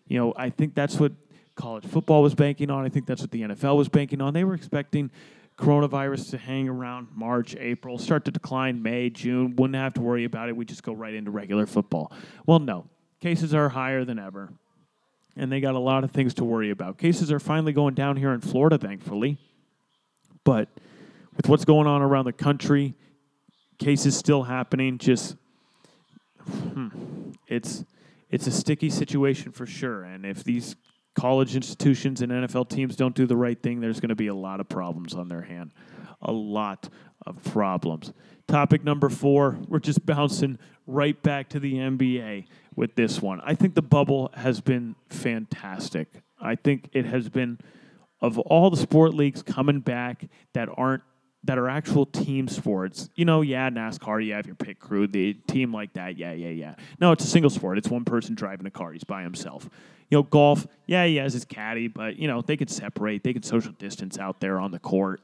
You 0.07 0.17
know, 0.19 0.33
I 0.35 0.49
think 0.49 0.73
that's 0.73 0.99
what 0.99 1.11
college 1.55 1.85
football 1.85 2.21
was 2.21 2.35
banking 2.35 2.69
on. 2.69 2.85
I 2.85 2.89
think 2.89 3.05
that's 3.05 3.21
what 3.21 3.31
the 3.31 3.41
NFL 3.41 3.77
was 3.77 3.89
banking 3.89 4.21
on. 4.21 4.33
They 4.33 4.43
were 4.43 4.53
expecting 4.53 5.11
coronavirus 5.57 6.29
to 6.31 6.37
hang 6.37 6.69
around 6.69 7.07
March, 7.13 7.55
April, 7.55 7.97
start 7.97 8.23
to 8.25 8.31
decline 8.31 8.81
May, 8.81 9.09
June. 9.09 9.55
Wouldn't 9.55 9.75
have 9.75 9.93
to 9.95 10.01
worry 10.01 10.23
about 10.23 10.49
it. 10.49 10.55
We 10.55 10.65
just 10.65 10.83
go 10.83 10.93
right 10.93 11.13
into 11.13 11.31
regular 11.31 11.65
football. 11.65 12.11
Well, 12.45 12.59
no. 12.59 12.85
Cases 13.19 13.53
are 13.53 13.69
higher 13.69 14.05
than 14.05 14.19
ever. 14.19 14.53
And 15.35 15.51
they 15.51 15.59
got 15.59 15.75
a 15.75 15.79
lot 15.79 16.03
of 16.03 16.11
things 16.11 16.33
to 16.35 16.45
worry 16.45 16.69
about. 16.69 16.97
Cases 16.97 17.31
are 17.31 17.39
finally 17.39 17.73
going 17.73 17.95
down 17.95 18.17
here 18.17 18.33
in 18.33 18.41
Florida, 18.41 18.77
thankfully. 18.77 19.37
But 20.43 20.69
with 21.35 21.49
what's 21.49 21.65
going 21.65 21.87
on 21.87 22.01
around 22.01 22.25
the 22.25 22.33
country, 22.33 22.95
cases 23.77 24.17
still 24.17 24.43
happening, 24.43 24.97
just 24.97 25.35
hmm, 26.49 26.89
it's 27.47 27.85
it's 28.29 28.47
a 28.47 28.51
sticky 28.51 28.89
situation 28.89 29.51
for 29.51 29.65
sure. 29.65 30.03
And 30.03 30.25
if 30.25 30.43
these 30.43 30.75
college 31.15 31.55
institutions 31.55 32.21
and 32.21 32.31
NFL 32.31 32.69
teams 32.69 32.95
don't 32.95 33.15
do 33.15 33.25
the 33.25 33.37
right 33.37 33.61
thing, 33.61 33.79
there's 33.79 33.99
going 33.99 34.09
to 34.09 34.15
be 34.15 34.27
a 34.27 34.35
lot 34.35 34.59
of 34.59 34.69
problems 34.69 35.15
on 35.15 35.29
their 35.29 35.41
hand. 35.41 35.71
A 36.21 36.31
lot 36.31 36.89
of 37.25 37.43
problems. 37.43 38.13
Topic 38.47 38.83
number 38.83 39.09
four, 39.09 39.57
we're 39.67 39.79
just 39.79 40.05
bouncing 40.05 40.59
right 40.85 41.21
back 41.23 41.49
to 41.49 41.59
the 41.59 41.73
NBA 41.73 42.45
with 42.75 42.95
this 42.95 43.21
one. 43.21 43.41
I 43.41 43.55
think 43.55 43.75
the 43.75 43.81
bubble 43.81 44.31
has 44.35 44.61
been 44.61 44.95
fantastic. 45.09 46.07
I 46.39 46.55
think 46.55 46.89
it 46.93 47.05
has 47.05 47.29
been 47.29 47.59
of 48.21 48.39
all 48.39 48.69
the 48.69 48.77
sport 48.77 49.13
leagues 49.13 49.41
coming 49.41 49.79
back 49.79 50.27
that 50.53 50.69
aren't 50.75 51.03
that 51.47 51.57
are 51.57 51.69
actual 51.69 52.05
team 52.05 52.47
sports. 52.47 53.09
You 53.15 53.23
know, 53.23 53.41
yeah, 53.41 53.69
NASCAR, 53.69 54.23
you 54.23 54.33
have 54.33 54.45
your 54.45 54.55
pit 54.55 54.79
crew, 54.79 55.07
the 55.07 55.33
team 55.33 55.73
like 55.73 55.93
that. 55.93 56.17
Yeah, 56.17 56.33
yeah, 56.33 56.49
yeah. 56.49 56.75
No, 56.99 57.13
it's 57.13 57.23
a 57.23 57.27
single 57.27 57.49
sport. 57.49 57.77
It's 57.77 57.89
one 57.89 58.03
person 58.03 58.35
driving 58.35 58.67
a 58.67 58.71
car. 58.71 58.91
He's 58.91 59.05
by 59.05 59.23
himself. 59.23 59.69
You 60.09 60.17
know, 60.17 60.23
golf, 60.23 60.67
yeah, 60.85 61.05
he 61.05 61.15
has 61.15 61.33
his 61.33 61.45
caddy, 61.45 61.87
but 61.87 62.17
you 62.17 62.27
know, 62.27 62.41
they 62.41 62.57
could 62.57 62.69
separate, 62.69 63.23
they 63.23 63.33
could 63.33 63.45
social 63.45 63.71
distance 63.73 64.19
out 64.19 64.39
there 64.41 64.59
on 64.59 64.71
the 64.71 64.79
court. 64.79 65.21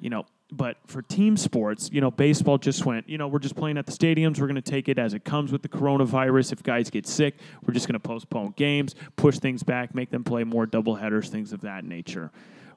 You 0.00 0.10
know, 0.10 0.26
but 0.50 0.78
for 0.86 1.02
team 1.02 1.36
sports, 1.36 1.90
you 1.92 2.00
know, 2.00 2.10
baseball 2.10 2.56
just 2.56 2.86
went, 2.86 3.08
you 3.08 3.18
know, 3.18 3.28
we're 3.28 3.38
just 3.38 3.56
playing 3.56 3.76
at 3.76 3.84
the 3.84 3.92
stadiums. 3.92 4.40
We're 4.40 4.46
going 4.46 4.56
to 4.56 4.62
take 4.62 4.88
it 4.88 4.98
as 4.98 5.12
it 5.12 5.24
comes 5.24 5.52
with 5.52 5.62
the 5.62 5.68
coronavirus. 5.68 6.52
If 6.52 6.62
guys 6.62 6.88
get 6.88 7.06
sick, 7.06 7.36
we're 7.66 7.74
just 7.74 7.86
going 7.86 8.00
to 8.00 8.08
postpone 8.08 8.54
games, 8.56 8.94
push 9.16 9.38
things 9.38 9.62
back, 9.62 9.94
make 9.94 10.10
them 10.10 10.24
play 10.24 10.44
more 10.44 10.66
doubleheaders, 10.66 11.28
things 11.28 11.52
of 11.52 11.62
that 11.62 11.84
nature. 11.84 12.30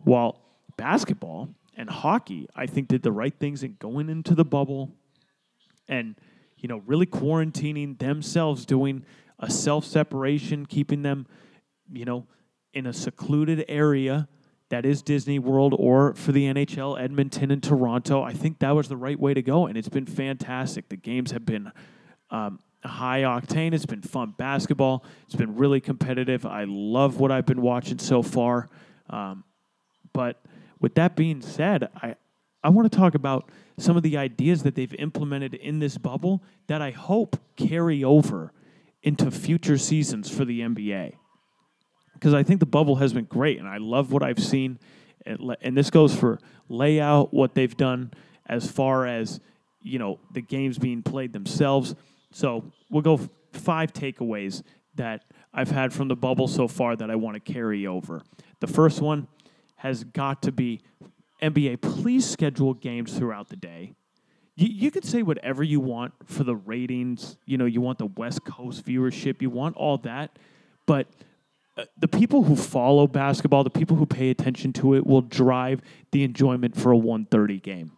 While 0.04 0.42
basketball 0.78 1.50
and 1.80 1.90
hockey, 1.90 2.46
I 2.54 2.66
think, 2.66 2.90
did 2.90 3.04
the 3.04 3.12
right 3.12 3.34
things 3.34 3.64
in 3.64 3.78
going 3.80 4.10
into 4.10 4.36
the 4.36 4.44
bubble 4.44 4.92
and, 5.88 6.14
you 6.58 6.68
know, 6.68 6.84
really 6.86 7.06
quarantining 7.06 7.98
themselves, 7.98 8.66
doing 8.66 9.06
a 9.40 9.50
self 9.50 9.86
separation, 9.86 10.66
keeping 10.66 11.04
them, 11.04 11.26
you 11.90 12.04
know, 12.04 12.28
in 12.74 12.86
a 12.86 12.92
secluded 12.92 13.64
area 13.70 14.28
that 14.68 14.86
is 14.86 15.02
Disney 15.02 15.40
World 15.40 15.74
or 15.80 16.14
for 16.16 16.34
the 16.34 16.54
NHL, 16.54 17.00
Edmonton 17.00 17.50
and 17.50 17.64
Toronto. 17.64 18.22
I 18.24 18.34
think 18.34 18.60
that 18.60 18.76
was 18.76 18.90
the 18.90 18.98
right 18.98 19.18
way 19.18 19.34
to 19.34 19.42
go, 19.42 19.66
and 19.66 19.78
it's 19.78 19.88
been 19.88 20.06
fantastic. 20.06 20.90
The 20.90 20.98
games 20.98 21.32
have 21.32 21.46
been 21.46 21.72
um, 22.30 22.60
high 22.84 23.22
octane. 23.22 23.74
It's 23.74 23.86
been 23.86 24.02
fun 24.02 24.34
basketball. 24.38 25.06
It's 25.28 25.36
been 25.36 25.56
really 25.56 25.80
competitive. 25.80 26.46
I 26.46 26.66
love 26.68 27.22
what 27.22 27.32
I've 27.32 27.46
been 27.46 27.62
watching 27.62 28.00
so 28.00 28.22
far. 28.22 28.68
Um, 29.10 29.46
but 30.12 30.42
with 30.80 30.96
that 30.96 31.16
being 31.16 31.42
said, 31.42 31.90
I 31.96 32.16
I 32.64 32.70
want 32.70 32.92
to 32.92 32.98
talk 32.98 33.16
about 33.16 33.50
some 33.78 33.96
of 33.96 34.04
the 34.04 34.18
ideas 34.18 34.64
that 34.64 34.76
they've 34.76 34.94
implemented 34.96 35.54
in 35.54 35.80
this 35.80 35.98
bubble 35.98 36.44
that 36.68 36.82
I 36.82 36.92
hope 36.92 37.38
carry 37.56 38.04
over 38.04 38.52
into 39.02 39.32
future 39.32 39.78
seasons 39.78 40.30
for 40.30 40.44
the 40.44 40.60
NBA 40.60 41.14
because 42.20 42.34
I 42.34 42.44
think 42.44 42.60
the 42.60 42.66
bubble 42.66 42.98
has 42.98 43.14
been 43.14 43.26
great, 43.26 43.60
and 43.60 43.68
I 43.68 43.78
love 43.78 44.12
what 44.12 44.24
I've 44.24 44.44
seen. 44.44 44.78
And 45.26 45.78
this 45.78 45.90
goes 45.90 46.14
for 46.14 46.40
layout, 46.68 47.34
what 47.34 47.56
they've 47.56 47.76
done 47.76 48.12
as 48.46 48.70
far 48.70 49.06
as 49.06 49.40
you 49.82 50.00
know 50.00 50.20
the 50.34 50.42
games 50.42 50.78
being 50.78 51.02
played 51.02 51.32
themselves. 51.32 51.96
So 52.32 52.72
we'll 52.90 53.04
go 53.04 53.20
five 53.54 53.94
takeaways 53.94 54.64
that 54.96 55.24
I've 55.54 55.72
had 55.72 55.94
from 55.94 56.10
the 56.10 56.16
bubble 56.16 56.48
so 56.48 56.68
far 56.68 56.96
that 56.98 57.10
I 57.10 57.16
want 57.16 57.36
to 57.36 57.54
carry 57.54 57.88
over. 57.88 58.22
The 58.60 58.68
first 58.68 59.02
one 59.02 59.28
has 59.80 60.04
got 60.04 60.42
to 60.44 60.52
be 60.52 60.82
NBA. 61.42 61.82
Please 61.82 62.30
schedule 62.30 62.74
games 62.74 63.18
throughout 63.18 63.50
the 63.50 63.56
day. 63.56 63.94
you, 64.56 64.68
you 64.68 64.92
could 64.92 65.06
say 65.06 65.24
whatever 65.24 65.64
you 65.64 65.80
want 65.80 66.14
for 66.26 66.44
the 66.44 66.56
ratings. 66.56 67.38
You 67.46 67.58
know, 67.58 67.66
you 67.66 67.82
want 67.82 67.98
the 67.98 68.08
West 68.08 68.44
Coast 68.44 68.86
viewership, 68.86 69.42
you 69.42 69.50
want 69.50 69.78
all 69.78 69.98
that, 70.00 70.38
but 70.86 71.08
uh, 71.78 71.86
the 71.98 72.10
people 72.10 72.44
who 72.44 72.58
follow 72.58 73.08
basketball, 73.08 73.64
the 73.64 73.70
people 73.70 73.96
who 73.96 74.06
pay 74.06 74.30
attention 74.30 74.74
to 74.74 74.96
it, 74.96 75.08
will 75.08 75.22
drive 75.22 75.82
the 76.12 76.24
enjoyment 76.24 76.76
for 76.76 76.92
a 76.92 76.98
130 76.98 77.60
game. 77.60 77.94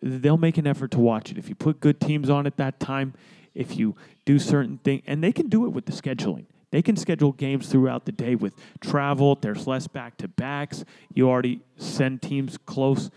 They'll 0.00 0.38
make 0.38 0.56
an 0.56 0.66
effort 0.66 0.90
to 0.92 1.00
watch 1.00 1.30
it. 1.30 1.36
If 1.36 1.50
you 1.50 1.54
put 1.54 1.80
good 1.80 2.00
teams 2.00 2.30
on 2.30 2.46
at 2.46 2.56
that 2.56 2.80
time, 2.80 3.12
if 3.54 3.76
you 3.76 3.94
do 4.24 4.38
certain 4.38 4.78
things, 4.78 5.02
and 5.06 5.22
they 5.22 5.32
can 5.32 5.48
do 5.48 5.66
it 5.66 5.68
with 5.68 5.84
the 5.84 5.92
scheduling. 5.92 6.46
They 6.70 6.82
can 6.82 6.96
schedule 6.96 7.32
games 7.32 7.68
throughout 7.68 8.06
the 8.06 8.12
day 8.12 8.34
with 8.34 8.54
travel. 8.80 9.34
There's 9.34 9.66
less 9.66 9.86
back 9.86 10.16
to 10.18 10.28
backs. 10.28 10.84
You 11.12 11.28
already 11.28 11.60
send 11.76 12.22
teams 12.22 12.58
close 12.58 13.10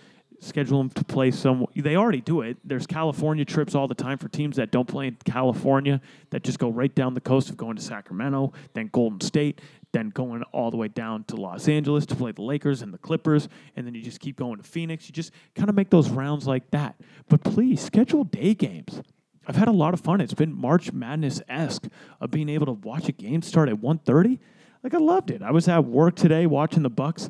schedule 0.44 0.78
them 0.80 0.90
to 0.92 1.04
play 1.04 1.32
some. 1.32 1.66
They 1.76 1.96
already 1.96 2.22
do 2.22 2.42
it. 2.42 2.58
There's 2.64 2.86
California 2.86 3.46
trips 3.46 3.76
all 3.76 3.88
the 3.88 3.96
time 3.96 4.18
for 4.18 4.28
teams 4.28 4.58
that 4.58 4.72
don't 4.72 4.88
play 4.88 5.08
in 5.08 5.18
California 5.26 6.02
that 6.30 6.44
just 6.44 6.60
go 6.60 6.70
right 6.70 6.94
down 6.94 7.14
the 7.14 7.22
coast 7.22 7.50
of 7.50 7.58
going 7.58 7.76
to 7.76 7.82
Sacramento, 7.82 8.54
then 8.74 8.90
Golden 8.92 9.22
State, 9.22 9.62
then 9.92 10.10
going 10.10 10.44
all 10.52 10.72
the 10.72 10.78
way 10.78 10.88
down 10.88 11.24
to 11.26 11.36
Los 11.36 11.68
Angeles 11.68 12.06
to 12.08 12.16
play 12.16 12.32
the 12.32 12.42
Lakers 12.42 12.82
and 12.82 12.94
the 12.94 12.98
Clippers, 12.98 13.48
and 13.76 13.88
then 13.88 13.96
you 13.96 14.02
just 14.02 14.20
keep 14.20 14.36
going 14.36 14.58
to 14.58 14.64
Phoenix. 14.64 15.08
You 15.08 15.14
just 15.14 15.32
kind 15.56 15.70
of 15.70 15.76
make 15.76 15.90
those 15.90 16.10
rounds 16.10 16.48
like 16.48 16.70
that. 16.72 16.96
But 17.30 17.44
please 17.44 17.82
schedule 17.82 18.24
day 18.24 18.54
games. 18.54 19.02
I've 19.48 19.56
had 19.56 19.68
a 19.68 19.74
lot 19.74 19.94
of 19.94 20.00
fun. 20.00 20.22
It's 20.22 20.34
been 20.34 20.54
March 20.54 20.94
Madness 20.94 21.42
esque 21.50 21.88
of 22.22 22.32
being 22.32 22.50
able 22.50 22.66
to 22.68 22.72
watch 22.74 23.10
a 23.10 23.12
game 23.12 23.42
start 23.42 23.70
at 23.70 23.76
1.30. 23.76 24.40
Like 24.84 24.94
I 24.94 24.98
loved 24.98 25.32
it. 25.32 25.42
I 25.42 25.52
was 25.52 25.68
at 25.68 25.86
work 25.86 26.16
today 26.16 26.46
watching 26.46 26.84
the 26.84 26.90
Bucks 26.90 27.30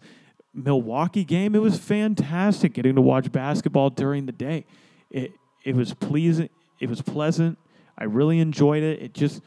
Milwaukee 0.54 1.24
game, 1.24 1.56
it 1.56 1.62
was 1.62 1.80
fantastic 1.80 2.74
getting 2.74 2.96
to 2.96 3.02
watch 3.02 3.32
basketball 3.32 3.90
during 3.90 4.26
the 4.26 4.32
day. 4.32 4.66
It 5.10 5.32
it 5.64 5.76
was 5.76 5.94
pleasing. 5.94 6.50
It 6.80 6.90
was 6.90 7.02
pleasant. 7.02 7.58
I 7.98 8.04
really 8.04 8.40
enjoyed 8.40 8.84
it. 8.84 9.02
It 9.02 9.14
just 9.14 9.42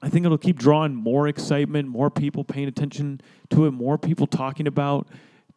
I 0.00 0.08
think 0.08 0.24
it'll 0.24 0.38
keep 0.38 0.58
drawing 0.58 0.94
more 0.94 1.26
excitement, 1.26 1.88
more 1.88 2.10
people 2.10 2.44
paying 2.44 2.68
attention 2.68 3.20
to 3.50 3.66
it, 3.66 3.72
more 3.72 3.98
people 3.98 4.26
talking 4.26 4.66
about 4.66 5.08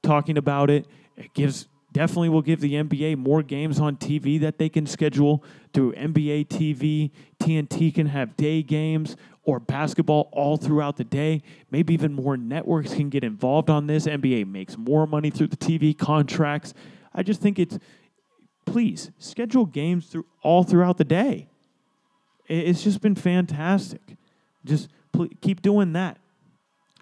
talking 0.02 0.38
about 0.38 0.70
it. 0.70 0.88
It 1.16 1.34
gives 1.34 1.68
definitely 1.96 2.28
will 2.28 2.42
give 2.42 2.60
the 2.60 2.74
NBA 2.74 3.16
more 3.16 3.42
games 3.42 3.80
on 3.80 3.96
TV 3.96 4.38
that 4.42 4.58
they 4.58 4.68
can 4.68 4.86
schedule 4.86 5.42
through 5.74 5.94
NBA 5.94 6.48
TV. 6.50 7.10
TNT 7.40 7.96
can 7.96 8.08
have 8.08 8.36
day 8.36 8.62
games 8.62 9.16
or 9.44 9.62
basketball 9.62 10.28
all 10.34 10.58
throughout 10.58 10.98
the 10.98 11.06
day. 11.06 11.42
Maybe 11.72 11.94
even 11.94 12.12
more 12.12 12.36
networks 12.36 12.94
can 12.94 13.08
get 13.08 13.24
involved 13.24 13.70
on 13.70 13.88
this. 13.88 14.08
NBA 14.08 14.46
makes 14.46 14.78
more 14.78 15.08
money 15.08 15.30
through 15.30 15.48
the 15.48 15.56
TV 15.56 15.98
contracts. 15.98 16.74
I 17.14 17.24
just 17.24 17.40
think 17.40 17.60
it's 17.60 17.80
please 18.66 19.12
schedule 19.18 19.66
games 19.66 20.08
through 20.08 20.26
all 20.44 20.66
throughout 20.66 20.98
the 20.98 21.06
day. 21.06 21.48
It's 22.50 22.84
just 22.84 23.00
been 23.00 23.16
fantastic. 23.16 24.18
Just 24.66 24.90
keep 25.40 25.62
doing 25.62 25.94
that. 25.94 26.18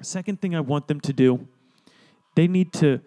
Second 0.03 0.39
thing 0.39 0.53
I 0.53 0.59
want 0.59 0.87
them 0.87 0.99
to 0.99 1.13
do, 1.13 1.47
they 2.35 2.47
need 2.47 2.71
to. 2.73 3.01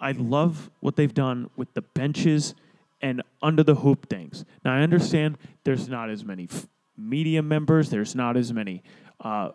I 0.00 0.12
love 0.12 0.70
what 0.80 0.96
they've 0.96 1.12
done 1.12 1.50
with 1.56 1.72
the 1.74 1.82
benches 1.82 2.54
and 3.02 3.22
under 3.42 3.62
the 3.62 3.76
hoop 3.76 4.08
things. 4.08 4.44
Now 4.64 4.74
I 4.74 4.80
understand 4.80 5.38
there's 5.64 5.88
not 5.88 6.10
as 6.10 6.24
many 6.24 6.48
f- 6.50 6.66
media 6.96 7.42
members. 7.42 7.90
There's 7.90 8.14
not 8.14 8.36
as 8.36 8.52
many 8.52 8.82
uh, 9.20 9.50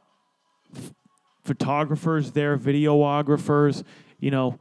f- 0.76 0.94
photographers 1.44 2.32
there, 2.32 2.58
videographers. 2.58 3.84
You 4.20 4.32
know, 4.32 4.60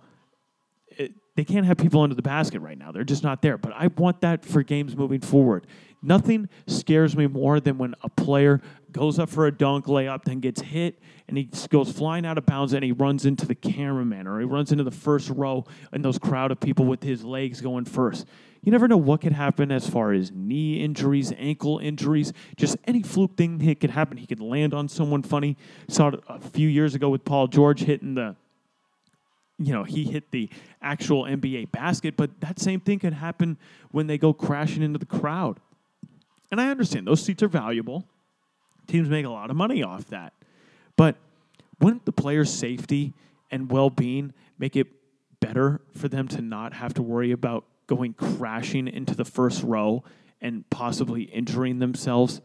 it, 0.88 1.12
they 1.36 1.44
can't 1.44 1.66
have 1.66 1.78
people 1.78 2.00
under 2.00 2.14
the 2.14 2.22
basket 2.22 2.60
right 2.60 2.78
now. 2.78 2.92
They're 2.92 3.04
just 3.04 3.22
not 3.22 3.42
there. 3.42 3.58
But 3.58 3.72
I 3.74 3.88
want 3.88 4.20
that 4.20 4.44
for 4.44 4.62
games 4.62 4.96
moving 4.96 5.20
forward. 5.20 5.66
Nothing 6.04 6.50
scares 6.66 7.16
me 7.16 7.26
more 7.26 7.60
than 7.60 7.78
when 7.78 7.94
a 8.02 8.10
player 8.10 8.60
goes 8.92 9.18
up 9.18 9.30
for 9.30 9.46
a 9.46 9.50
dunk 9.50 9.86
layup, 9.86 10.24
then 10.24 10.40
gets 10.40 10.60
hit, 10.60 11.00
and 11.28 11.38
he 11.38 11.48
goes 11.70 11.90
flying 11.90 12.26
out 12.26 12.36
of 12.36 12.44
bounds, 12.44 12.74
and 12.74 12.84
he 12.84 12.92
runs 12.92 13.24
into 13.24 13.46
the 13.46 13.54
cameraman 13.54 14.26
or 14.26 14.38
he 14.38 14.44
runs 14.44 14.70
into 14.70 14.84
the 14.84 14.90
first 14.90 15.30
row 15.30 15.64
and 15.92 16.04
those 16.04 16.18
crowd 16.18 16.50
of 16.50 16.60
people 16.60 16.84
with 16.84 17.02
his 17.02 17.24
legs 17.24 17.62
going 17.62 17.86
first. 17.86 18.26
You 18.62 18.70
never 18.70 18.86
know 18.86 18.98
what 18.98 19.22
could 19.22 19.32
happen 19.32 19.72
as 19.72 19.88
far 19.88 20.12
as 20.12 20.30
knee 20.30 20.82
injuries, 20.82 21.32
ankle 21.38 21.78
injuries, 21.78 22.34
just 22.56 22.76
any 22.84 23.02
fluke 23.02 23.36
thing 23.36 23.56
that 23.58 23.80
could 23.80 23.90
happen. 23.90 24.18
He 24.18 24.26
could 24.26 24.40
land 24.40 24.74
on 24.74 24.88
someone 24.88 25.22
funny. 25.22 25.56
Saw 25.88 26.08
it 26.08 26.20
a 26.28 26.38
few 26.38 26.68
years 26.68 26.94
ago 26.94 27.08
with 27.08 27.24
Paul 27.24 27.46
George 27.46 27.80
hitting 27.80 28.14
the 28.14 28.36
you 29.58 29.72
know, 29.72 29.84
he 29.84 30.04
hit 30.04 30.32
the 30.32 30.50
actual 30.82 31.24
NBA 31.24 31.70
basket, 31.70 32.16
but 32.16 32.40
that 32.40 32.58
same 32.58 32.80
thing 32.80 32.98
could 32.98 33.12
happen 33.12 33.56
when 33.92 34.08
they 34.08 34.18
go 34.18 34.32
crashing 34.32 34.82
into 34.82 34.98
the 34.98 35.06
crowd. 35.06 35.60
And 36.54 36.60
I 36.60 36.70
understand 36.70 37.04
those 37.04 37.20
seats 37.20 37.42
are 37.42 37.48
valuable. 37.48 38.06
Teams 38.86 39.08
make 39.08 39.26
a 39.26 39.28
lot 39.28 39.50
of 39.50 39.56
money 39.56 39.82
off 39.82 40.06
that. 40.10 40.34
But 40.96 41.16
wouldn't 41.80 42.04
the 42.04 42.12
player's 42.12 42.48
safety 42.48 43.12
and 43.50 43.68
well 43.68 43.90
being 43.90 44.32
make 44.56 44.76
it 44.76 44.86
better 45.40 45.80
for 45.96 46.06
them 46.06 46.28
to 46.28 46.40
not 46.40 46.72
have 46.74 46.94
to 46.94 47.02
worry 47.02 47.32
about 47.32 47.64
going 47.88 48.12
crashing 48.12 48.86
into 48.86 49.16
the 49.16 49.24
first 49.24 49.64
row 49.64 50.04
and 50.40 50.70
possibly 50.70 51.22
injuring 51.22 51.80
themselves. 51.80 52.40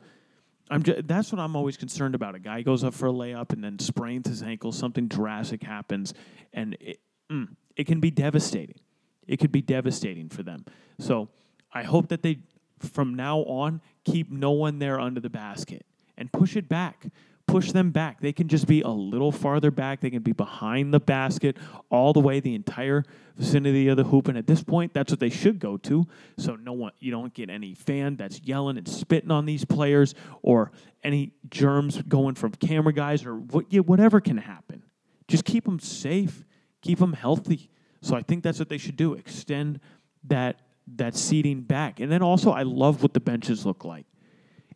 I'm 0.71 0.81
just, 0.81 1.07
that's 1.07 1.31
what 1.31 1.39
I'm 1.39 1.55
always 1.55 1.77
concerned 1.77 2.15
about. 2.15 2.33
A 2.33 2.39
guy 2.39 2.63
goes 2.63 2.83
up 2.83 2.95
for 2.95 3.09
a 3.09 3.13
layup 3.13 3.53
and 3.53 3.63
then 3.63 3.77
sprains 3.77 4.27
his 4.27 4.41
ankle, 4.41 4.71
something 4.71 5.07
drastic 5.07 5.61
happens, 5.61 6.15
and 6.51 6.75
it, 6.79 6.99
mm, 7.31 7.47
it 7.75 7.85
can 7.85 7.99
be 7.99 8.09
devastating. 8.09 8.79
It 9.27 9.37
could 9.37 9.51
be 9.51 9.61
devastating 9.61 10.29
for 10.29 10.41
them. 10.41 10.65
So 10.97 11.29
I 11.71 11.83
hope 11.83 12.07
that 12.07 12.23
they, 12.23 12.39
from 12.79 13.13
now 13.15 13.39
on, 13.39 13.81
keep 14.03 14.31
no 14.31 14.51
one 14.51 14.79
there 14.79 14.99
under 14.99 15.19
the 15.19 15.29
basket 15.29 15.85
and 16.17 16.31
push 16.31 16.55
it 16.55 16.67
back 16.67 17.07
push 17.49 17.71
them 17.71 17.91
back. 17.91 18.21
They 18.21 18.31
can 18.31 18.47
just 18.47 18.67
be 18.67 18.81
a 18.81 18.89
little 18.89 19.31
farther 19.31 19.71
back. 19.71 20.01
They 20.01 20.09
can 20.09 20.21
be 20.21 20.31
behind 20.31 20.93
the 20.93 20.99
basket 20.99 21.57
all 21.89 22.13
the 22.13 22.19
way 22.19 22.39
the 22.39 22.55
entire 22.55 23.03
vicinity 23.35 23.87
of 23.87 23.97
the 23.97 24.03
hoop. 24.03 24.27
And 24.27 24.37
at 24.37 24.47
this 24.47 24.63
point, 24.63 24.93
that's 24.93 25.11
what 25.11 25.19
they 25.19 25.29
should 25.29 25.59
go 25.59 25.77
to. 25.77 26.05
So 26.37 26.55
no 26.55 26.73
one, 26.73 26.91
you 26.99 27.11
don't 27.11 27.33
get 27.33 27.49
any 27.49 27.73
fan 27.73 28.15
that's 28.15 28.41
yelling 28.41 28.77
and 28.77 28.87
spitting 28.87 29.31
on 29.31 29.45
these 29.45 29.65
players 29.65 30.15
or 30.41 30.71
any 31.03 31.31
germs 31.49 32.01
going 32.03 32.35
from 32.35 32.51
camera 32.53 32.93
guys 32.93 33.25
or 33.25 33.35
what, 33.35 33.65
yeah, 33.69 33.81
whatever 33.81 34.21
can 34.21 34.37
happen. 34.37 34.83
Just 35.27 35.45
keep 35.45 35.65
them 35.65 35.79
safe, 35.79 36.45
keep 36.81 36.99
them 36.99 37.13
healthy. 37.13 37.69
So 38.01 38.15
I 38.15 38.21
think 38.21 38.43
that's 38.43 38.59
what 38.59 38.69
they 38.69 38.77
should 38.77 38.95
do. 38.95 39.13
Extend 39.13 39.79
that 40.25 40.59
that 40.95 41.15
seating 41.15 41.61
back. 41.61 41.99
And 41.99 42.11
then 42.11 42.21
also, 42.21 42.51
I 42.51 42.63
love 42.63 43.01
what 43.01 43.13
the 43.13 43.19
benches 43.19 43.65
look 43.65 43.85
like. 43.85 44.05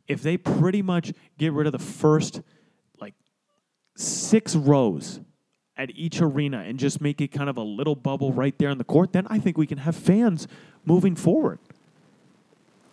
If 0.07 0.21
they 0.21 0.37
pretty 0.37 0.81
much 0.81 1.13
get 1.37 1.53
rid 1.53 1.65
of 1.65 1.71
the 1.71 1.79
first 1.79 2.41
like 2.99 3.13
six 3.95 4.55
rows 4.55 5.19
at 5.75 5.89
each 5.95 6.21
arena 6.21 6.59
and 6.59 6.77
just 6.77 7.01
make 7.01 7.21
it 7.21 7.29
kind 7.29 7.49
of 7.49 7.57
a 7.57 7.63
little 7.63 7.95
bubble 7.95 8.31
right 8.31 8.57
there 8.57 8.69
in 8.69 8.77
the 8.77 8.83
court, 8.83 9.13
then 9.13 9.25
I 9.29 9.39
think 9.39 9.57
we 9.57 9.65
can 9.65 9.79
have 9.79 9.95
fans 9.95 10.47
moving 10.85 11.15
forward. 11.15 11.59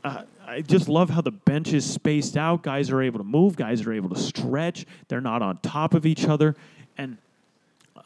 Uh, 0.02 0.22
I 0.46 0.62
just 0.62 0.88
love 0.88 1.10
how 1.10 1.20
the 1.20 1.30
bench 1.30 1.72
is 1.72 1.88
spaced 1.88 2.36
out. 2.36 2.62
Guys 2.62 2.90
are 2.90 3.02
able 3.02 3.18
to 3.18 3.24
move, 3.24 3.56
guys 3.56 3.86
are 3.86 3.92
able 3.92 4.08
to 4.10 4.18
stretch. 4.18 4.86
They're 5.08 5.20
not 5.20 5.42
on 5.42 5.58
top 5.58 5.94
of 5.94 6.06
each 6.06 6.26
other. 6.26 6.56
And 6.96 7.18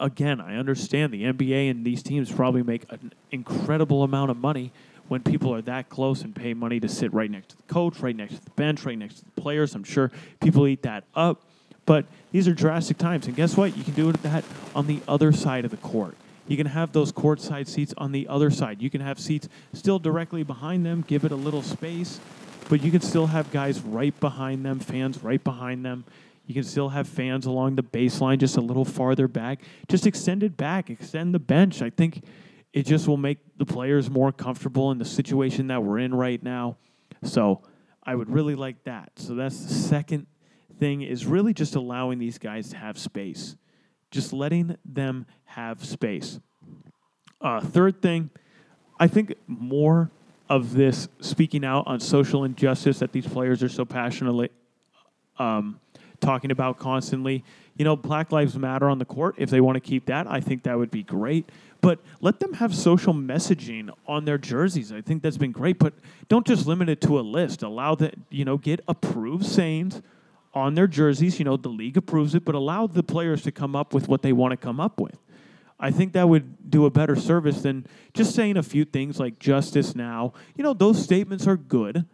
again, 0.00 0.40
I 0.40 0.56
understand 0.56 1.12
the 1.12 1.22
NBA 1.24 1.70
and 1.70 1.84
these 1.84 2.02
teams 2.02 2.30
probably 2.32 2.62
make 2.62 2.84
an 2.90 3.12
incredible 3.30 4.02
amount 4.02 4.30
of 4.30 4.36
money 4.36 4.72
when 5.14 5.22
people 5.22 5.54
are 5.54 5.62
that 5.62 5.88
close 5.88 6.22
and 6.22 6.34
pay 6.34 6.54
money 6.54 6.80
to 6.80 6.88
sit 6.88 7.14
right 7.14 7.30
next 7.30 7.50
to 7.50 7.56
the 7.56 7.62
coach, 7.72 8.00
right 8.00 8.16
next 8.16 8.34
to 8.34 8.44
the 8.46 8.50
bench, 8.50 8.84
right 8.84 8.98
next 8.98 9.20
to 9.20 9.24
the 9.24 9.40
players. 9.40 9.72
I'm 9.76 9.84
sure 9.84 10.10
people 10.40 10.66
eat 10.66 10.82
that 10.82 11.04
up. 11.14 11.44
But 11.86 12.06
these 12.32 12.48
are 12.48 12.52
drastic 12.52 12.98
times. 12.98 13.28
And 13.28 13.36
guess 13.36 13.56
what? 13.56 13.76
You 13.76 13.84
can 13.84 13.94
do 13.94 14.10
that 14.10 14.44
on 14.74 14.88
the 14.88 15.00
other 15.06 15.30
side 15.30 15.64
of 15.64 15.70
the 15.70 15.76
court. 15.76 16.16
You 16.48 16.56
can 16.56 16.66
have 16.66 16.90
those 16.90 17.12
courtside 17.12 17.68
seats 17.68 17.94
on 17.96 18.10
the 18.10 18.26
other 18.26 18.50
side. 18.50 18.82
You 18.82 18.90
can 18.90 19.02
have 19.02 19.20
seats 19.20 19.48
still 19.72 20.00
directly 20.00 20.42
behind 20.42 20.84
them, 20.84 21.04
give 21.06 21.24
it 21.24 21.30
a 21.30 21.36
little 21.36 21.62
space, 21.62 22.18
but 22.68 22.82
you 22.82 22.90
can 22.90 23.00
still 23.00 23.28
have 23.28 23.52
guys 23.52 23.82
right 23.82 24.18
behind 24.18 24.66
them, 24.66 24.80
fans 24.80 25.22
right 25.22 25.44
behind 25.44 25.84
them. 25.84 26.02
You 26.48 26.54
can 26.54 26.64
still 26.64 26.88
have 26.88 27.06
fans 27.06 27.46
along 27.46 27.76
the 27.76 27.84
baseline 27.84 28.38
just 28.38 28.56
a 28.56 28.60
little 28.60 28.84
farther 28.84 29.28
back. 29.28 29.60
Just 29.86 30.08
extend 30.08 30.42
it 30.42 30.56
back, 30.56 30.90
extend 30.90 31.32
the 31.32 31.38
bench. 31.38 31.82
I 31.82 31.90
think 31.90 32.24
it 32.74 32.84
just 32.84 33.06
will 33.06 33.16
make 33.16 33.38
the 33.56 33.64
players 33.64 34.10
more 34.10 34.32
comfortable 34.32 34.90
in 34.90 34.98
the 34.98 35.04
situation 35.04 35.68
that 35.68 35.82
we're 35.82 36.00
in 36.00 36.12
right 36.12 36.42
now. 36.42 36.76
So 37.22 37.62
I 38.02 38.16
would 38.16 38.28
really 38.28 38.56
like 38.56 38.82
that. 38.82 39.12
So 39.14 39.36
that's 39.36 39.64
the 39.64 39.72
second 39.72 40.26
thing 40.80 41.02
is 41.02 41.24
really 41.24 41.54
just 41.54 41.76
allowing 41.76 42.18
these 42.18 42.36
guys 42.36 42.70
to 42.70 42.76
have 42.76 42.98
space, 42.98 43.54
just 44.10 44.32
letting 44.32 44.76
them 44.84 45.24
have 45.44 45.84
space. 45.84 46.40
Uh, 47.40 47.60
third 47.60 48.02
thing, 48.02 48.30
I 48.98 49.06
think 49.06 49.34
more 49.46 50.10
of 50.50 50.74
this 50.74 51.08
speaking 51.20 51.64
out 51.64 51.86
on 51.86 52.00
social 52.00 52.42
injustice 52.42 52.98
that 52.98 53.12
these 53.12 53.26
players 53.26 53.62
are 53.62 53.68
so 53.68 53.84
passionately 53.84 54.50
um, 55.38 55.78
talking 56.20 56.50
about 56.50 56.78
constantly. 56.78 57.44
You 57.76 57.84
know, 57.84 57.96
Black 57.96 58.32
Lives 58.32 58.56
Matter 58.56 58.88
on 58.88 58.98
the 58.98 59.04
court. 59.04 59.36
If 59.38 59.50
they 59.50 59.60
want 59.60 59.76
to 59.76 59.80
keep 59.80 60.06
that, 60.06 60.26
I 60.26 60.40
think 60.40 60.64
that 60.64 60.76
would 60.76 60.90
be 60.90 61.02
great. 61.02 61.50
But 61.84 62.00
let 62.22 62.40
them 62.40 62.54
have 62.54 62.74
social 62.74 63.12
messaging 63.12 63.90
on 64.06 64.24
their 64.24 64.38
jerseys. 64.38 64.90
I 64.90 65.02
think 65.02 65.22
that's 65.22 65.36
been 65.36 65.52
great. 65.52 65.78
But 65.78 65.92
don't 66.30 66.46
just 66.46 66.66
limit 66.66 66.88
it 66.88 67.02
to 67.02 67.20
a 67.20 67.20
list. 67.20 67.62
Allow 67.62 67.94
that, 67.96 68.14
you 68.30 68.46
know, 68.46 68.56
get 68.56 68.80
approved 68.88 69.44
sayings 69.44 70.00
on 70.54 70.76
their 70.76 70.86
jerseys. 70.86 71.38
You 71.38 71.44
know, 71.44 71.58
the 71.58 71.68
league 71.68 71.98
approves 71.98 72.34
it, 72.34 72.46
but 72.46 72.54
allow 72.54 72.86
the 72.86 73.02
players 73.02 73.42
to 73.42 73.52
come 73.52 73.76
up 73.76 73.92
with 73.92 74.08
what 74.08 74.22
they 74.22 74.32
want 74.32 74.52
to 74.52 74.56
come 74.56 74.80
up 74.80 74.98
with. 74.98 75.18
I 75.78 75.90
think 75.90 76.14
that 76.14 76.26
would 76.26 76.70
do 76.70 76.86
a 76.86 76.90
better 76.90 77.16
service 77.16 77.60
than 77.60 77.86
just 78.14 78.34
saying 78.34 78.56
a 78.56 78.62
few 78.62 78.86
things 78.86 79.20
like 79.20 79.38
justice 79.38 79.94
now. 79.94 80.32
You 80.56 80.64
know, 80.64 80.72
those 80.72 81.02
statements 81.04 81.46
are 81.46 81.58
good. 81.58 82.06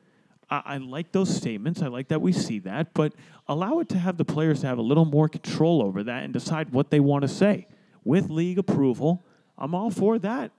I, 0.51 0.63
I, 0.65 0.77
like 0.79 1.13
those 1.13 1.33
statements. 1.33 1.81
I 1.81 1.87
like 1.87 2.09
that 2.09 2.21
we 2.21 2.33
see 2.33 2.59
that, 2.61 2.93
but 2.93 3.13
allow 3.47 3.79
it 3.79 3.89
to 3.91 3.99
have 3.99 4.17
the 4.17 4.25
players 4.25 4.63
to 4.63 4.67
have 4.67 4.79
a 4.79 4.83
little 4.83 5.05
more 5.05 5.29
control 5.29 5.81
over 5.81 6.03
that 6.03 6.25
and 6.25 6.33
decide 6.33 6.73
what 6.73 6.91
they 6.91 6.99
want 6.99 7.23
to 7.23 7.29
say 7.29 7.69
with 8.03 8.31
league 8.31 8.59
approval. 8.59 9.23
I'm 9.61 9.75
all 9.75 9.91
for 9.91 10.19
that. 10.19 10.53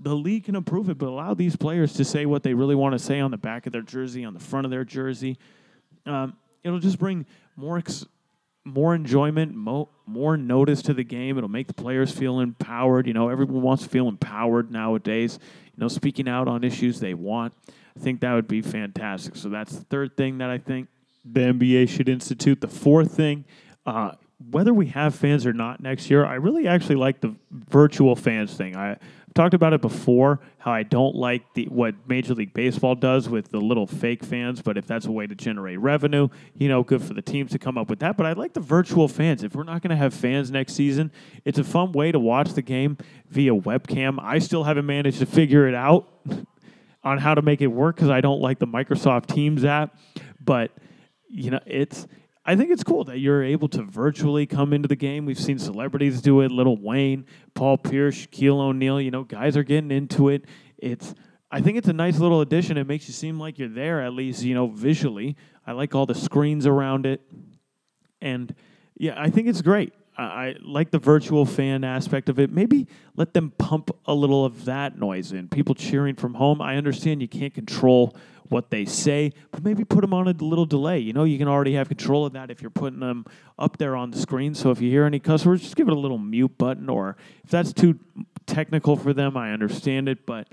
The 0.00 0.14
league 0.16 0.44
can 0.44 0.56
approve 0.56 0.88
it, 0.88 0.98
but 0.98 1.08
allow 1.08 1.34
these 1.34 1.56
players 1.56 1.92
to 1.94 2.04
say 2.04 2.24
what 2.26 2.42
they 2.42 2.54
really 2.54 2.74
want 2.74 2.94
to 2.94 2.98
say 2.98 3.20
on 3.20 3.30
the 3.30 3.36
back 3.36 3.66
of 3.66 3.72
their 3.72 3.82
jersey, 3.82 4.24
on 4.24 4.32
the 4.32 4.40
front 4.40 4.64
of 4.64 4.70
their 4.70 4.84
jersey. 4.84 5.38
Um, 6.06 6.36
it'll 6.62 6.78
just 6.78 6.98
bring 6.98 7.26
more 7.54 7.78
ex- 7.78 8.06
more 8.64 8.94
enjoyment, 8.94 9.54
mo- 9.54 9.90
more 10.06 10.36
notice 10.36 10.80
to 10.82 10.94
the 10.94 11.04
game. 11.04 11.36
It'll 11.36 11.50
make 11.50 11.66
the 11.66 11.74
players 11.74 12.10
feel 12.10 12.40
empowered. 12.40 13.06
You 13.06 13.12
know, 13.12 13.28
everyone 13.28 13.62
wants 13.62 13.82
to 13.82 13.88
feel 13.90 14.08
empowered 14.08 14.70
nowadays. 14.70 15.38
You 15.66 15.80
know, 15.80 15.88
speaking 15.88 16.28
out 16.28 16.48
on 16.48 16.64
issues 16.64 16.98
they 17.00 17.14
want. 17.14 17.52
I 17.96 18.00
think 18.00 18.20
that 18.20 18.32
would 18.32 18.48
be 18.48 18.62
fantastic. 18.62 19.36
So 19.36 19.48
that's 19.50 19.76
the 19.76 19.84
third 19.84 20.16
thing 20.16 20.38
that 20.38 20.50
I 20.50 20.58
think 20.58 20.88
the 21.24 21.40
NBA 21.40 21.88
should 21.88 22.08
institute. 22.08 22.60
The 22.60 22.68
fourth 22.68 23.12
thing, 23.12 23.44
uh, 23.86 24.12
whether 24.50 24.74
we 24.74 24.86
have 24.86 25.14
fans 25.14 25.46
or 25.46 25.52
not 25.52 25.80
next 25.80 26.10
year, 26.10 26.24
I 26.24 26.34
really 26.34 26.66
actually 26.66 26.96
like 26.96 27.20
the 27.20 27.34
virtual 27.50 28.16
fans 28.16 28.54
thing. 28.54 28.76
I 28.76 28.96
talked 29.34 29.54
about 29.54 29.72
it 29.72 29.80
before 29.80 30.40
how 30.58 30.72
I 30.72 30.84
don't 30.84 31.16
like 31.16 31.42
the 31.54 31.66
what 31.66 31.94
Major 32.06 32.34
League 32.34 32.54
Baseball 32.54 32.94
does 32.94 33.28
with 33.28 33.50
the 33.50 33.60
little 33.60 33.86
fake 33.86 34.24
fans, 34.24 34.62
but 34.62 34.76
if 34.76 34.86
that's 34.86 35.06
a 35.06 35.10
way 35.10 35.26
to 35.26 35.34
generate 35.34 35.80
revenue, 35.80 36.28
you 36.56 36.68
know, 36.68 36.82
good 36.82 37.02
for 37.02 37.14
the 37.14 37.22
teams 37.22 37.50
to 37.52 37.58
come 37.58 37.76
up 37.76 37.90
with 37.90 37.98
that. 38.00 38.16
But 38.16 38.26
I 38.26 38.32
like 38.32 38.52
the 38.52 38.60
virtual 38.60 39.08
fans. 39.08 39.42
If 39.42 39.54
we're 39.54 39.64
not 39.64 39.82
going 39.82 39.90
to 39.90 39.96
have 39.96 40.14
fans 40.14 40.50
next 40.50 40.74
season, 40.74 41.10
it's 41.44 41.58
a 41.58 41.64
fun 41.64 41.92
way 41.92 42.12
to 42.12 42.18
watch 42.18 42.52
the 42.52 42.62
game 42.62 42.96
via 43.28 43.52
webcam. 43.52 44.18
I 44.22 44.38
still 44.38 44.64
haven't 44.64 44.86
managed 44.86 45.18
to 45.18 45.26
figure 45.26 45.66
it 45.66 45.74
out 45.74 46.08
on 47.04 47.18
how 47.18 47.34
to 47.34 47.42
make 47.42 47.60
it 47.60 47.66
work 47.66 47.96
because 47.96 48.10
I 48.10 48.20
don't 48.20 48.40
like 48.40 48.58
the 48.58 48.66
Microsoft 48.66 49.26
Teams 49.26 49.64
app, 49.64 49.96
but 50.40 50.70
you 51.28 51.50
know, 51.50 51.60
it's 51.66 52.06
I 52.46 52.56
think 52.56 52.70
it's 52.70 52.84
cool 52.84 53.04
that 53.04 53.18
you're 53.18 53.42
able 53.42 53.68
to 53.68 53.82
virtually 53.82 54.46
come 54.46 54.72
into 54.74 54.86
the 54.86 54.96
game. 54.96 55.24
We've 55.24 55.38
seen 55.38 55.58
celebrities 55.58 56.20
do 56.20 56.42
it, 56.42 56.50
Lil 56.50 56.76
Wayne, 56.76 57.24
Paul 57.54 57.78
Pierce, 57.78 58.26
Shaquille 58.26 58.60
O'Neal. 58.60 59.00
You 59.00 59.10
know, 59.10 59.24
guys 59.24 59.56
are 59.56 59.62
getting 59.62 59.90
into 59.90 60.28
it. 60.28 60.44
It's 60.76 61.14
I 61.50 61.60
think 61.60 61.78
it's 61.78 61.88
a 61.88 61.92
nice 61.92 62.18
little 62.18 62.40
addition. 62.40 62.76
It 62.76 62.86
makes 62.86 63.06
you 63.06 63.14
seem 63.14 63.38
like 63.38 63.58
you're 63.58 63.68
there 63.68 64.02
at 64.02 64.12
least, 64.12 64.42
you 64.42 64.54
know, 64.54 64.66
visually. 64.66 65.36
I 65.66 65.72
like 65.72 65.94
all 65.94 66.04
the 66.04 66.14
screens 66.14 66.66
around 66.66 67.06
it, 67.06 67.22
and 68.20 68.54
yeah, 68.96 69.14
I 69.16 69.30
think 69.30 69.48
it's 69.48 69.62
great. 69.62 69.94
I 70.16 70.54
like 70.60 70.90
the 70.90 70.98
virtual 70.98 71.44
fan 71.44 71.82
aspect 71.82 72.28
of 72.28 72.38
it. 72.38 72.52
Maybe 72.52 72.86
let 73.16 73.34
them 73.34 73.52
pump 73.58 73.90
a 74.06 74.14
little 74.14 74.44
of 74.44 74.64
that 74.66 74.98
noise 74.98 75.32
in. 75.32 75.48
People 75.48 75.74
cheering 75.74 76.14
from 76.14 76.34
home. 76.34 76.62
I 76.62 76.76
understand 76.76 77.20
you 77.20 77.28
can't 77.28 77.52
control 77.52 78.14
what 78.48 78.70
they 78.70 78.84
say, 78.84 79.32
but 79.50 79.64
maybe 79.64 79.84
put 79.84 80.02
them 80.02 80.14
on 80.14 80.28
a 80.28 80.32
little 80.32 80.66
delay. 80.66 80.98
You 80.98 81.12
know, 81.12 81.24
you 81.24 81.38
can 81.38 81.48
already 81.48 81.74
have 81.74 81.88
control 81.88 82.26
of 82.26 82.34
that 82.34 82.50
if 82.50 82.60
you're 82.60 82.70
putting 82.70 83.00
them 83.00 83.24
up 83.58 83.78
there 83.78 83.96
on 83.96 84.10
the 84.10 84.18
screen. 84.18 84.54
So 84.54 84.70
if 84.70 84.80
you 84.80 84.90
hear 84.90 85.04
any 85.04 85.18
cuss 85.18 85.44
words, 85.44 85.62
just 85.62 85.76
give 85.76 85.88
it 85.88 85.94
a 85.94 85.98
little 85.98 86.18
mute 86.18 86.56
button. 86.58 86.88
Or 86.88 87.16
if 87.42 87.50
that's 87.50 87.72
too 87.72 87.98
technical 88.46 88.96
for 88.96 89.12
them, 89.12 89.36
I 89.36 89.52
understand 89.52 90.08
it, 90.08 90.26
but 90.26 90.48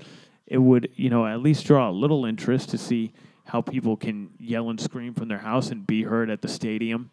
it 0.46 0.58
would, 0.58 0.90
you 0.96 1.10
know, 1.10 1.26
at 1.26 1.40
least 1.40 1.66
draw 1.66 1.88
a 1.88 1.92
little 1.92 2.24
interest 2.24 2.70
to 2.70 2.78
see 2.78 3.12
how 3.44 3.60
people 3.60 3.96
can 3.96 4.30
yell 4.38 4.70
and 4.70 4.80
scream 4.80 5.14
from 5.14 5.28
their 5.28 5.38
house 5.38 5.70
and 5.70 5.86
be 5.86 6.02
heard 6.02 6.30
at 6.30 6.42
the 6.42 6.48
stadium 6.48 7.10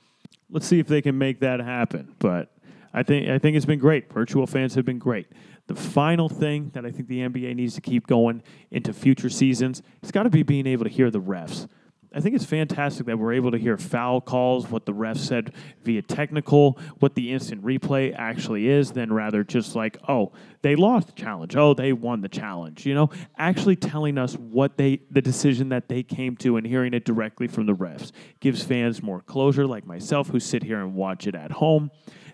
let's 0.50 0.66
see 0.66 0.80
if 0.80 0.88
they 0.88 1.02
can 1.02 1.18
make 1.18 1.40
that 1.40 1.60
happen. 1.60 2.16
But 2.20 2.52
I 2.94 3.04
think 3.04 3.30
I 3.30 3.38
think 3.40 3.56
it's 3.56 3.66
been 3.66 3.80
great. 3.80 4.12
Virtual 4.12 4.48
fans 4.48 4.76
have 4.76 4.86
been 4.86 5.00
great. 5.00 5.28
The 5.68 5.76
final 5.76 6.30
thing 6.30 6.72
that 6.74 6.86
I 6.86 6.92
think 6.92 7.08
the 7.08 7.20
NBA 7.20 7.56
needs 7.56 7.76
to 7.76 7.82
keep 7.82 8.08
going 8.08 8.42
into 8.72 8.92
future 8.92 9.30
seasons, 9.30 9.84
it's 10.02 10.12
got 10.12 10.24
to 10.24 10.30
be 10.30 10.42
being 10.42 10.66
able 10.66 10.84
to 10.84 10.90
hear 10.90 11.12
the 11.12 11.22
refs. 11.22 11.68
I 12.12 12.22
think 12.22 12.36
it's 12.36 12.46
fantastic 12.46 13.06
that 13.06 13.20
we're 13.20 13.34
able 13.34 13.52
to 13.52 13.58
hear 13.58 13.78
foul 13.78 14.20
calls, 14.20 14.70
what 14.70 14.88
the 14.88 14.94
ref 14.94 15.18
said 15.18 15.54
via 15.84 16.02
technical, 16.02 16.80
what 17.00 17.14
the 17.14 17.32
instant 17.32 17.64
replay 17.64 18.16
actually 18.18 18.68
is, 18.68 18.92
than 18.92 19.14
rather 19.14 19.44
just 19.44 19.76
like, 19.76 19.98
oh, 20.08 20.32
they 20.64 20.76
lost 20.76 21.08
the 21.08 21.14
challenge, 21.14 21.56
oh, 21.56 21.76
they 21.76 21.94
won 21.94 22.22
the 22.22 22.30
challenge. 22.30 22.86
You 22.86 22.96
know, 22.96 23.10
actually 23.38 23.76
telling 23.76 24.18
us 24.18 24.34
what 24.36 24.76
they, 24.78 25.02
the 25.12 25.22
decision 25.22 25.70
that 25.70 25.88
they 25.88 26.02
came 26.02 26.36
to 26.38 26.58
and 26.58 26.66
hearing 26.66 26.96
it 26.96 27.06
directly 27.06 27.48
from 27.48 27.68
the 27.68 27.76
refs 27.76 28.12
gives 28.40 28.64
fans 28.64 29.04
more 29.04 29.22
closure, 29.22 29.68
like 29.68 29.86
myself, 29.86 30.30
who 30.30 30.40
sit 30.40 30.64
here 30.64 30.80
and 30.80 30.96
watch 30.96 31.28
it 31.28 31.36
at 31.36 31.52
home. 31.52 31.92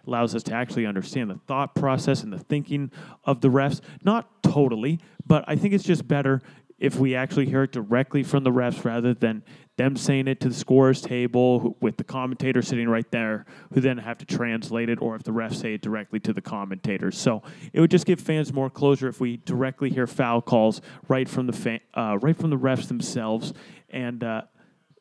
Allows 0.08 0.36
us 0.36 0.44
to 0.44 0.54
actually 0.54 0.86
understand 0.86 1.32
the 1.32 1.40
thought 1.48 1.76
process 1.76 2.24
and 2.24 2.32
the 2.32 2.40
thinking 2.40 2.92
of 3.26 3.42
the 3.42 3.50
refs. 3.50 3.82
Not 4.04 4.42
totally, 4.44 5.00
but 5.26 5.44
I 5.48 5.56
think 5.56 5.74
it's 5.74 5.84
just 5.84 6.08
better 6.08 6.42
if 6.78 6.98
we 6.98 7.16
actually 7.16 7.46
hear 7.46 7.64
it 7.64 7.72
directly 7.72 8.22
from 8.22 8.44
the 8.44 8.52
refs 8.52 8.84
rather 8.84 9.14
than 9.14 9.44
them 9.78 9.96
saying 9.98 10.28
it 10.28 10.40
to 10.40 10.50
the 10.50 10.56
scorers 10.56 11.02
table 11.02 11.76
with 11.82 11.98
the 11.98 12.04
commentator 12.04 12.62
sitting 12.62 12.88
right 12.88 13.10
there 13.12 13.46
who 13.74 13.82
then 13.82 13.98
have 13.98 14.18
to 14.18 14.26
translate 14.26 14.90
it 14.90 15.02
or 15.02 15.16
if 15.16 15.24
the 15.24 15.32
refs 15.32 15.56
say 15.56 15.74
it 15.74 15.82
directly 15.82 16.20
to 16.20 16.32
the 16.32 16.42
commentators 16.42 17.18
so 17.18 17.44
it 17.74 17.80
would 17.80 17.92
just 17.92 18.06
give 18.06 18.20
fans 18.20 18.54
more 18.54 18.70
closure 18.70 19.08
if 19.08 19.20
we 19.20 19.38
directly 19.38 19.90
hear 19.90 20.08
foul 20.08 20.42
calls 20.42 20.82
right 21.08 21.28
from 21.28 21.48
the 21.48 21.54
fa- 21.54 21.82
uh, 21.94 22.18
right 22.22 22.38
from 22.38 22.50
the 22.50 22.58
refs 22.58 22.88
themselves 22.88 23.54
and 23.90 24.24
uh, 24.24 24.42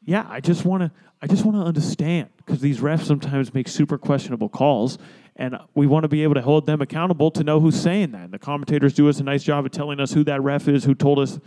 yeah 0.02 0.26
i 0.28 0.40
just 0.40 0.64
want 0.64 0.82
to 0.82 0.90
i 1.22 1.26
just 1.26 1.44
want 1.44 1.56
to 1.56 1.62
understand 1.62 2.28
because 2.38 2.60
these 2.60 2.80
refs 2.80 3.04
sometimes 3.04 3.54
make 3.54 3.68
super 3.68 3.96
questionable 3.96 4.48
calls 4.48 4.98
and 5.36 5.56
we 5.74 5.86
want 5.86 6.04
to 6.04 6.08
be 6.08 6.22
able 6.22 6.34
to 6.34 6.42
hold 6.42 6.66
them 6.66 6.80
accountable 6.80 7.30
to 7.32 7.42
know 7.42 7.58
who's 7.58 7.80
saying 7.80 8.12
that. 8.12 8.22
And 8.22 8.32
the 8.32 8.38
commentators 8.38 8.94
do 8.94 9.08
us 9.08 9.18
a 9.18 9.24
nice 9.24 9.42
job 9.42 9.64
of 9.64 9.72
telling 9.72 9.98
us 9.98 10.12
who 10.12 10.22
that 10.24 10.40
ref 10.42 10.68
is, 10.68 10.84
who 10.84 10.94
told 10.94 11.18
us 11.18 11.40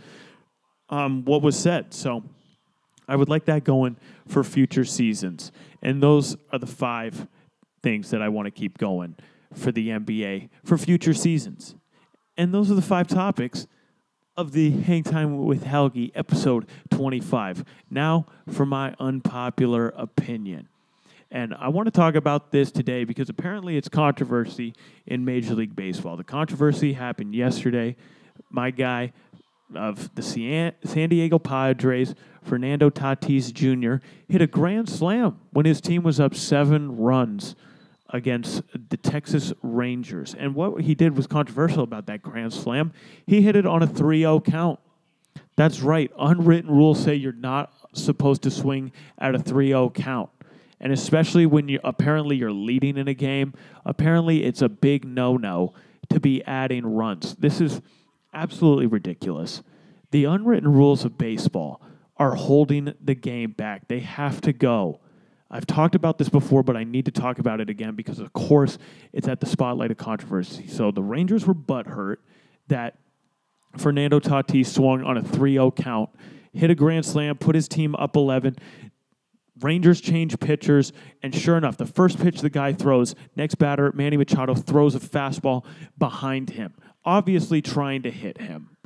um, 0.90 1.24
what 1.24 1.42
was 1.42 1.58
said. 1.58 1.94
So 1.94 2.22
I 3.08 3.16
would 3.16 3.28
like 3.28 3.46
that 3.46 3.64
going 3.64 3.96
for 4.26 4.44
future 4.44 4.84
seasons. 4.84 5.50
And 5.82 6.02
those 6.02 6.36
are 6.52 6.58
the 6.58 6.66
five 6.66 7.26
things 7.82 8.10
that 8.10 8.20
I 8.20 8.28
want 8.28 8.46
to 8.46 8.50
keep 8.50 8.78
going 8.78 9.16
for 9.54 9.72
the 9.72 9.88
NBA 9.88 10.50
for 10.64 10.76
future 10.76 11.14
seasons. 11.14 11.74
And 12.36 12.52
those 12.52 12.70
are 12.70 12.74
the 12.74 12.82
five 12.82 13.08
topics 13.08 13.66
of 14.36 14.52
the 14.52 14.70
Hang 14.70 15.02
Time 15.02 15.44
with 15.44 15.64
Helgi 15.64 16.12
episode 16.14 16.66
25. 16.90 17.64
Now 17.90 18.26
for 18.48 18.64
my 18.64 18.94
unpopular 19.00 19.88
opinion. 19.96 20.68
And 21.30 21.54
I 21.54 21.68
want 21.68 21.86
to 21.86 21.90
talk 21.90 22.14
about 22.14 22.52
this 22.52 22.70
today 22.70 23.04
because 23.04 23.28
apparently 23.28 23.76
it's 23.76 23.88
controversy 23.88 24.74
in 25.06 25.24
Major 25.24 25.54
League 25.54 25.76
Baseball. 25.76 26.16
The 26.16 26.24
controversy 26.24 26.94
happened 26.94 27.34
yesterday. 27.34 27.96
My 28.50 28.70
guy 28.70 29.12
of 29.74 30.14
the 30.14 30.22
San 30.22 31.08
Diego 31.08 31.38
Padres, 31.38 32.14
Fernando 32.42 32.90
Tatis 32.90 33.52
Jr., 33.52 34.04
hit 34.28 34.42
a 34.42 34.46
grand 34.46 34.88
slam 34.88 35.38
when 35.50 35.66
his 35.66 35.80
team 35.80 36.02
was 36.02 36.18
up 36.18 36.34
seven 36.34 36.96
runs 36.96 37.54
against 38.10 38.62
the 38.88 38.96
Texas 38.96 39.52
Rangers. 39.62 40.34
And 40.34 40.54
what 40.54 40.82
he 40.82 40.94
did 40.94 41.16
was 41.16 41.26
controversial 41.26 41.82
about 41.82 42.06
that 42.06 42.22
grand 42.22 42.52
slam. 42.52 42.92
He 43.26 43.42
hit 43.42 43.56
it 43.56 43.66
on 43.66 43.82
a 43.82 43.86
3 43.86 44.20
0 44.20 44.40
count. 44.40 44.80
That's 45.56 45.80
right. 45.80 46.10
Unwritten 46.18 46.70
rules 46.70 47.02
say 47.02 47.14
you're 47.14 47.32
not 47.32 47.72
supposed 47.92 48.42
to 48.42 48.50
swing 48.50 48.92
at 49.18 49.34
a 49.34 49.38
3 49.38 49.68
0 49.68 49.90
count 49.90 50.30
and 50.80 50.92
especially 50.92 51.46
when 51.46 51.68
you 51.68 51.80
apparently 51.84 52.36
you're 52.36 52.52
leading 52.52 52.96
in 52.96 53.08
a 53.08 53.14
game, 53.14 53.54
apparently 53.84 54.44
it's 54.44 54.62
a 54.62 54.68
big 54.68 55.04
no-no 55.04 55.74
to 56.10 56.20
be 56.20 56.42
adding 56.44 56.86
runs. 56.86 57.34
This 57.36 57.60
is 57.60 57.82
absolutely 58.32 58.86
ridiculous. 58.86 59.62
The 60.10 60.24
unwritten 60.24 60.72
rules 60.72 61.04
of 61.04 61.18
baseball 61.18 61.82
are 62.16 62.34
holding 62.34 62.94
the 63.02 63.14
game 63.14 63.52
back. 63.52 63.88
They 63.88 64.00
have 64.00 64.40
to 64.42 64.52
go. 64.52 65.00
I've 65.50 65.66
talked 65.66 65.94
about 65.94 66.18
this 66.18 66.28
before, 66.28 66.62
but 66.62 66.76
I 66.76 66.84
need 66.84 67.06
to 67.06 67.10
talk 67.10 67.38
about 67.38 67.60
it 67.60 67.70
again 67.70 67.94
because, 67.94 68.18
of 68.18 68.32
course, 68.32 68.76
it's 69.12 69.28
at 69.28 69.40
the 69.40 69.46
spotlight 69.46 69.90
of 69.90 69.96
controversy. 69.96 70.66
So 70.66 70.90
the 70.90 71.02
Rangers 71.02 71.46
were 71.46 71.54
butthurt 71.54 72.16
that 72.68 72.98
Fernando 73.76 74.20
Tatis 74.20 74.66
swung 74.66 75.02
on 75.04 75.16
a 75.16 75.22
3 75.22 75.54
0 75.54 75.70
count, 75.70 76.10
hit 76.52 76.70
a 76.70 76.74
grand 76.74 77.06
slam, 77.06 77.36
put 77.36 77.54
his 77.54 77.68
team 77.68 77.94
up 77.94 78.16
11. 78.16 78.56
Rangers 79.60 80.00
change 80.00 80.38
pitchers, 80.38 80.92
and 81.22 81.34
sure 81.34 81.56
enough, 81.56 81.76
the 81.76 81.86
first 81.86 82.20
pitch 82.20 82.40
the 82.40 82.50
guy 82.50 82.72
throws, 82.72 83.14
next 83.34 83.56
batter, 83.56 83.90
Manny 83.92 84.16
Machado 84.16 84.54
throws 84.54 84.94
a 84.94 85.00
fastball 85.00 85.64
behind 85.96 86.50
him, 86.50 86.74
obviously 87.08 87.62
trying 87.62 88.02
to 88.02 88.10
hit 88.10 88.38
him. 88.38 88.76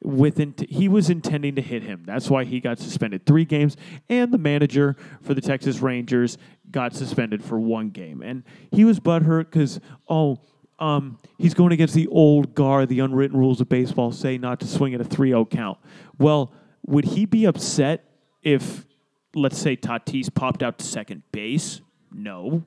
with 0.00 0.38
int- 0.38 0.70
he 0.70 0.88
was 0.88 1.10
intending 1.10 1.56
to 1.56 1.62
hit 1.62 1.82
him. 1.82 2.04
That's 2.06 2.30
why 2.30 2.44
he 2.44 2.60
got 2.60 2.78
suspended 2.78 3.26
three 3.26 3.44
games, 3.44 3.76
and 4.08 4.32
the 4.32 4.38
manager 4.38 4.96
for 5.22 5.34
the 5.34 5.40
Texas 5.40 5.80
Rangers 5.80 6.38
got 6.70 6.94
suspended 6.94 7.42
for 7.42 7.58
one 7.58 7.90
game. 7.90 8.22
And 8.22 8.44
he 8.70 8.84
was 8.84 9.00
butthurt 9.00 9.50
because 9.50 9.80
oh, 10.08 10.38
um, 10.78 11.18
he's 11.36 11.52
going 11.52 11.72
against 11.72 11.94
the 11.94 12.06
old 12.08 12.54
guard. 12.54 12.88
The 12.88 13.00
unwritten 13.00 13.36
rules 13.36 13.60
of 13.60 13.68
baseball 13.68 14.12
say 14.12 14.38
not 14.38 14.60
to 14.60 14.68
swing 14.68 14.94
at 14.94 15.00
a 15.00 15.04
3-0 15.04 15.50
count. 15.50 15.78
Well, 16.16 16.52
would 16.86 17.04
he 17.04 17.26
be 17.26 17.44
upset 17.44 18.04
if, 18.42 18.86
let's 19.34 19.58
say, 19.58 19.76
Tatis 19.76 20.32
popped 20.32 20.62
out 20.62 20.78
to 20.78 20.84
second 20.84 21.24
base? 21.32 21.80
No. 22.12 22.64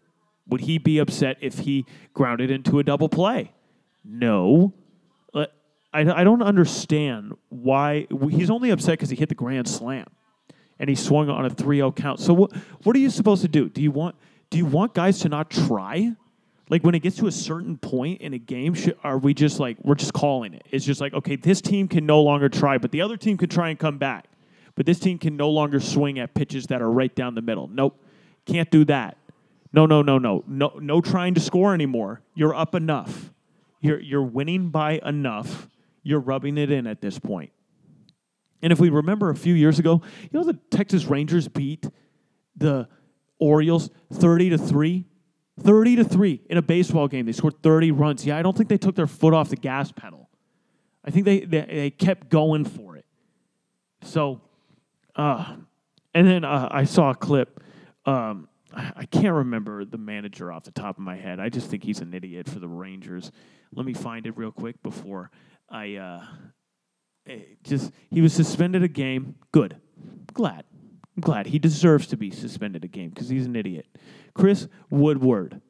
Would 0.48 0.62
he 0.62 0.80
be 0.80 1.00
upset 1.00 1.38
if 1.40 1.60
he 1.60 1.86
grounded 2.14 2.52
into 2.52 2.80
a 2.80 2.84
double 2.84 3.08
play? 3.08 3.54
No. 4.04 4.74
I, 5.94 6.22
I 6.22 6.24
don't 6.24 6.42
understand 6.42 7.34
why 7.50 8.08
he's 8.30 8.50
only 8.50 8.70
upset 8.70 8.94
because 8.94 9.10
he 9.10 9.16
hit 9.16 9.30
the 9.30 9.36
grand 9.36 9.68
slam 9.68 10.08
and 10.80 10.90
he 10.90 10.96
swung 10.96 11.30
on 11.30 11.46
a 11.46 11.50
3-0 11.50 11.96
count. 11.96 12.20
So 12.20 12.34
what 12.34 12.56
what 12.84 12.96
are 12.96 13.00
you 13.00 13.10
supposed 13.10 13.42
to 13.44 13.48
do? 13.48 13.70
Do 13.70 13.82
you 13.82 13.92
want 13.92 14.16
do 14.50 14.58
you 14.58 14.66
want 14.66 14.94
guys 14.94 15.20
to 15.20 15.30
not 15.30 15.50
try? 15.50 16.14
Like 16.70 16.84
when 16.84 16.96
it 16.96 17.00
gets 17.00 17.18
to 17.18 17.28
a 17.28 17.32
certain 17.32 17.78
point 17.78 18.22
in 18.22 18.34
a 18.34 18.38
game, 18.38 18.74
should, 18.74 18.98
are 19.04 19.18
we 19.18 19.34
just 19.34 19.60
like 19.60 19.78
we're 19.84 19.96
just 19.96 20.14
calling 20.14 20.54
it? 20.54 20.66
It's 20.72 20.86
just 20.86 21.02
like 21.02 21.14
okay, 21.14 21.36
this 21.36 21.62
team 21.62 21.88
can 21.88 22.06
no 22.06 22.22
longer 22.22 22.50
try, 22.50 22.78
but 22.78 22.92
the 22.92 23.02
other 23.02 23.18
team 23.18 23.38
can 23.38 23.50
try 23.50 23.70
and 23.70 23.78
come 23.78 23.98
back. 23.98 24.28
But 24.76 24.86
this 24.86 25.00
team 25.00 25.18
can 25.18 25.36
no 25.36 25.50
longer 25.50 25.82
swing 25.82 26.18
at 26.18 26.34
pitches 26.34 26.68
that 26.68 26.82
are 26.82 26.90
right 26.90 27.14
down 27.14 27.36
the 27.36 27.42
middle. 27.42 27.68
Nope, 27.68 28.02
can't 28.46 28.72
do 28.72 28.86
that. 28.86 29.18
No, 29.74 29.86
no, 29.86 30.02
no, 30.02 30.18
no, 30.18 30.44
no, 30.48 30.80
no 30.82 31.02
trying 31.02 31.34
to 31.34 31.42
score 31.42 31.74
anymore. 31.74 32.22
You're 32.36 32.56
up 32.56 32.74
enough. 32.74 33.32
You're 33.82 34.00
you're 34.00 34.24
winning 34.24 34.70
by 34.70 35.02
enough 35.04 35.68
you're 36.04 36.20
rubbing 36.20 36.58
it 36.58 36.72
in 36.72 36.88
at 36.88 37.02
this 37.02 37.20
point. 37.20 37.52
And 38.62 38.72
if 38.72 38.80
we 38.80 38.90
remember 38.90 39.30
a 39.30 39.36
few 39.36 39.54
years 39.54 39.80
ago, 39.80 40.02
you 40.22 40.30
know 40.32 40.44
the 40.44 40.60
Texas 40.70 41.06
Rangers 41.06 41.48
beat 41.48 41.88
the 42.56 42.88
Orioles 43.40 43.90
30 44.14 44.52
to 44.52 44.58
3? 44.58 45.06
30 45.60 45.96
to 45.98 46.04
3 46.04 46.42
in 46.50 46.58
a 46.58 46.62
baseball 46.62 47.08
game. 47.08 47.26
They 47.26 47.32
scored 47.32 47.62
30 47.62 47.92
runs. 47.92 48.26
Yeah, 48.26 48.38
I 48.38 48.42
don't 48.42 48.56
think 48.56 48.70
they 48.70 48.78
took 48.78 48.96
their 48.96 49.08
foot 49.08 49.34
off 49.34 49.50
the 49.50 49.56
gas 49.56 49.92
pedal. 49.92 50.30
I 51.04 51.12
think 51.12 51.26
they 51.26 51.40
they, 51.42 51.62
they 51.62 51.90
kept 51.90 52.30
going 52.30 52.66
for 52.66 52.96
it. 52.96 53.06
So, 54.04 54.42
uh, 55.16 55.56
and 56.14 56.28
then 56.28 56.44
uh, 56.44 56.70
I 56.72 56.84
saw 56.84 57.12
a 57.12 57.16
clip. 57.16 57.64
Um, 58.06 58.48
I, 58.74 58.92
I 58.98 59.06
can't 59.06 59.34
remember 59.34 59.86
the 59.86 59.98
manager 59.98 60.52
off 60.52 60.64
the 60.64 60.72
top 60.72 60.98
of 60.98 61.04
my 61.04 61.16
head. 61.16 61.40
I 61.40 61.50
just 61.50 61.70
think 61.70 61.84
he's 61.84 62.00
an 62.00 62.14
idiot 62.14 62.48
for 62.48 62.60
the 62.60 62.68
Rangers. 62.68 63.32
Let 63.74 63.86
me 63.86 63.94
find 63.94 64.26
it 64.28 64.38
real 64.38 64.52
quick 64.52 64.82
before 64.84 65.32
I 65.72 65.96
uh, 65.96 66.26
eh, 67.28 67.40
just 67.64 67.92
he 68.10 68.22
was 68.22 68.34
suspended 68.34 68.84
a 68.84 68.88
game. 68.88 69.36
Good, 69.52 69.78
glad, 70.34 70.66
I'm 71.16 71.22
glad 71.22 71.48
he 71.48 71.60
deserves 71.60 72.08
to 72.08 72.18
be 72.18 72.30
suspended 72.30 72.84
a 72.84 72.88
game 72.88 73.10
because 73.10 73.30
he's 73.30 73.46
an 73.46 73.56
idiot. 73.56 73.88
Chris 74.34 74.68
Woodward, 74.90 75.62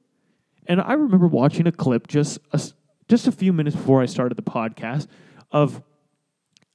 and 0.65 0.81
I 0.81 0.93
remember 0.93 1.27
watching 1.27 1.67
a 1.67 1.71
clip 1.71 2.07
just 2.07 2.39
a, 2.51 2.61
just 3.07 3.27
a 3.27 3.31
few 3.31 3.53
minutes 3.53 3.75
before 3.75 4.01
I 4.01 4.07
started 4.07 4.37
the 4.37 4.43
podcast 4.43 5.07
of. 5.51 5.83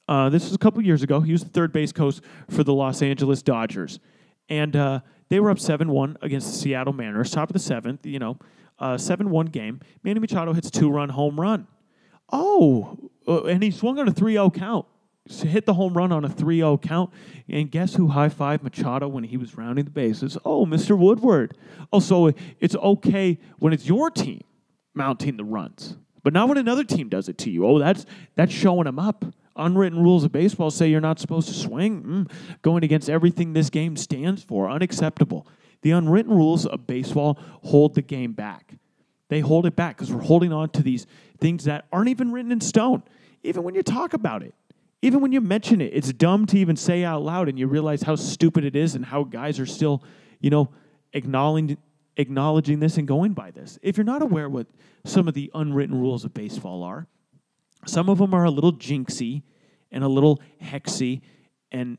Uh, 0.09 0.29
this 0.29 0.45
was 0.45 0.55
a 0.55 0.59
couple 0.59 0.81
years 0.83 1.03
ago. 1.03 1.21
He 1.21 1.33
was 1.33 1.43
the 1.43 1.51
third 1.51 1.73
base 1.73 1.91
coach 1.91 2.21
for 2.49 2.63
the 2.63 2.73
Los 2.73 3.03
Angeles 3.03 3.43
Dodgers, 3.43 3.99
and 4.49 4.77
uh, 4.77 5.01
they 5.31 5.41
were 5.41 5.51
up 5.51 5.59
seven 5.59 5.91
one 5.91 6.17
against 6.23 6.47
the 6.47 6.57
Seattle 6.57 6.93
Mariners, 6.93 7.33
top 7.33 7.49
of 7.49 7.55
the 7.55 7.59
seventh. 7.59 8.07
You 8.07 8.21
know, 8.21 8.39
uh, 8.79 8.99
seven 8.99 9.31
one 9.31 9.47
game. 9.47 9.81
Manny 10.05 10.21
Machado 10.21 10.53
hits 10.53 10.71
two 10.71 10.89
run 10.89 11.09
home 11.09 11.41
run. 11.41 11.67
Oh, 12.33 13.11
and 13.27 13.63
he 13.63 13.71
swung 13.71 13.99
on 13.99 14.09
a 14.09 14.13
3 14.13 14.33
0 14.33 14.51
count. 14.51 14.87
So 15.29 15.47
hit 15.47 15.67
the 15.67 15.75
home 15.75 15.95
run 15.95 16.13
on 16.13 16.25
a 16.25 16.29
3 16.29 16.59
0 16.59 16.79
count. 16.79 17.11
And 17.49 17.71
guess 17.71 17.95
who 17.95 18.09
high 18.09 18.29
fived 18.29 18.63
Machado 18.63 19.09
when 19.09 19.25
he 19.25 19.37
was 19.37 19.57
rounding 19.57 19.85
the 19.85 19.91
bases? 19.91 20.39
Oh, 20.45 20.67
Mr. 20.67 20.97
Woodward. 20.97 21.57
Oh, 21.93 22.01
so 22.01 22.33
it's 22.61 22.77
okay 22.77 23.39
when 23.59 23.73
it's 23.73 23.87
your 23.87 24.11
team 24.11 24.43
mounting 24.95 25.37
the 25.37 25.45
runs, 25.45 25.97
but 26.23 26.33
not 26.33 26.49
when 26.49 26.59
another 26.59 26.85
team 26.85 27.09
does 27.09 27.29
it 27.29 27.39
to 27.39 27.51
you. 27.51 27.67
Oh, 27.67 27.79
that's, 27.79 28.07
that's 28.35 28.53
showing 28.53 28.85
them 28.85 28.99
up. 28.99 29.25
Unwritten 29.57 30.03
rules 30.03 30.25
of 30.25 30.33
baseball 30.33 30.71
say 30.71 30.89
you're 30.89 31.01
not 31.01 31.19
supposed 31.19 31.49
to 31.49 31.55
swing. 31.55 32.03
Mm, 32.03 32.33
going 32.63 32.85
against 32.85 33.09
everything 33.09 33.53
this 33.53 33.71
game 33.71 33.97
stands 33.97 34.43
for. 34.43 34.69
Unacceptable. 34.69 35.47
The 35.83 35.93
unwritten 35.93 36.33
rules 36.33 36.67
of 36.67 36.87
baseball 36.87 37.39
hold 37.63 37.95
the 37.95 38.03
game 38.03 38.33
back. 38.33 38.75
They 39.29 39.41
hold 39.41 39.67
it 39.67 39.75
back 39.75 39.97
because 39.97 40.13
we're 40.13 40.23
holding 40.23 40.53
on 40.53 40.71
to 40.71 40.83
these 40.83 41.07
things 41.39 41.65
that 41.65 41.87
aren't 41.93 42.09
even 42.09 42.33
written 42.33 42.53
in 42.53 42.61
stone. 42.61 43.03
Even 43.43 43.63
when 43.63 43.75
you 43.75 43.83
talk 43.83 44.15
about 44.15 44.43
it, 44.43 44.55
even 45.03 45.21
when 45.21 45.33
you 45.33 45.41
mention 45.41 45.81
it, 45.81 45.93
it's 45.93 46.13
dumb 46.13 46.47
to 46.47 46.59
even 46.59 46.77
say 46.77 47.05
out 47.05 47.23
loud, 47.23 47.49
and 47.49 47.59
you 47.59 47.67
realize 47.67 48.03
how 48.03 48.17
stupid 48.17 48.65
it 48.65 48.75
is 48.75 48.95
and 48.95 49.05
how 49.05 49.25
guys 49.25 49.61
are 49.61 49.67
still, 49.67 50.03
you 50.41 50.51
know, 50.51 50.71
acknowledging 51.13 51.79
acknowledging 52.19 52.81
this 52.81 52.97
and 52.97 53.07
going 53.07 53.33
by 53.33 53.51
this. 53.51 53.79
If 53.83 53.99
you're 53.99 54.05
not 54.05 54.23
aware 54.23 54.49
what 54.49 54.67
some 55.05 55.29
of 55.29 55.35
the 55.35 55.51
unwritten 55.55 56.01
rules 56.01 56.25
of 56.25 56.33
baseball 56.33 56.83
are, 56.83 57.07
some 57.85 58.09
of 58.09 58.19
them 58.19 58.33
are 58.33 58.45
a 58.45 58.51
little 58.51 58.73
jinxy 58.73 59.43
and 59.91 60.03
a 60.03 60.09
little 60.09 60.41
hexy 60.63 61.21
and 61.71 61.99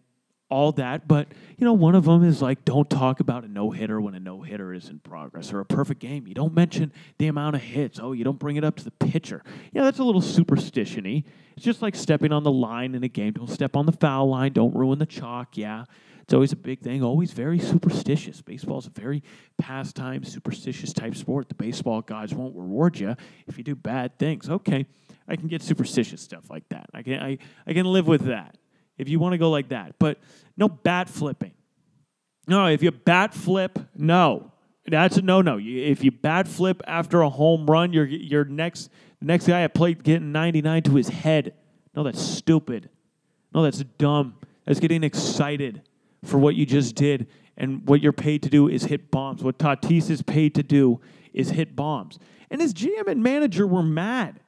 all 0.50 0.72
that. 0.74 1.08
But, 1.08 1.28
you 1.58 1.66
know, 1.66 1.74
one 1.74 1.96
of 1.96 2.06
them 2.06 2.24
is 2.24 2.42
like, 2.42 2.64
don't 2.66 2.90
talk 2.90 3.20
about 3.20 3.44
a 3.44 3.48
no 3.48 3.72
hitter 3.72 4.00
when 4.00 4.16
a 4.16 4.20
no 4.20 4.42
hitter 4.42 4.74
is 4.74 4.90
in 4.90 5.00
progress 5.00 5.52
or 5.52 5.60
a 5.60 5.66
perfect 5.66 6.00
game. 6.00 6.28
You 6.28 6.34
don't 6.34 6.54
mention 6.54 6.92
the 7.18 7.28
amount 7.28 7.56
of 7.56 7.62
hits. 7.62 8.00
Oh, 8.02 8.14
you 8.14 8.24
don't 8.24 8.40
bring 8.40 8.56
it 8.56 8.64
up 8.64 8.76
to 8.78 8.84
the 8.84 8.92
pitcher. 8.92 9.44
Yeah, 9.74 9.84
that's 9.84 10.00
a 10.00 10.04
little 10.04 10.22
superstitiony. 10.22 11.24
It's 11.56 11.66
just 11.66 11.82
like 11.82 11.96
stepping 11.96 12.32
on 12.32 12.44
the 12.44 12.52
line 12.52 12.96
in 12.96 13.04
a 13.04 13.10
game. 13.10 13.34
Don't 13.34 13.50
step 13.50 13.76
on 13.76 13.86
the 13.86 13.92
foul 13.92 14.30
line. 14.30 14.54
Don't 14.54 14.76
ruin 14.76 15.00
the 15.00 15.06
chalk. 15.06 15.58
Yeah. 15.58 15.86
It's 16.22 16.34
always 16.34 16.52
a 16.52 16.58
big 16.58 16.82
thing, 16.82 17.02
always 17.02 17.32
very 17.32 17.58
superstitious. 17.58 18.42
Baseball 18.42 18.80
is 18.80 18.88
a 18.88 18.90
very 18.90 19.24
pastime, 19.58 20.26
superstitious 20.26 20.92
type 20.92 21.16
sport. 21.16 21.48
The 21.48 21.56
baseball 21.56 22.02
gods 22.02 22.34
won't 22.34 22.54
reward 22.54 23.00
you 23.00 23.16
if 23.48 23.58
you 23.58 23.64
do 23.64 23.76
bad 23.76 24.20
things. 24.20 24.50
Okay, 24.50 24.88
I 25.26 25.38
can 25.38 25.48
get 25.48 25.62
superstitious 25.62 26.20
stuff 26.20 26.50
like 26.50 26.68
that. 26.68 26.90
I 26.94 27.02
can, 27.02 27.22
I, 27.22 27.38
I 27.66 27.72
can 27.72 27.86
live 27.86 28.08
with 28.08 28.26
that 28.26 28.57
if 28.98 29.10
you 29.10 29.20
want 29.20 29.34
to 29.34 29.38
go 29.38 29.50
like 29.50 29.70
that. 29.70 29.96
But 30.00 30.20
no 30.56 30.68
bat 30.68 31.10
flipping. 31.10 31.54
No, 32.48 32.68
if 32.68 32.82
you 32.82 32.92
bat 32.92 33.34
flip, 33.34 33.78
no. 33.96 34.52
That's 34.86 35.18
a 35.18 35.22
no 35.22 35.42
no. 35.42 35.60
If 35.62 36.04
you 36.04 36.12
bat 36.12 36.48
flip 36.48 36.82
after 36.88 37.22
a 37.22 37.30
home 37.30 37.66
run, 37.66 37.92
your 37.92 38.06
your 38.06 38.46
next 38.46 38.90
next 39.22 39.48
guy 39.48 39.64
at 39.64 39.74
plate 39.74 40.04
getting 40.04 40.32
99 40.32 40.84
to 40.84 40.96
his 40.96 41.10
head. 41.10 41.54
No, 41.96 42.04
that's 42.04 42.22
stupid. 42.22 42.90
No, 43.54 43.64
that's 43.64 43.84
dumb. 43.98 44.36
That's 44.66 44.80
getting 44.80 45.04
excited 45.04 45.82
for 46.24 46.38
what 46.38 46.56
you 46.56 46.66
just 46.66 46.96
did. 46.96 47.28
And 47.58 47.88
what 47.88 48.02
you're 48.02 48.14
paid 48.14 48.44
to 48.44 48.50
do 48.50 48.68
is 48.70 48.84
hit 48.84 49.10
bombs. 49.10 49.44
What 49.44 49.58
Tatis 49.58 50.10
is 50.10 50.22
paid 50.22 50.54
to 50.56 50.64
do 50.64 51.02
is 51.34 51.50
hit 51.50 51.76
bombs. 51.76 52.20
And 52.50 52.62
his 52.62 52.74
GM 52.74 53.08
and 53.08 53.24
manager 53.24 53.66
were 53.66 53.84
mad. 53.84 54.40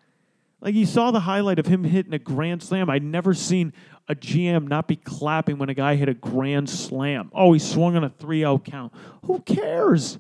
Like 0.62 0.76
you 0.76 0.86
saw 0.86 1.12
the 1.12 1.22
highlight 1.22 1.60
of 1.60 1.68
him 1.68 1.84
hitting 1.84 2.14
a 2.14 2.20
grand 2.20 2.62
slam. 2.62 2.90
I'd 2.90 3.04
never 3.04 3.34
seen 3.34 3.74
a 4.08 4.16
GM 4.16 4.68
not 4.68 4.88
be 4.88 4.96
clapping 4.98 5.58
when 5.58 5.70
a 5.70 5.74
guy 5.74 5.96
hit 5.96 6.10
a 6.10 6.14
grand 6.14 6.70
slam. 6.70 7.32
Oh, 7.34 7.54
he 7.54 7.60
swung 7.60 7.96
on 7.96 8.04
a 8.04 8.10
3 8.10 8.40
0 8.40 8.60
count. 8.60 8.94
Who 9.26 9.40
cares? 9.42 10.20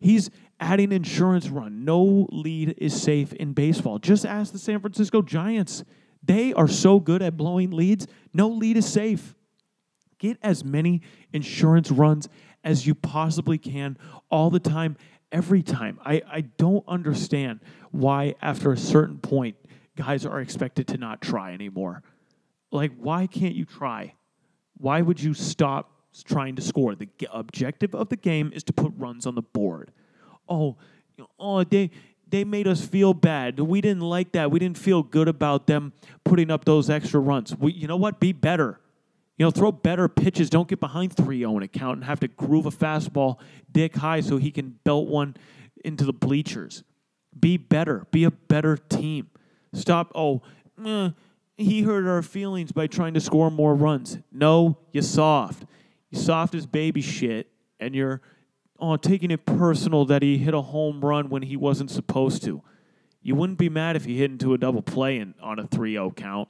He's 0.00 0.30
adding 0.58 0.92
insurance 0.92 1.48
run. 1.48 1.84
No 1.84 2.28
lead 2.30 2.76
is 2.78 3.00
safe 3.00 3.32
in 3.34 3.52
baseball. 3.52 3.98
Just 3.98 4.24
ask 4.24 4.52
the 4.52 4.58
San 4.58 4.80
Francisco 4.80 5.20
Giants. 5.20 5.84
They 6.22 6.52
are 6.52 6.68
so 6.68 7.00
good 7.00 7.20
at 7.20 7.36
blowing 7.36 7.72
leads, 7.72 8.06
no 8.32 8.48
lead 8.48 8.76
is 8.76 8.86
safe. 8.86 9.34
Get 10.18 10.38
as 10.40 10.64
many 10.64 11.02
insurance 11.32 11.90
runs 11.90 12.28
as 12.62 12.86
you 12.86 12.94
possibly 12.94 13.58
can 13.58 13.98
all 14.30 14.50
the 14.50 14.60
time, 14.60 14.96
every 15.32 15.62
time. 15.62 15.98
I, 16.04 16.22
I 16.30 16.40
don't 16.42 16.84
understand 16.86 17.58
why, 17.92 18.34
after 18.42 18.72
a 18.72 18.76
certain 18.76 19.18
point, 19.18 19.56
guys 19.96 20.26
are 20.26 20.40
expected 20.40 20.88
to 20.88 20.98
not 20.98 21.20
try 21.20 21.52
anymore. 21.52 22.02
Like, 22.70 22.92
why 22.98 23.26
can't 23.26 23.54
you 23.54 23.64
try? 23.64 24.14
Why 24.78 25.02
would 25.02 25.22
you 25.22 25.34
stop 25.34 25.92
trying 26.24 26.56
to 26.56 26.62
score? 26.62 26.94
The 26.94 27.08
objective 27.30 27.94
of 27.94 28.08
the 28.08 28.16
game 28.16 28.50
is 28.54 28.64
to 28.64 28.72
put 28.72 28.92
runs 28.96 29.26
on 29.26 29.34
the 29.34 29.42
board. 29.42 29.92
Oh, 30.48 30.76
oh, 31.38 31.62
they 31.64 31.90
they 32.28 32.44
made 32.44 32.66
us 32.66 32.84
feel 32.84 33.12
bad. 33.12 33.60
We 33.60 33.82
didn't 33.82 34.00
like 34.00 34.32
that. 34.32 34.50
We 34.50 34.58
didn't 34.58 34.78
feel 34.78 35.02
good 35.02 35.28
about 35.28 35.66
them 35.66 35.92
putting 36.24 36.50
up 36.50 36.64
those 36.64 36.88
extra 36.88 37.20
runs. 37.20 37.54
We, 37.54 37.72
you 37.72 37.86
know 37.86 37.98
what? 37.98 38.20
Be 38.20 38.32
better. 38.32 38.80
You 39.36 39.44
know, 39.44 39.50
throw 39.50 39.70
better 39.70 40.08
pitches. 40.08 40.48
Don't 40.48 40.66
get 40.66 40.80
behind 40.80 41.14
3 41.14 41.40
0 41.40 41.56
in 41.58 41.62
a 41.62 41.68
count 41.68 41.96
and 41.96 42.04
have 42.04 42.20
to 42.20 42.28
groove 42.28 42.64
a 42.64 42.70
fastball 42.70 43.38
dick 43.70 43.96
high 43.96 44.22
so 44.22 44.38
he 44.38 44.50
can 44.50 44.78
belt 44.82 45.08
one 45.08 45.36
into 45.84 46.04
the 46.04 46.12
bleachers. 46.12 46.84
Be 47.38 47.56
better. 47.56 48.06
Be 48.10 48.24
a 48.24 48.30
better 48.30 48.76
team. 48.76 49.30
Stop. 49.72 50.12
Oh, 50.14 50.42
eh, 50.84 51.10
he 51.56 51.82
hurt 51.82 52.06
our 52.06 52.22
feelings 52.22 52.72
by 52.72 52.86
trying 52.86 53.14
to 53.14 53.20
score 53.20 53.50
more 53.50 53.74
runs. 53.74 54.18
No, 54.30 54.78
you 54.92 55.02
soft. 55.02 55.64
You 56.10 56.18
soft 56.18 56.54
as 56.54 56.66
baby 56.66 57.00
shit, 57.00 57.50
and 57.80 57.94
you're 57.94 58.20
oh, 58.78 58.96
taking 58.96 59.30
it 59.30 59.46
personal 59.46 60.04
that 60.06 60.22
he 60.22 60.38
hit 60.38 60.54
a 60.54 60.60
home 60.60 61.00
run 61.00 61.28
when 61.28 61.42
he 61.42 61.56
wasn't 61.56 61.90
supposed 61.90 62.42
to. 62.44 62.62
You 63.22 63.36
wouldn't 63.36 63.58
be 63.58 63.68
mad 63.68 63.96
if 63.96 64.04
he 64.04 64.18
hit 64.18 64.30
into 64.30 64.52
a 64.52 64.58
double 64.58 64.82
play 64.82 65.18
in, 65.18 65.34
on 65.40 65.58
a 65.58 65.66
3 65.66 65.92
0 65.92 66.10
count. 66.10 66.48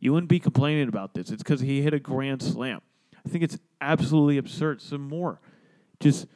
You 0.00 0.12
wouldn't 0.12 0.28
be 0.28 0.40
complaining 0.40 0.88
about 0.88 1.14
this. 1.14 1.30
It's 1.30 1.42
because 1.42 1.60
he 1.60 1.80
hit 1.82 1.94
a 1.94 2.00
grand 2.00 2.42
slam. 2.42 2.80
I 3.24 3.28
think 3.28 3.44
it's 3.44 3.58
absolutely 3.80 4.38
absurd. 4.38 4.82
Some 4.82 5.08
more. 5.08 5.40
Just 6.00 6.26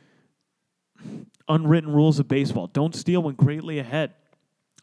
unwritten 1.49 1.93
rules 1.93 2.18
of 2.18 2.28
baseball. 2.28 2.66
Don't 2.66 2.95
steal 2.95 3.22
when 3.22 3.34
greatly 3.34 3.78
ahead. 3.78 4.14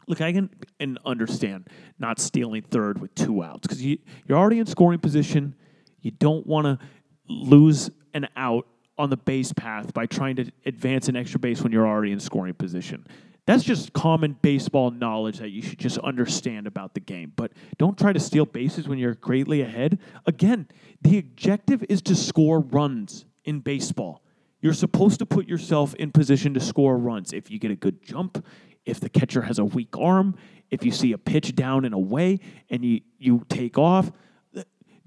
Look, 0.07 0.22
I 0.22 0.34
can 0.34 0.49
and 0.80 0.97
understand 1.05 1.70
not 1.99 2.20
stealing 2.20 2.64
third 2.64 2.99
with 2.99 3.14
two 3.14 3.43
outs 3.43 3.62
because 3.62 3.84
you, 3.84 3.99
you're 4.28 4.38
already 4.38 4.60
in 4.60 4.66
scoring 4.66 4.99
position. 4.99 5.55
You 6.01 6.12
don't 6.12 6.47
want 6.47 6.66
to 6.66 6.80
lose 7.28 7.91
an 8.14 8.28
out 8.36 8.66
on 8.97 9.10
the 9.10 9.18
base 9.18 9.53
path 9.53 9.93
by 9.93 10.05
trying 10.05 10.36
to 10.38 10.51
advance 10.66 11.07
an 11.07 11.16
extra 11.16 11.39
base 11.39 11.62
when 11.62 11.72
you're 11.72 11.88
already 11.88 12.12
in 12.12 12.20
scoring 12.20 12.53
position. 12.53 13.05
That's 13.45 13.64
just 13.64 13.93
common 13.93 14.38
baseball 14.41 14.91
knowledge 14.91 15.39
that 15.39 15.49
you 15.49 15.62
should 15.62 15.80
just 15.80 15.97
understand 15.99 16.68
about 16.68 16.93
the 16.93 16.99
game. 16.99 17.34
But 17.36 17.51
don't 17.78 17.97
try 17.97 18.14
to 18.14 18.20
steal 18.20 18.45
bases 18.45 18.88
when 18.88 18.99
you're 18.99 19.16
greatly 19.16 19.62
ahead. 19.62 19.99
Again, 20.26 20.68
the 21.01 21.18
objective 21.18 21.84
is 21.89 22.01
to 22.03 22.16
score 22.16 22.60
runs 22.60 23.26
in 23.45 23.62
baseball. 23.62 24.22
You're 24.62 24.74
supposed 24.74 25.20
to 25.20 25.26
put 25.26 25.47
yourself 25.47 25.93
in 25.95 26.12
position 26.12 26.53
to 26.53 26.60
score 26.60 26.97
runs. 26.97 27.34
If 27.34 27.49
you 27.49 27.60
get 27.60 27.72
a 27.72 27.76
good 27.76 28.03
jump, 28.03 28.45
if 28.86 28.99
the 28.99 29.10
catcher 29.10 29.43
has 29.43 29.60
a 29.60 29.66
weak 29.66 29.97
arm, 29.97 30.36
if 30.70 30.84
you 30.84 30.91
see 30.91 31.14
a 31.14 31.18
pitch 31.18 31.55
down 31.55 31.86
and 31.86 31.93
away 31.93 32.39
and 32.70 32.84
you, 32.84 33.01
you 33.18 33.45
take 33.49 33.78
off, 33.78 34.12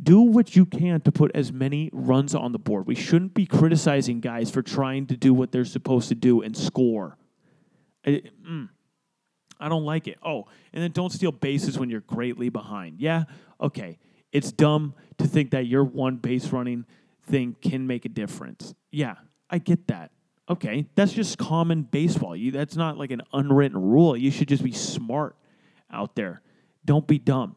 do 0.03 0.21
what 0.21 0.57
you 0.57 0.67
can 0.67 1.01
to 1.03 1.13
put 1.13 1.31
as 1.35 1.53
many 1.53 1.91
runs 1.93 2.35
on 2.35 2.53
the 2.53 2.59
board. 2.59 2.87
We 2.87 2.95
shouldn't 2.95 3.35
be 3.35 3.47
criticizing 3.47 4.21
guys 4.21 4.51
for 4.51 4.63
trying 4.63 5.07
to 5.09 5.17
do 5.17 5.33
what 5.33 5.53
they're 5.53 5.65
supposed 5.65 6.09
to 6.09 6.15
do 6.15 6.43
and 6.43 6.57
score. 6.57 7.17
I, 8.05 8.23
mm, 8.49 8.69
I 9.61 9.69
don't 9.69 9.85
like 9.85 10.09
it. 10.09 10.19
Oh, 10.25 10.47
and 10.73 10.83
then 10.83 10.91
don't 10.91 11.13
steal 11.13 11.31
bases 11.31 11.79
when 11.79 11.89
you're 11.89 12.01
greatly 12.01 12.49
behind. 12.49 13.01
Yeah, 13.01 13.25
okay. 13.61 13.99
It's 14.33 14.51
dumb 14.51 14.95
to 15.19 15.29
think 15.29 15.51
that 15.51 15.67
your 15.67 15.85
one 15.85 16.17
base 16.17 16.49
running 16.49 16.87
thing 17.25 17.55
can 17.63 17.87
make 17.87 18.05
a 18.05 18.09
difference. 18.09 18.75
Yeah, 18.91 19.17
I 19.53 19.59
get 19.59 19.87
that. 19.89 20.11
Okay, 20.49 20.87
that's 20.97 21.13
just 21.13 21.39
common 21.39 21.83
baseball. 21.83 22.35
You, 22.35 22.51
that's 22.51 22.75
not 22.75 22.99
like 22.99 23.11
an 23.11 23.23
unwritten 23.33 23.81
rule. 23.81 24.17
You 24.17 24.31
should 24.31 24.49
just 24.49 24.65
be 24.65 24.73
smart 24.73 25.37
out 25.91 26.17
there. 26.17 26.43
Don't 26.85 27.07
be 27.07 27.19
dumb. 27.19 27.55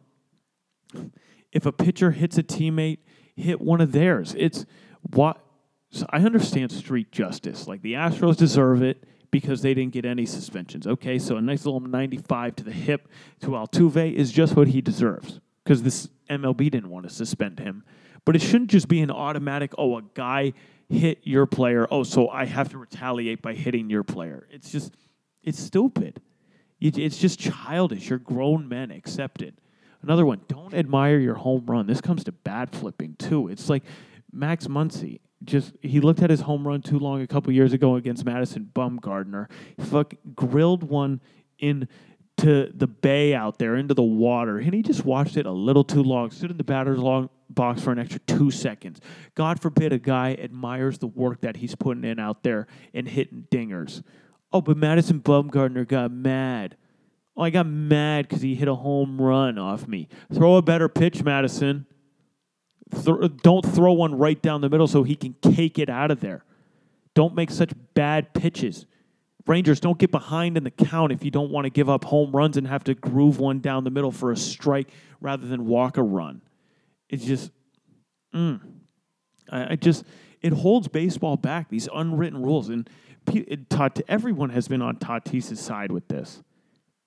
If 1.52 1.66
a 1.66 1.72
pitcher 1.72 2.12
hits 2.12 2.38
a 2.38 2.44
teammate, 2.44 3.00
hit 3.36 3.60
one 3.60 3.82
of 3.82 3.92
theirs. 3.92 4.36
It's 4.38 4.66
what 5.14 5.42
so 5.90 6.06
I 6.10 6.20
understand 6.20 6.72
street 6.72 7.12
justice. 7.12 7.68
Like 7.68 7.82
the 7.82 7.94
Astros 7.94 8.36
deserve 8.36 8.84
it 8.84 9.04
because 9.32 9.62
they 9.62 9.74
didn't 9.74 9.94
get 9.94 10.06
any 10.06 10.26
suspensions. 10.26 10.86
Okay, 10.86 11.18
so 11.18 11.38
a 11.38 11.42
nice 11.42 11.66
little 11.66 11.80
95 11.80 12.58
to 12.58 12.64
the 12.64 12.72
hip 12.72 13.08
to 13.42 13.48
Altuve 13.48 14.14
is 14.14 14.32
just 14.32 14.56
what 14.56 14.68
he 14.68 14.82
deserves 14.82 15.40
because 15.64 15.84
this 15.84 16.10
MLB 16.30 16.70
didn't 16.72 16.90
want 16.90 17.08
to 17.08 17.14
suspend 17.14 17.60
him. 17.60 17.84
But 18.26 18.36
it 18.36 18.42
shouldn't 18.42 18.72
just 18.72 18.88
be 18.88 19.02
an 19.02 19.12
automatic, 19.12 19.72
oh, 19.78 19.98
a 19.98 20.02
guy 20.14 20.54
hit 20.90 21.20
your 21.24 21.46
player. 21.46 21.88
Oh, 21.90 22.04
so 22.04 22.30
I 22.30 22.46
have 22.46 22.70
to 22.70 22.78
retaliate 22.78 23.42
by 23.42 23.54
hitting 23.54 23.90
your 23.90 24.04
player. 24.04 24.48
It's 24.52 24.72
just, 24.72 24.96
it's 25.44 25.60
stupid. 25.60 26.22
It's 26.80 27.18
just 27.18 27.40
childish. 27.40 28.10
You're 28.10 28.20
grown 28.20 28.68
men. 28.68 28.92
Accept 28.92 29.42
it. 29.42 29.56
Another 30.02 30.26
one, 30.26 30.42
don't 30.48 30.74
admire 30.76 31.18
your 31.18 31.34
home 31.34 31.66
run. 31.66 31.88
This 31.88 32.02
comes 32.02 32.24
to 32.26 32.32
bat 32.32 32.76
flipping 32.76 33.16
too. 33.18 33.48
It's 33.48 33.70
like 33.70 33.84
Max 34.32 34.68
Muncy. 34.68 35.20
Just 35.44 35.74
he 35.82 36.00
looked 36.00 36.22
at 36.22 36.30
his 36.30 36.42
home 36.42 36.68
run 36.68 36.82
too 36.82 37.00
long 37.00 37.22
a 37.22 37.28
couple 37.28 37.52
years 37.52 37.74
ago 37.74 37.96
against 37.96 38.24
Madison 38.24 38.70
Bumgarner. 38.76 39.50
Fuck 39.80 40.14
grilled 40.36 40.84
one 40.84 41.22
in 41.58 41.88
to 42.38 42.72
the 42.76 42.88
bay 42.88 43.34
out 43.34 43.60
there 43.60 43.76
into 43.76 43.94
the 43.94 44.04
water, 44.04 44.58
and 44.58 44.74
he 44.74 44.82
just 44.82 45.06
watched 45.06 45.38
it 45.38 45.46
a 45.46 45.52
little 45.52 45.84
too 45.84 46.04
long. 46.04 46.32
Stood 46.32 46.52
in 46.52 46.58
the 46.58 46.64
batter's 46.64 47.00
long 47.00 47.30
box 47.50 47.82
for 47.82 47.92
an 47.92 48.00
extra 48.00 48.20
two 48.22 48.52
seconds. 48.52 49.00
God 49.36 49.62
forbid 49.62 49.94
a 49.94 50.00
guy 50.00 50.36
admires 50.36 50.98
the 50.98 51.08
work 51.08 51.42
that 51.42 51.58
he's 51.58 51.76
putting 51.76 52.04
in 52.04 52.20
out 52.20 52.44
there 52.44 52.68
and 52.94 53.08
hitting 53.08 53.48
dingers. 53.52 54.04
Oh, 54.52 54.62
but 54.62 54.78
Madison 54.78 55.20
Bumgarner 55.22 55.88
got 55.88 56.12
mad. 56.12 56.78
Oh, 57.38 57.44
I 57.44 57.50
got 57.50 57.68
mad 57.68 58.28
because 58.28 58.42
he 58.42 58.56
hit 58.56 58.68
a 58.68 58.76
home 58.76 59.22
run 59.22 59.58
off 59.58 59.88
me. 59.88 60.08
Throw 60.34 60.56
a 60.56 60.62
better 60.62 60.90
pitch, 60.90 61.24
Madison. 61.24 61.86
Th- 62.94 63.32
don't 63.44 63.66
throw 63.66 63.94
one 63.94 64.18
right 64.18 64.42
down 64.42 64.62
the 64.62 64.70
middle 64.70 64.88
so 64.88 65.04
he 65.04 65.16
can 65.16 65.36
cake 65.42 65.80
it 65.80 65.90
out 65.90 66.12
of 66.12 66.20
there. 66.22 66.46
Don't 67.14 67.36
make 67.36 67.50
such 67.50 67.72
bad 67.94 68.34
pitches. 68.34 68.86
Rangers, 69.48 69.80
don't 69.80 70.00
get 70.00 70.12
behind 70.12 70.58
in 70.58 70.64
the 70.64 70.72
count 70.72 71.12
if 71.12 71.24
you 71.24 71.30
don't 71.30 71.52
want 71.52 71.66
to 71.66 71.70
give 71.70 71.90
up 71.90 72.04
home 72.06 72.32
runs 72.32 72.58
and 72.58 72.68
have 72.68 72.84
to 72.86 72.96
groove 72.96 73.40
one 73.40 73.60
down 73.60 73.84
the 73.84 73.92
middle 73.92 74.12
for 74.12 74.32
a 74.32 74.38
strike 74.38 74.90
rather 75.22 75.48
than 75.48 75.68
walk 75.68 75.98
a 75.98 76.04
run. 76.04 76.42
It's 77.10 77.24
just, 77.24 77.52
mm, 78.34 78.60
I, 79.52 79.74
I 79.74 79.76
just, 79.76 80.04
it 80.42 80.52
holds 80.52 80.88
baseball 80.88 81.38
back, 81.38 81.70
these 81.70 81.88
unwritten 81.94 82.42
rules. 82.42 82.70
And 82.70 82.90
Tat, 83.70 84.02
everyone 84.08 84.50
has 84.50 84.68
been 84.68 84.82
on 84.82 84.98
Tatis's 84.98 85.60
side 85.60 85.92
with 85.92 86.08
this. 86.08 86.42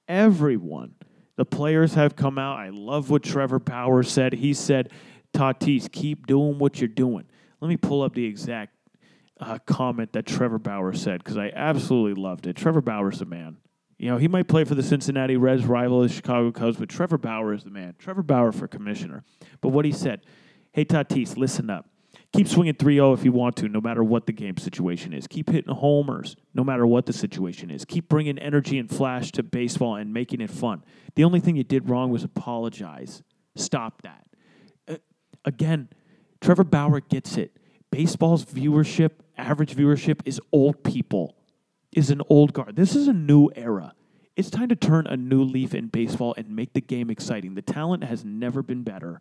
Everyone. 0.06 0.94
The 1.36 1.44
players 1.44 1.94
have 1.94 2.16
come 2.16 2.38
out. 2.38 2.58
I 2.58 2.70
love 2.70 3.10
what 3.10 3.22
Trevor 3.22 3.58
Bauer 3.58 4.02
said. 4.02 4.32
He 4.32 4.54
said, 4.54 4.90
Tatis, 5.32 5.90
keep 5.90 6.26
doing 6.26 6.58
what 6.58 6.80
you're 6.80 6.88
doing. 6.88 7.26
Let 7.60 7.68
me 7.68 7.76
pull 7.76 8.02
up 8.02 8.14
the 8.14 8.24
exact 8.24 8.72
uh, 9.40 9.58
comment 9.66 10.12
that 10.12 10.26
Trevor 10.26 10.58
Bauer 10.58 10.92
said 10.92 11.22
because 11.22 11.36
I 11.36 11.50
absolutely 11.54 12.20
loved 12.20 12.46
it. 12.46 12.56
Trevor 12.56 12.80
Bauer's 12.80 13.18
the 13.18 13.26
man. 13.26 13.58
You 13.98 14.10
know, 14.10 14.16
he 14.16 14.28
might 14.28 14.46
play 14.46 14.64
for 14.64 14.76
the 14.76 14.82
Cincinnati 14.82 15.36
Reds, 15.36 15.64
rival 15.64 16.02
the 16.02 16.08
Chicago 16.08 16.52
Cubs, 16.52 16.76
but 16.76 16.88
Trevor 16.88 17.18
Bauer 17.18 17.52
is 17.52 17.64
the 17.64 17.70
man. 17.70 17.94
Trevor 17.98 18.22
Bauer 18.22 18.52
for 18.52 18.68
commissioner. 18.68 19.24
But 19.60 19.70
what 19.70 19.84
he 19.84 19.92
said, 19.92 20.20
hey, 20.72 20.84
Tatis, 20.84 21.36
listen 21.36 21.68
up. 21.68 21.86
Keep 22.32 22.46
swinging 22.46 22.74
3 22.74 22.96
0 22.96 23.12
if 23.14 23.24
you 23.24 23.32
want 23.32 23.56
to, 23.56 23.68
no 23.68 23.80
matter 23.80 24.04
what 24.04 24.26
the 24.26 24.32
game 24.32 24.56
situation 24.58 25.12
is. 25.12 25.26
Keep 25.26 25.50
hitting 25.50 25.74
homers, 25.74 26.36
no 26.54 26.62
matter 26.62 26.86
what 26.86 27.06
the 27.06 27.12
situation 27.12 27.70
is. 27.70 27.84
Keep 27.84 28.08
bringing 28.08 28.38
energy 28.38 28.78
and 28.78 28.88
flash 28.88 29.32
to 29.32 29.42
baseball 29.42 29.96
and 29.96 30.12
making 30.12 30.40
it 30.40 30.50
fun. 30.50 30.84
The 31.14 31.24
only 31.24 31.40
thing 31.40 31.56
you 31.56 31.64
did 31.64 31.88
wrong 31.88 32.10
was 32.10 32.24
apologize. 32.24 33.22
Stop 33.56 34.02
that. 34.02 34.26
Uh, 34.86 34.96
again, 35.44 35.88
Trevor 36.40 36.64
Bauer 36.64 37.00
gets 37.00 37.36
it. 37.36 37.57
Baseball's 37.90 38.44
viewership, 38.44 39.12
average 39.36 39.74
viewership, 39.74 40.20
is 40.24 40.40
old 40.52 40.84
people 40.84 41.34
is 41.92 42.10
an 42.10 42.22
old 42.28 42.52
guard. 42.52 42.76
This 42.76 42.94
is 42.94 43.08
a 43.08 43.12
new 43.12 43.50
era. 43.56 43.94
It's 44.36 44.50
time 44.50 44.68
to 44.68 44.76
turn 44.76 45.06
a 45.06 45.16
new 45.16 45.42
leaf 45.42 45.74
in 45.74 45.88
baseball 45.88 46.34
and 46.36 46.54
make 46.54 46.72
the 46.72 46.80
game 46.80 47.10
exciting. 47.10 47.54
The 47.54 47.62
talent 47.62 48.04
has 48.04 48.24
never 48.24 48.62
been 48.62 48.82
better. 48.82 49.20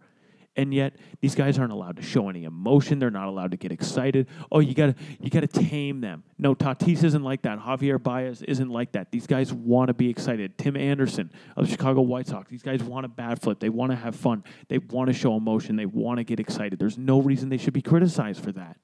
And 0.58 0.74
yet 0.74 0.96
these 1.22 1.36
guys 1.36 1.60
aren't 1.60 1.72
allowed 1.72 1.98
to 1.98 2.02
show 2.02 2.30
any 2.30 2.44
emotion. 2.44 2.98
They're 2.98 3.12
not 3.12 3.28
allowed 3.28 3.52
to 3.52 3.58
get 3.58 3.72
excited. 3.72 4.28
Oh, 4.52 4.60
you 4.60 4.74
gotta 4.74 4.96
you 5.22 5.30
gotta 5.30 5.48
tame 5.48 6.02
them. 6.02 6.24
No, 6.40 6.56
Tatis 6.56 7.04
isn't 7.04 7.24
like 7.24 7.44
that. 7.44 7.60
Javier 7.60 8.02
Baez 8.02 8.42
isn't 8.42 8.70
like 8.70 8.94
that. 8.94 9.12
These 9.12 9.28
guys 9.28 9.54
want 9.54 9.90
to 9.90 9.94
be 9.94 10.10
excited. 10.10 10.58
Tim 10.58 10.76
Anderson 10.76 11.32
of 11.56 11.66
the 11.66 11.72
Chicago 11.72 12.02
White 12.02 12.28
Sox. 12.28 12.50
These 12.50 12.64
guys 12.64 12.82
want 12.82 13.04
to 13.04 13.08
bat 13.08 13.40
flip. 13.40 13.60
They 13.60 13.70
want 13.70 13.92
to 13.92 13.96
have 13.96 14.16
fun. 14.16 14.44
They 14.68 14.80
want 14.80 15.08
to 15.10 15.14
show 15.14 15.38
emotion. 15.38 15.76
They 15.76 15.86
want 15.86 16.18
to 16.18 16.24
get 16.24 16.40
excited. 16.40 16.80
There's 16.80 16.98
no 16.98 17.22
reason 17.22 17.50
they 17.50 17.58
should 17.58 17.74
be 17.74 17.84
criticized 17.84 18.44
for 18.44 18.52
that. 18.54 18.78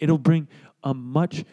It'll 0.00 0.18
bring 0.18 0.48
a 0.82 0.92
much 0.92 1.44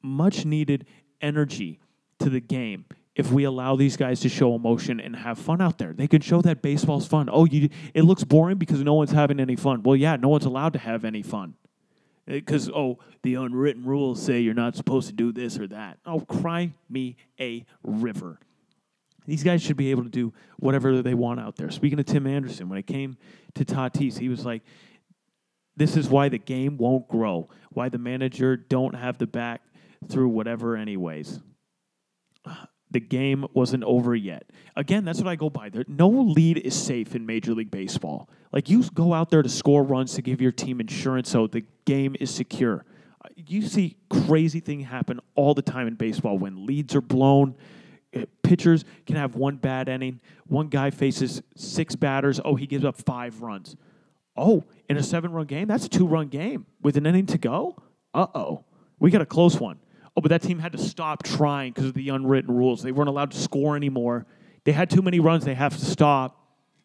much 0.00 0.44
needed 0.44 0.86
energy 1.20 1.80
to 2.20 2.30
the 2.30 2.40
game 2.40 2.84
if 3.20 3.30
we 3.30 3.44
allow 3.44 3.76
these 3.76 3.98
guys 3.98 4.18
to 4.20 4.30
show 4.30 4.54
emotion 4.54 4.98
and 4.98 5.14
have 5.14 5.38
fun 5.38 5.60
out 5.60 5.76
there. 5.76 5.92
They 5.92 6.08
can 6.08 6.22
show 6.22 6.40
that 6.40 6.62
baseball's 6.62 7.06
fun. 7.06 7.28
Oh, 7.30 7.44
you 7.44 7.68
it 7.92 8.02
looks 8.02 8.24
boring 8.24 8.56
because 8.56 8.80
no 8.80 8.94
one's 8.94 9.10
having 9.10 9.38
any 9.38 9.56
fun. 9.56 9.82
Well, 9.82 9.94
yeah, 9.94 10.16
no 10.16 10.28
one's 10.28 10.46
allowed 10.46 10.72
to 10.72 10.78
have 10.78 11.04
any 11.04 11.22
fun. 11.22 11.54
Because, 12.26 12.70
uh, 12.70 12.72
oh, 12.74 12.98
the 13.22 13.34
unwritten 13.34 13.84
rules 13.84 14.22
say 14.22 14.40
you're 14.40 14.54
not 14.54 14.74
supposed 14.74 15.08
to 15.08 15.12
do 15.12 15.32
this 15.32 15.58
or 15.58 15.66
that. 15.68 15.98
Oh, 16.06 16.20
cry 16.20 16.72
me 16.88 17.16
a 17.38 17.66
river. 17.82 18.38
These 19.26 19.44
guys 19.44 19.60
should 19.60 19.76
be 19.76 19.90
able 19.90 20.04
to 20.04 20.08
do 20.08 20.32
whatever 20.58 21.02
they 21.02 21.14
want 21.14 21.40
out 21.40 21.56
there. 21.56 21.70
Speaking 21.70 21.98
of 21.98 22.06
Tim 22.06 22.26
Anderson, 22.26 22.70
when 22.70 22.78
it 22.78 22.86
came 22.86 23.18
to 23.54 23.66
Tatis, 23.66 24.18
he 24.18 24.30
was 24.30 24.46
like, 24.46 24.62
this 25.76 25.94
is 25.94 26.08
why 26.08 26.30
the 26.30 26.38
game 26.38 26.78
won't 26.78 27.06
grow, 27.06 27.50
why 27.70 27.90
the 27.90 27.98
manager 27.98 28.56
don't 28.56 28.94
have 28.94 29.18
the 29.18 29.26
back 29.26 29.60
through 30.08 30.28
whatever, 30.28 30.74
anyways. 30.74 31.40
The 32.90 33.00
game 33.00 33.46
wasn't 33.54 33.84
over 33.84 34.14
yet. 34.14 34.50
Again, 34.76 35.04
that's 35.04 35.18
what 35.18 35.28
I 35.28 35.36
go 35.36 35.48
by. 35.48 35.68
There, 35.68 35.84
no 35.86 36.08
lead 36.08 36.58
is 36.58 36.74
safe 36.74 37.14
in 37.14 37.24
Major 37.24 37.54
League 37.54 37.70
Baseball. 37.70 38.28
Like 38.52 38.68
you 38.68 38.82
go 38.94 39.14
out 39.14 39.30
there 39.30 39.42
to 39.42 39.48
score 39.48 39.84
runs 39.84 40.14
to 40.14 40.22
give 40.22 40.40
your 40.40 40.52
team 40.52 40.80
insurance 40.80 41.30
so 41.30 41.46
the 41.46 41.64
game 41.84 42.16
is 42.18 42.32
secure. 42.32 42.84
You 43.36 43.62
see 43.62 43.96
crazy 44.08 44.60
thing 44.60 44.80
happen 44.80 45.20
all 45.34 45.54
the 45.54 45.62
time 45.62 45.86
in 45.86 45.94
baseball 45.94 46.38
when 46.38 46.66
leads 46.66 46.94
are 46.96 47.00
blown. 47.00 47.54
Eh, 48.12 48.24
pitchers 48.42 48.84
can 49.06 49.16
have 49.16 49.36
one 49.36 49.56
bad 49.56 49.88
inning. 49.88 50.20
One 50.46 50.68
guy 50.68 50.90
faces 50.90 51.42
six 51.54 51.94
batters. 51.94 52.40
Oh, 52.44 52.56
he 52.56 52.66
gives 52.66 52.84
up 52.84 52.96
five 52.96 53.40
runs. 53.40 53.76
Oh, 54.36 54.64
in 54.88 54.96
a 54.96 55.02
seven 55.02 55.32
run 55.32 55.46
game, 55.46 55.68
that's 55.68 55.86
a 55.86 55.88
two 55.88 56.06
run 56.06 56.28
game 56.28 56.66
with 56.82 56.96
an 56.96 57.06
inning 57.06 57.26
to 57.26 57.38
go. 57.38 57.76
Uh 58.12 58.26
oh. 58.34 58.64
We 58.98 59.10
got 59.10 59.22
a 59.22 59.26
close 59.26 59.58
one. 59.60 59.78
Oh, 60.20 60.22
but 60.22 60.28
that 60.28 60.42
team 60.42 60.58
had 60.58 60.72
to 60.72 60.78
stop 60.78 61.22
trying 61.22 61.72
because 61.72 61.86
of 61.86 61.94
the 61.94 62.10
unwritten 62.10 62.54
rules. 62.54 62.82
They 62.82 62.92
weren't 62.92 63.08
allowed 63.08 63.30
to 63.30 63.38
score 63.38 63.74
anymore. 63.74 64.26
They 64.64 64.72
had 64.72 64.90
too 64.90 65.00
many 65.00 65.18
runs. 65.18 65.46
They 65.46 65.54
have 65.54 65.74
to 65.78 65.84
stop. 65.86 66.36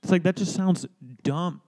It's 0.02 0.10
like 0.10 0.24
that 0.24 0.38
just 0.38 0.56
sounds 0.56 0.86
dumb. 1.22 1.62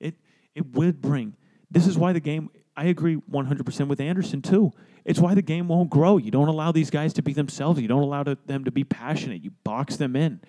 It 0.00 0.14
it 0.54 0.74
would 0.74 1.02
bring. 1.02 1.36
This 1.70 1.86
is 1.86 1.98
why 1.98 2.14
the 2.14 2.20
game. 2.20 2.48
I 2.78 2.86
agree 2.86 3.16
100% 3.30 3.88
with 3.88 4.00
Anderson 4.00 4.40
too. 4.40 4.72
It's 5.04 5.20
why 5.20 5.34
the 5.34 5.42
game 5.42 5.68
won't 5.68 5.90
grow. 5.90 6.16
You 6.16 6.30
don't 6.30 6.48
allow 6.48 6.72
these 6.72 6.88
guys 6.88 7.12
to 7.14 7.22
be 7.22 7.34
themselves. 7.34 7.78
You 7.78 7.88
don't 7.88 8.02
allow 8.02 8.22
to, 8.22 8.38
them 8.46 8.64
to 8.64 8.70
be 8.70 8.84
passionate. 8.84 9.44
You 9.44 9.50
box 9.64 9.96
them 9.96 10.16
in. 10.16 10.40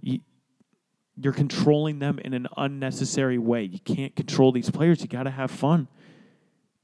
You, 0.00 0.20
you're 1.16 1.32
controlling 1.32 2.00
them 2.00 2.18
in 2.18 2.34
an 2.34 2.48
unnecessary 2.56 3.38
way. 3.38 3.62
You 3.62 3.78
can't 3.78 4.14
control 4.16 4.50
these 4.50 4.70
players. 4.70 5.02
You 5.02 5.08
got 5.08 5.24
to 5.24 5.30
have 5.30 5.52
fun. 5.52 5.86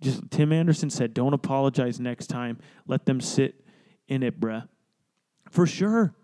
Just 0.01 0.30
Tim 0.30 0.53
Anderson 0.53 0.90
said, 0.90 1.14
"Don't 1.14 1.34
apologize 1.34 2.01
next 2.01 2.28
time. 2.28 2.59
Let 2.86 3.07
them 3.07 3.20
sit 3.20 3.64
in 4.09 4.22
it, 4.22 4.40
bruh." 4.40 4.66
For 5.51 5.66
sure. 5.66 6.14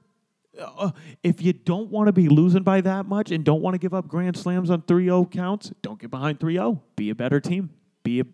Uh, 0.58 0.90
if 1.22 1.42
you 1.42 1.52
don't 1.52 1.90
want 1.90 2.06
to 2.06 2.12
be 2.12 2.28
losing 2.28 2.62
by 2.62 2.80
that 2.80 3.06
much 3.06 3.30
and 3.30 3.44
don't 3.44 3.60
want 3.60 3.74
to 3.74 3.78
give 3.78 3.92
up 3.92 4.08
grand 4.08 4.36
slams 4.36 4.70
on 4.70 4.80
3-0 4.82 5.30
counts, 5.30 5.70
don't 5.82 6.00
get 6.00 6.10
behind 6.10 6.40
3-0. 6.40 6.80
Be 6.96 7.10
a 7.10 7.14
better 7.14 7.40
team. 7.40 7.70
Be 8.02 8.20
a, 8.20 8.24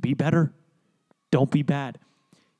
be 0.00 0.14
better. 0.14 0.54
Don't 1.30 1.50
be 1.50 1.62
bad. 1.62 1.98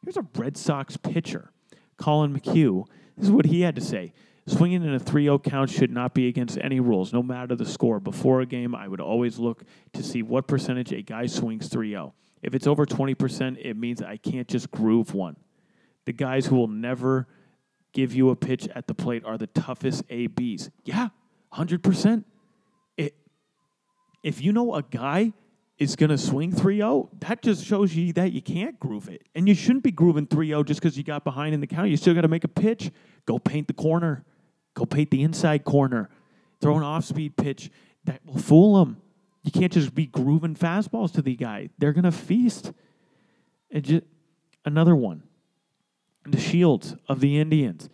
Here's 0.05 0.17
a 0.17 0.27
Red 0.37 0.57
Sox 0.57 0.97
pitcher, 0.97 1.51
Collin 1.97 2.39
McHugh. 2.39 2.87
This 3.17 3.27
is 3.27 3.33
what 3.33 3.47
he 3.47 3.63
had 3.63 3.75
to 3.77 3.81
say. 3.81 4.13
Swinging 4.51 4.83
in 4.83 4.93
a 4.93 4.99
3 4.99 5.25
0 5.25 5.39
count 5.39 5.71
should 5.71 5.93
not 5.93 6.13
be 6.13 6.27
against 6.27 6.59
any 6.61 6.81
rules, 6.81 7.13
no 7.13 7.23
matter 7.23 7.55
the 7.55 7.65
score. 7.65 8.01
Before 8.01 8.41
a 8.41 8.47
game, 8.47 8.75
I 8.75 8.89
would 8.89 9.01
always 9.01 9.39
look 9.39 9.63
to 9.93 10.03
see 10.03 10.25
what 10.25 10.49
percentage 10.49 10.93
a 10.93 11.03
guy 11.03 11.27
swings 11.27 11.69
3 11.69 11.91
0. 11.91 12.15
If 12.43 12.55
it's 12.55 12.67
over 12.67 12.85
20%, 12.85 13.65
it 13.65 13.77
means 13.77 14.03
I 14.03 14.17
can't 14.17 14.49
just 14.49 14.73
groove 14.73 15.15
one. 15.15 15.37
The 16.05 16.13
guys 16.13 16.47
who 16.47 16.57
will 16.57 16.67
never 16.67 17.29
give 17.93 18.13
you 18.13 18.31
a 18.31 18.37
pitch 18.37 18.67
at 18.75 18.89
the 18.89 18.95
plate 18.95 19.25
are 19.25 19.39
the 19.39 19.47
toughest 19.47 20.03
ABs. 20.11 20.71
Yeah, 20.85 21.11
100%. 21.55 22.25
It, 22.97 23.15
if 24.25 24.43
you 24.43 24.53
know 24.53 24.75
a 24.75 24.83
guy 24.83 25.33
is 25.79 25.95
going 25.95 26.11
to 26.11 26.19
swing 26.19 26.51
3-0, 26.51 27.09
that 27.21 27.43
just 27.43 27.65
shows 27.65 27.95
you 27.95 28.13
that 28.15 28.33
you 28.33 28.43
can't 28.43 28.81
groove 28.81 29.09
it. 29.09 29.23
And 29.37 29.47
you 29.47 29.55
shouldn't 29.55 29.85
be 29.85 29.93
grooving 29.93 30.27
3-0 30.27 30.65
just 30.67 30.81
because 30.81 30.97
you 30.99 31.05
got 31.05 31.23
behind 31.23 31.55
in 31.55 31.61
the 31.61 31.69
count. 31.69 31.89
You 31.89 31.97
still 31.97 32.15
got 32.15 32.23
to 32.23 32.29
make 32.29 32.43
a 32.43 32.49
pitch. 32.49 32.91
Go 33.27 33.39
paint 33.39 33.69
the 33.69 33.75
corner. 33.75 34.25
Go 34.75 34.87
paint 34.87 35.11
the 35.11 35.23
inside 35.23 35.65
corner. 35.65 36.09
Throw 36.61 36.77
an 36.77 36.83
off-speed 36.83 37.37
pitch 37.37 37.71
that 38.05 38.25
will 38.25 38.39
fool 38.39 38.79
them. 38.79 38.99
You 39.43 39.51
can't 39.51 39.73
just 39.73 39.95
be 39.95 40.07
grooving 40.07 40.55
fastballs 40.55 41.13
to 41.13 41.23
the 41.23 41.35
guy. 41.35 41.71
They're 41.79 41.93
going 41.93 42.05
to 42.05 42.13
feast. 42.13 42.73
And 43.71 43.85
just, 43.85 44.05
another 44.65 44.95
one. 44.95 45.23
DeShields 46.29 46.99
of 47.09 47.21
the 47.21 47.39
Indians. 47.39 47.89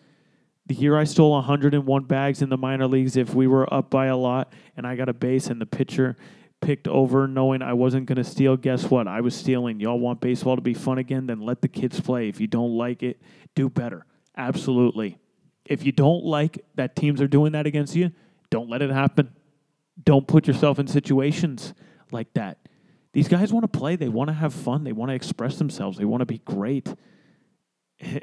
The 0.67 0.75
year 0.75 0.99
I 0.99 1.05
stole 1.05 1.31
101 1.33 2.05
bags 2.05 2.43
in 2.43 2.49
the 2.49 2.57
minor 2.57 2.89
leagues, 2.89 3.17
if 3.17 3.35
we 3.35 3.47
were 3.47 3.73
up 3.73 3.89
by 3.89 4.07
a 4.07 4.17
lot 4.17 4.53
and 4.77 4.85
I 4.85 4.97
got 4.97 5.09
a 5.09 5.15
base 5.15 5.47
and 5.47 5.61
the 5.61 5.67
pitcher 5.67 6.17
picked 6.61 6.89
over 6.89 7.29
knowing 7.29 7.63
I 7.63 7.75
wasn't 7.75 8.07
going 8.07 8.17
to 8.17 8.25
steal, 8.25 8.57
guess 8.57 8.91
what? 8.91 9.07
I 9.07 9.21
was 9.21 9.37
stealing. 9.37 9.79
Y'all 9.79 10.01
want 10.01 10.21
baseball 10.21 10.57
to 10.57 10.63
be 10.63 10.75
fun 10.75 10.99
again? 10.99 11.27
Then 11.27 11.41
let 11.41 11.63
the 11.63 11.69
kids 11.69 12.01
play. 12.01 12.29
If 12.29 12.41
you 12.41 12.49
don't 12.49 12.77
like 12.77 13.05
it, 13.05 13.23
do 13.55 13.69
better. 13.69 14.07
Absolutely. 14.37 15.19
If 15.67 15.85
you 15.85 15.93
don't 15.93 16.25
like 16.25 16.65
that 16.77 16.97
teams 16.97 17.21
are 17.21 17.29
doing 17.29 17.53
that 17.53 17.67
against 17.67 17.95
you, 17.95 18.13
don't 18.51 18.69
let 18.69 18.83
it 18.83 18.91
happen. 18.91 19.33
Don't 20.03 20.27
put 20.27 20.47
yourself 20.47 20.79
in 20.79 20.87
situations 20.87 21.75
like 22.13 22.33
that. 22.35 22.59
These 23.13 23.29
guys 23.29 23.53
want 23.53 23.65
to 23.71 23.79
play. 23.79 23.97
They 23.97 24.09
want 24.09 24.29
to 24.29 24.35
have 24.35 24.53
fun. 24.53 24.85
They 24.85 24.93
want 24.93 25.11
to 25.11 25.15
express 25.15 25.57
themselves. 25.57 25.99
They 25.99 26.05
want 26.05 26.21
to 26.21 26.27
be 26.27 26.39
great. 26.39 26.95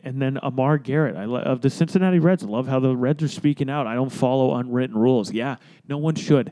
And 0.03 0.21
then 0.21 0.37
Amir 0.43 0.77
Garrett 0.77 1.15
I 1.15 1.55
the 1.55 1.69
Cincinnati 1.69 2.19
Reds. 2.19 2.43
I 2.43 2.47
love 2.47 2.67
how 2.67 2.79
the 2.79 2.95
Reds 2.95 3.23
are 3.23 3.27
speaking 3.27 3.69
out. 3.69 3.87
I 3.87 3.95
don't 3.95 4.11
follow 4.11 4.53
unwritten 4.53 4.95
rules. 4.95 5.31
Yeah, 5.31 5.55
no 5.87 5.97
one 5.97 6.13
should. 6.13 6.51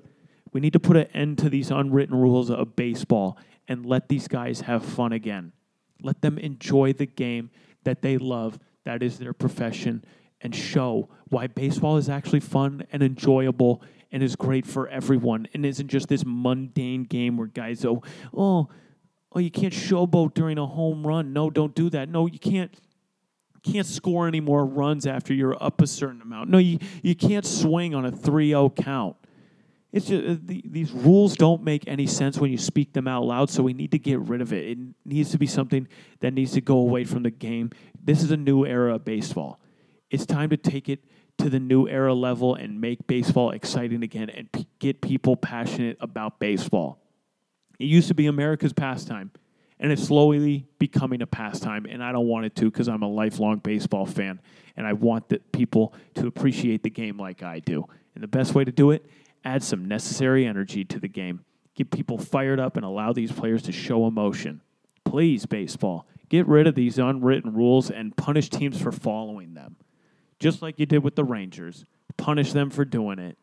We 0.53 0.59
need 0.59 0.73
to 0.73 0.79
put 0.79 0.97
an 0.97 1.07
end 1.13 1.37
to 1.39 1.49
these 1.49 1.69
unwritten 1.69 2.15
rules 2.15 2.49
of 2.49 2.75
baseball 2.75 3.37
and 3.67 3.85
let 3.85 4.09
these 4.09 4.27
guys 4.27 4.61
have 4.61 4.83
fun 4.83 5.13
again. 5.13 5.53
Let 6.01 6.21
them 6.21 6.37
enjoy 6.39 6.93
the 6.93 7.05
game 7.05 7.51
that 7.83 8.01
they 8.01 8.17
love, 8.17 8.59
that 8.85 9.03
is 9.03 9.19
their 9.19 9.33
profession, 9.33 10.03
and 10.41 10.55
show 10.55 11.09
why 11.29 11.47
baseball 11.47 11.97
is 11.97 12.09
actually 12.09 12.39
fun 12.39 12.85
and 12.91 13.01
enjoyable 13.01 13.81
and 14.11 14.21
is 14.21 14.35
great 14.35 14.65
for 14.65 14.87
everyone 14.89 15.47
and 15.53 15.65
isn't 15.65 15.87
just 15.87 16.07
this 16.07 16.23
mundane 16.25 17.03
game 17.03 17.37
where 17.37 17.47
guys 17.47 17.83
go, 17.83 18.03
oh, 18.35 18.69
oh, 19.33 19.39
you 19.39 19.51
can't 19.51 19.73
showboat 19.73 20.33
during 20.33 20.57
a 20.57 20.65
home 20.65 21.05
run. 21.05 21.33
No, 21.33 21.49
don't 21.49 21.73
do 21.73 21.89
that. 21.91 22.09
No, 22.09 22.25
you 22.25 22.39
can't 22.39 22.73
can't 23.63 23.85
score 23.85 24.27
any 24.27 24.39
more 24.39 24.65
runs 24.65 25.05
after 25.05 25.35
you're 25.35 25.61
up 25.63 25.81
a 25.81 25.87
certain 25.87 26.19
amount. 26.21 26.49
No, 26.49 26.57
you, 26.57 26.79
you 27.03 27.15
can't 27.15 27.45
swing 27.45 27.93
on 27.93 28.05
a 28.05 28.11
3-0 28.11 28.75
count. 28.75 29.15
It's 29.91 30.07
just 30.07 30.25
uh, 30.25 30.35
the, 30.41 30.63
these 30.65 30.91
rules 30.91 31.35
don't 31.35 31.63
make 31.63 31.87
any 31.87 32.07
sense 32.07 32.39
when 32.39 32.49
you 32.49 32.57
speak 32.57 32.93
them 32.93 33.07
out 33.07 33.23
loud, 33.23 33.49
so 33.51 33.61
we 33.61 33.73
need 33.73 33.91
to 33.91 33.99
get 33.99 34.19
rid 34.19 34.41
of 34.41 34.53
it. 34.53 34.65
It 34.65 34.77
needs 35.05 35.31
to 35.31 35.37
be 35.37 35.47
something 35.47 35.87
that 36.21 36.33
needs 36.33 36.53
to 36.53 36.61
go 36.61 36.77
away 36.77 37.03
from 37.03 37.23
the 37.23 37.29
game. 37.29 37.71
This 38.01 38.23
is 38.23 38.31
a 38.31 38.37
new 38.37 38.65
era 38.65 38.95
of 38.95 39.05
baseball. 39.05 39.59
It's 40.11 40.25
time 40.25 40.49
to 40.49 40.57
take 40.57 40.89
it 40.89 41.05
to 41.37 41.49
the 41.49 41.59
new 41.59 41.87
era 41.87 42.13
level 42.13 42.53
and 42.53 42.79
make 42.79 43.07
baseball 43.07 43.51
exciting 43.51 44.03
again 44.03 44.29
and 44.29 44.51
p- 44.51 44.67
get 44.77 45.01
people 45.01 45.37
passionate 45.37 45.97
about 46.01 46.37
baseball. 46.37 46.99
It 47.79 47.85
used 47.85 48.09
to 48.09 48.13
be 48.13 48.27
America's 48.27 48.73
pastime, 48.73 49.31
and 49.79 49.89
it's 49.89 50.03
slowly 50.03 50.67
becoming 50.79 51.21
a 51.21 51.27
pastime, 51.27 51.85
and 51.85 52.03
I 52.03 52.11
don't 52.11 52.27
want 52.27 52.45
it 52.45 52.55
to 52.57 52.65
because 52.65 52.89
I'm 52.89 53.03
a 53.03 53.07
lifelong 53.07 53.59
baseball 53.59 54.05
fan, 54.05 54.41
and 54.75 54.85
I 54.85 54.91
want 54.93 55.29
the 55.29 55.39
people 55.39 55.93
to 56.15 56.27
appreciate 56.27 56.83
the 56.83 56.89
game 56.89 57.17
like 57.17 57.41
I 57.41 57.59
do. 57.59 57.87
And 58.13 58.21
the 58.21 58.27
best 58.27 58.53
way 58.53 58.65
to 58.65 58.71
do 58.71 58.91
it 58.91 59.09
add 59.45 59.63
some 59.63 59.87
necessary 59.87 60.45
energy 60.45 60.83
to 60.83 60.99
the 60.99 61.07
game. 61.07 61.39
Get 61.73 61.89
people 61.89 62.17
fired 62.17 62.59
up 62.59 62.75
and 62.75 62.85
allow 62.85 63.13
these 63.13 63.31
players 63.31 63.63
to 63.63 63.71
show 63.71 64.05
emotion. 64.05 64.61
Please, 65.05 65.45
baseball, 65.45 66.05
get 66.29 66.45
rid 66.47 66.67
of 66.67 66.75
these 66.75 66.99
unwritten 66.99 67.53
rules 67.53 67.89
and 67.89 68.15
punish 68.15 68.49
teams 68.49 68.79
for 68.79 68.91
following 68.91 69.53
them. 69.53 69.77
Just 70.41 70.63
like 70.63 70.79
you 70.79 70.87
did 70.87 71.03
with 71.03 71.15
the 71.15 71.23
Rangers. 71.23 71.85
Punish 72.17 72.51
them 72.51 72.71
for 72.71 72.83
doing 72.83 73.19
it. 73.19 73.37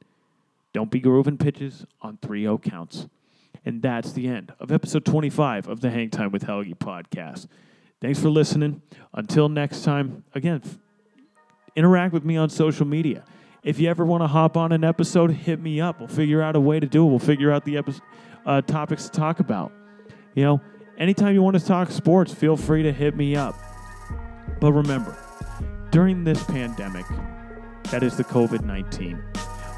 Don't 0.72 0.90
be 0.90 0.98
grooving 0.98 1.38
pitches 1.38 1.86
on 2.02 2.18
3 2.20 2.42
0 2.42 2.58
counts. 2.58 3.06
And 3.64 3.80
that's 3.82 4.12
the 4.12 4.26
end 4.26 4.52
of 4.58 4.72
episode 4.72 5.04
25 5.04 5.68
of 5.68 5.80
the 5.80 5.90
Hang 5.90 6.10
Time 6.10 6.32
with 6.32 6.42
Helgi 6.42 6.74
podcast. 6.74 7.46
Thanks 8.00 8.18
for 8.18 8.30
listening. 8.30 8.82
Until 9.14 9.48
next 9.48 9.84
time, 9.84 10.24
again, 10.34 10.60
f- 10.64 10.76
interact 11.76 12.12
with 12.12 12.24
me 12.24 12.36
on 12.36 12.50
social 12.50 12.86
media. 12.86 13.24
If 13.62 13.78
you 13.78 13.88
ever 13.88 14.04
want 14.04 14.24
to 14.24 14.26
hop 14.26 14.56
on 14.56 14.72
an 14.72 14.82
episode, 14.82 15.30
hit 15.30 15.60
me 15.60 15.80
up. 15.80 16.00
We'll 16.00 16.08
figure 16.08 16.42
out 16.42 16.56
a 16.56 16.60
way 16.60 16.80
to 16.80 16.86
do 16.86 17.06
it. 17.06 17.10
We'll 17.10 17.18
figure 17.20 17.52
out 17.52 17.64
the 17.64 17.84
uh, 18.44 18.62
topics 18.62 19.04
to 19.04 19.10
talk 19.10 19.38
about. 19.38 19.70
You 20.34 20.44
know, 20.44 20.60
anytime 20.96 21.34
you 21.34 21.42
want 21.42 21.58
to 21.58 21.64
talk 21.64 21.92
sports, 21.92 22.34
feel 22.34 22.56
free 22.56 22.82
to 22.82 22.92
hit 22.92 23.16
me 23.16 23.36
up. 23.36 23.54
But 24.60 24.72
remember, 24.72 25.16
during 25.90 26.24
this 26.24 26.42
pandemic, 26.44 27.06
that 27.90 28.02
is 28.02 28.16
the 28.16 28.24
COVID 28.24 28.64
19, 28.64 29.22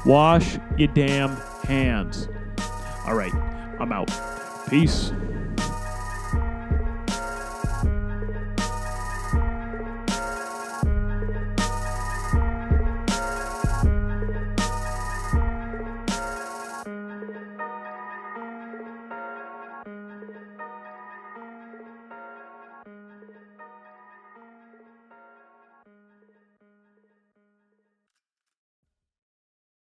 wash 0.05 0.57
your 0.77 0.89
damn 0.89 1.35
hands. 1.63 2.27
All 3.05 3.15
right, 3.15 3.33
I'm 3.79 3.91
out. 3.91 4.09
Peace. 4.69 5.11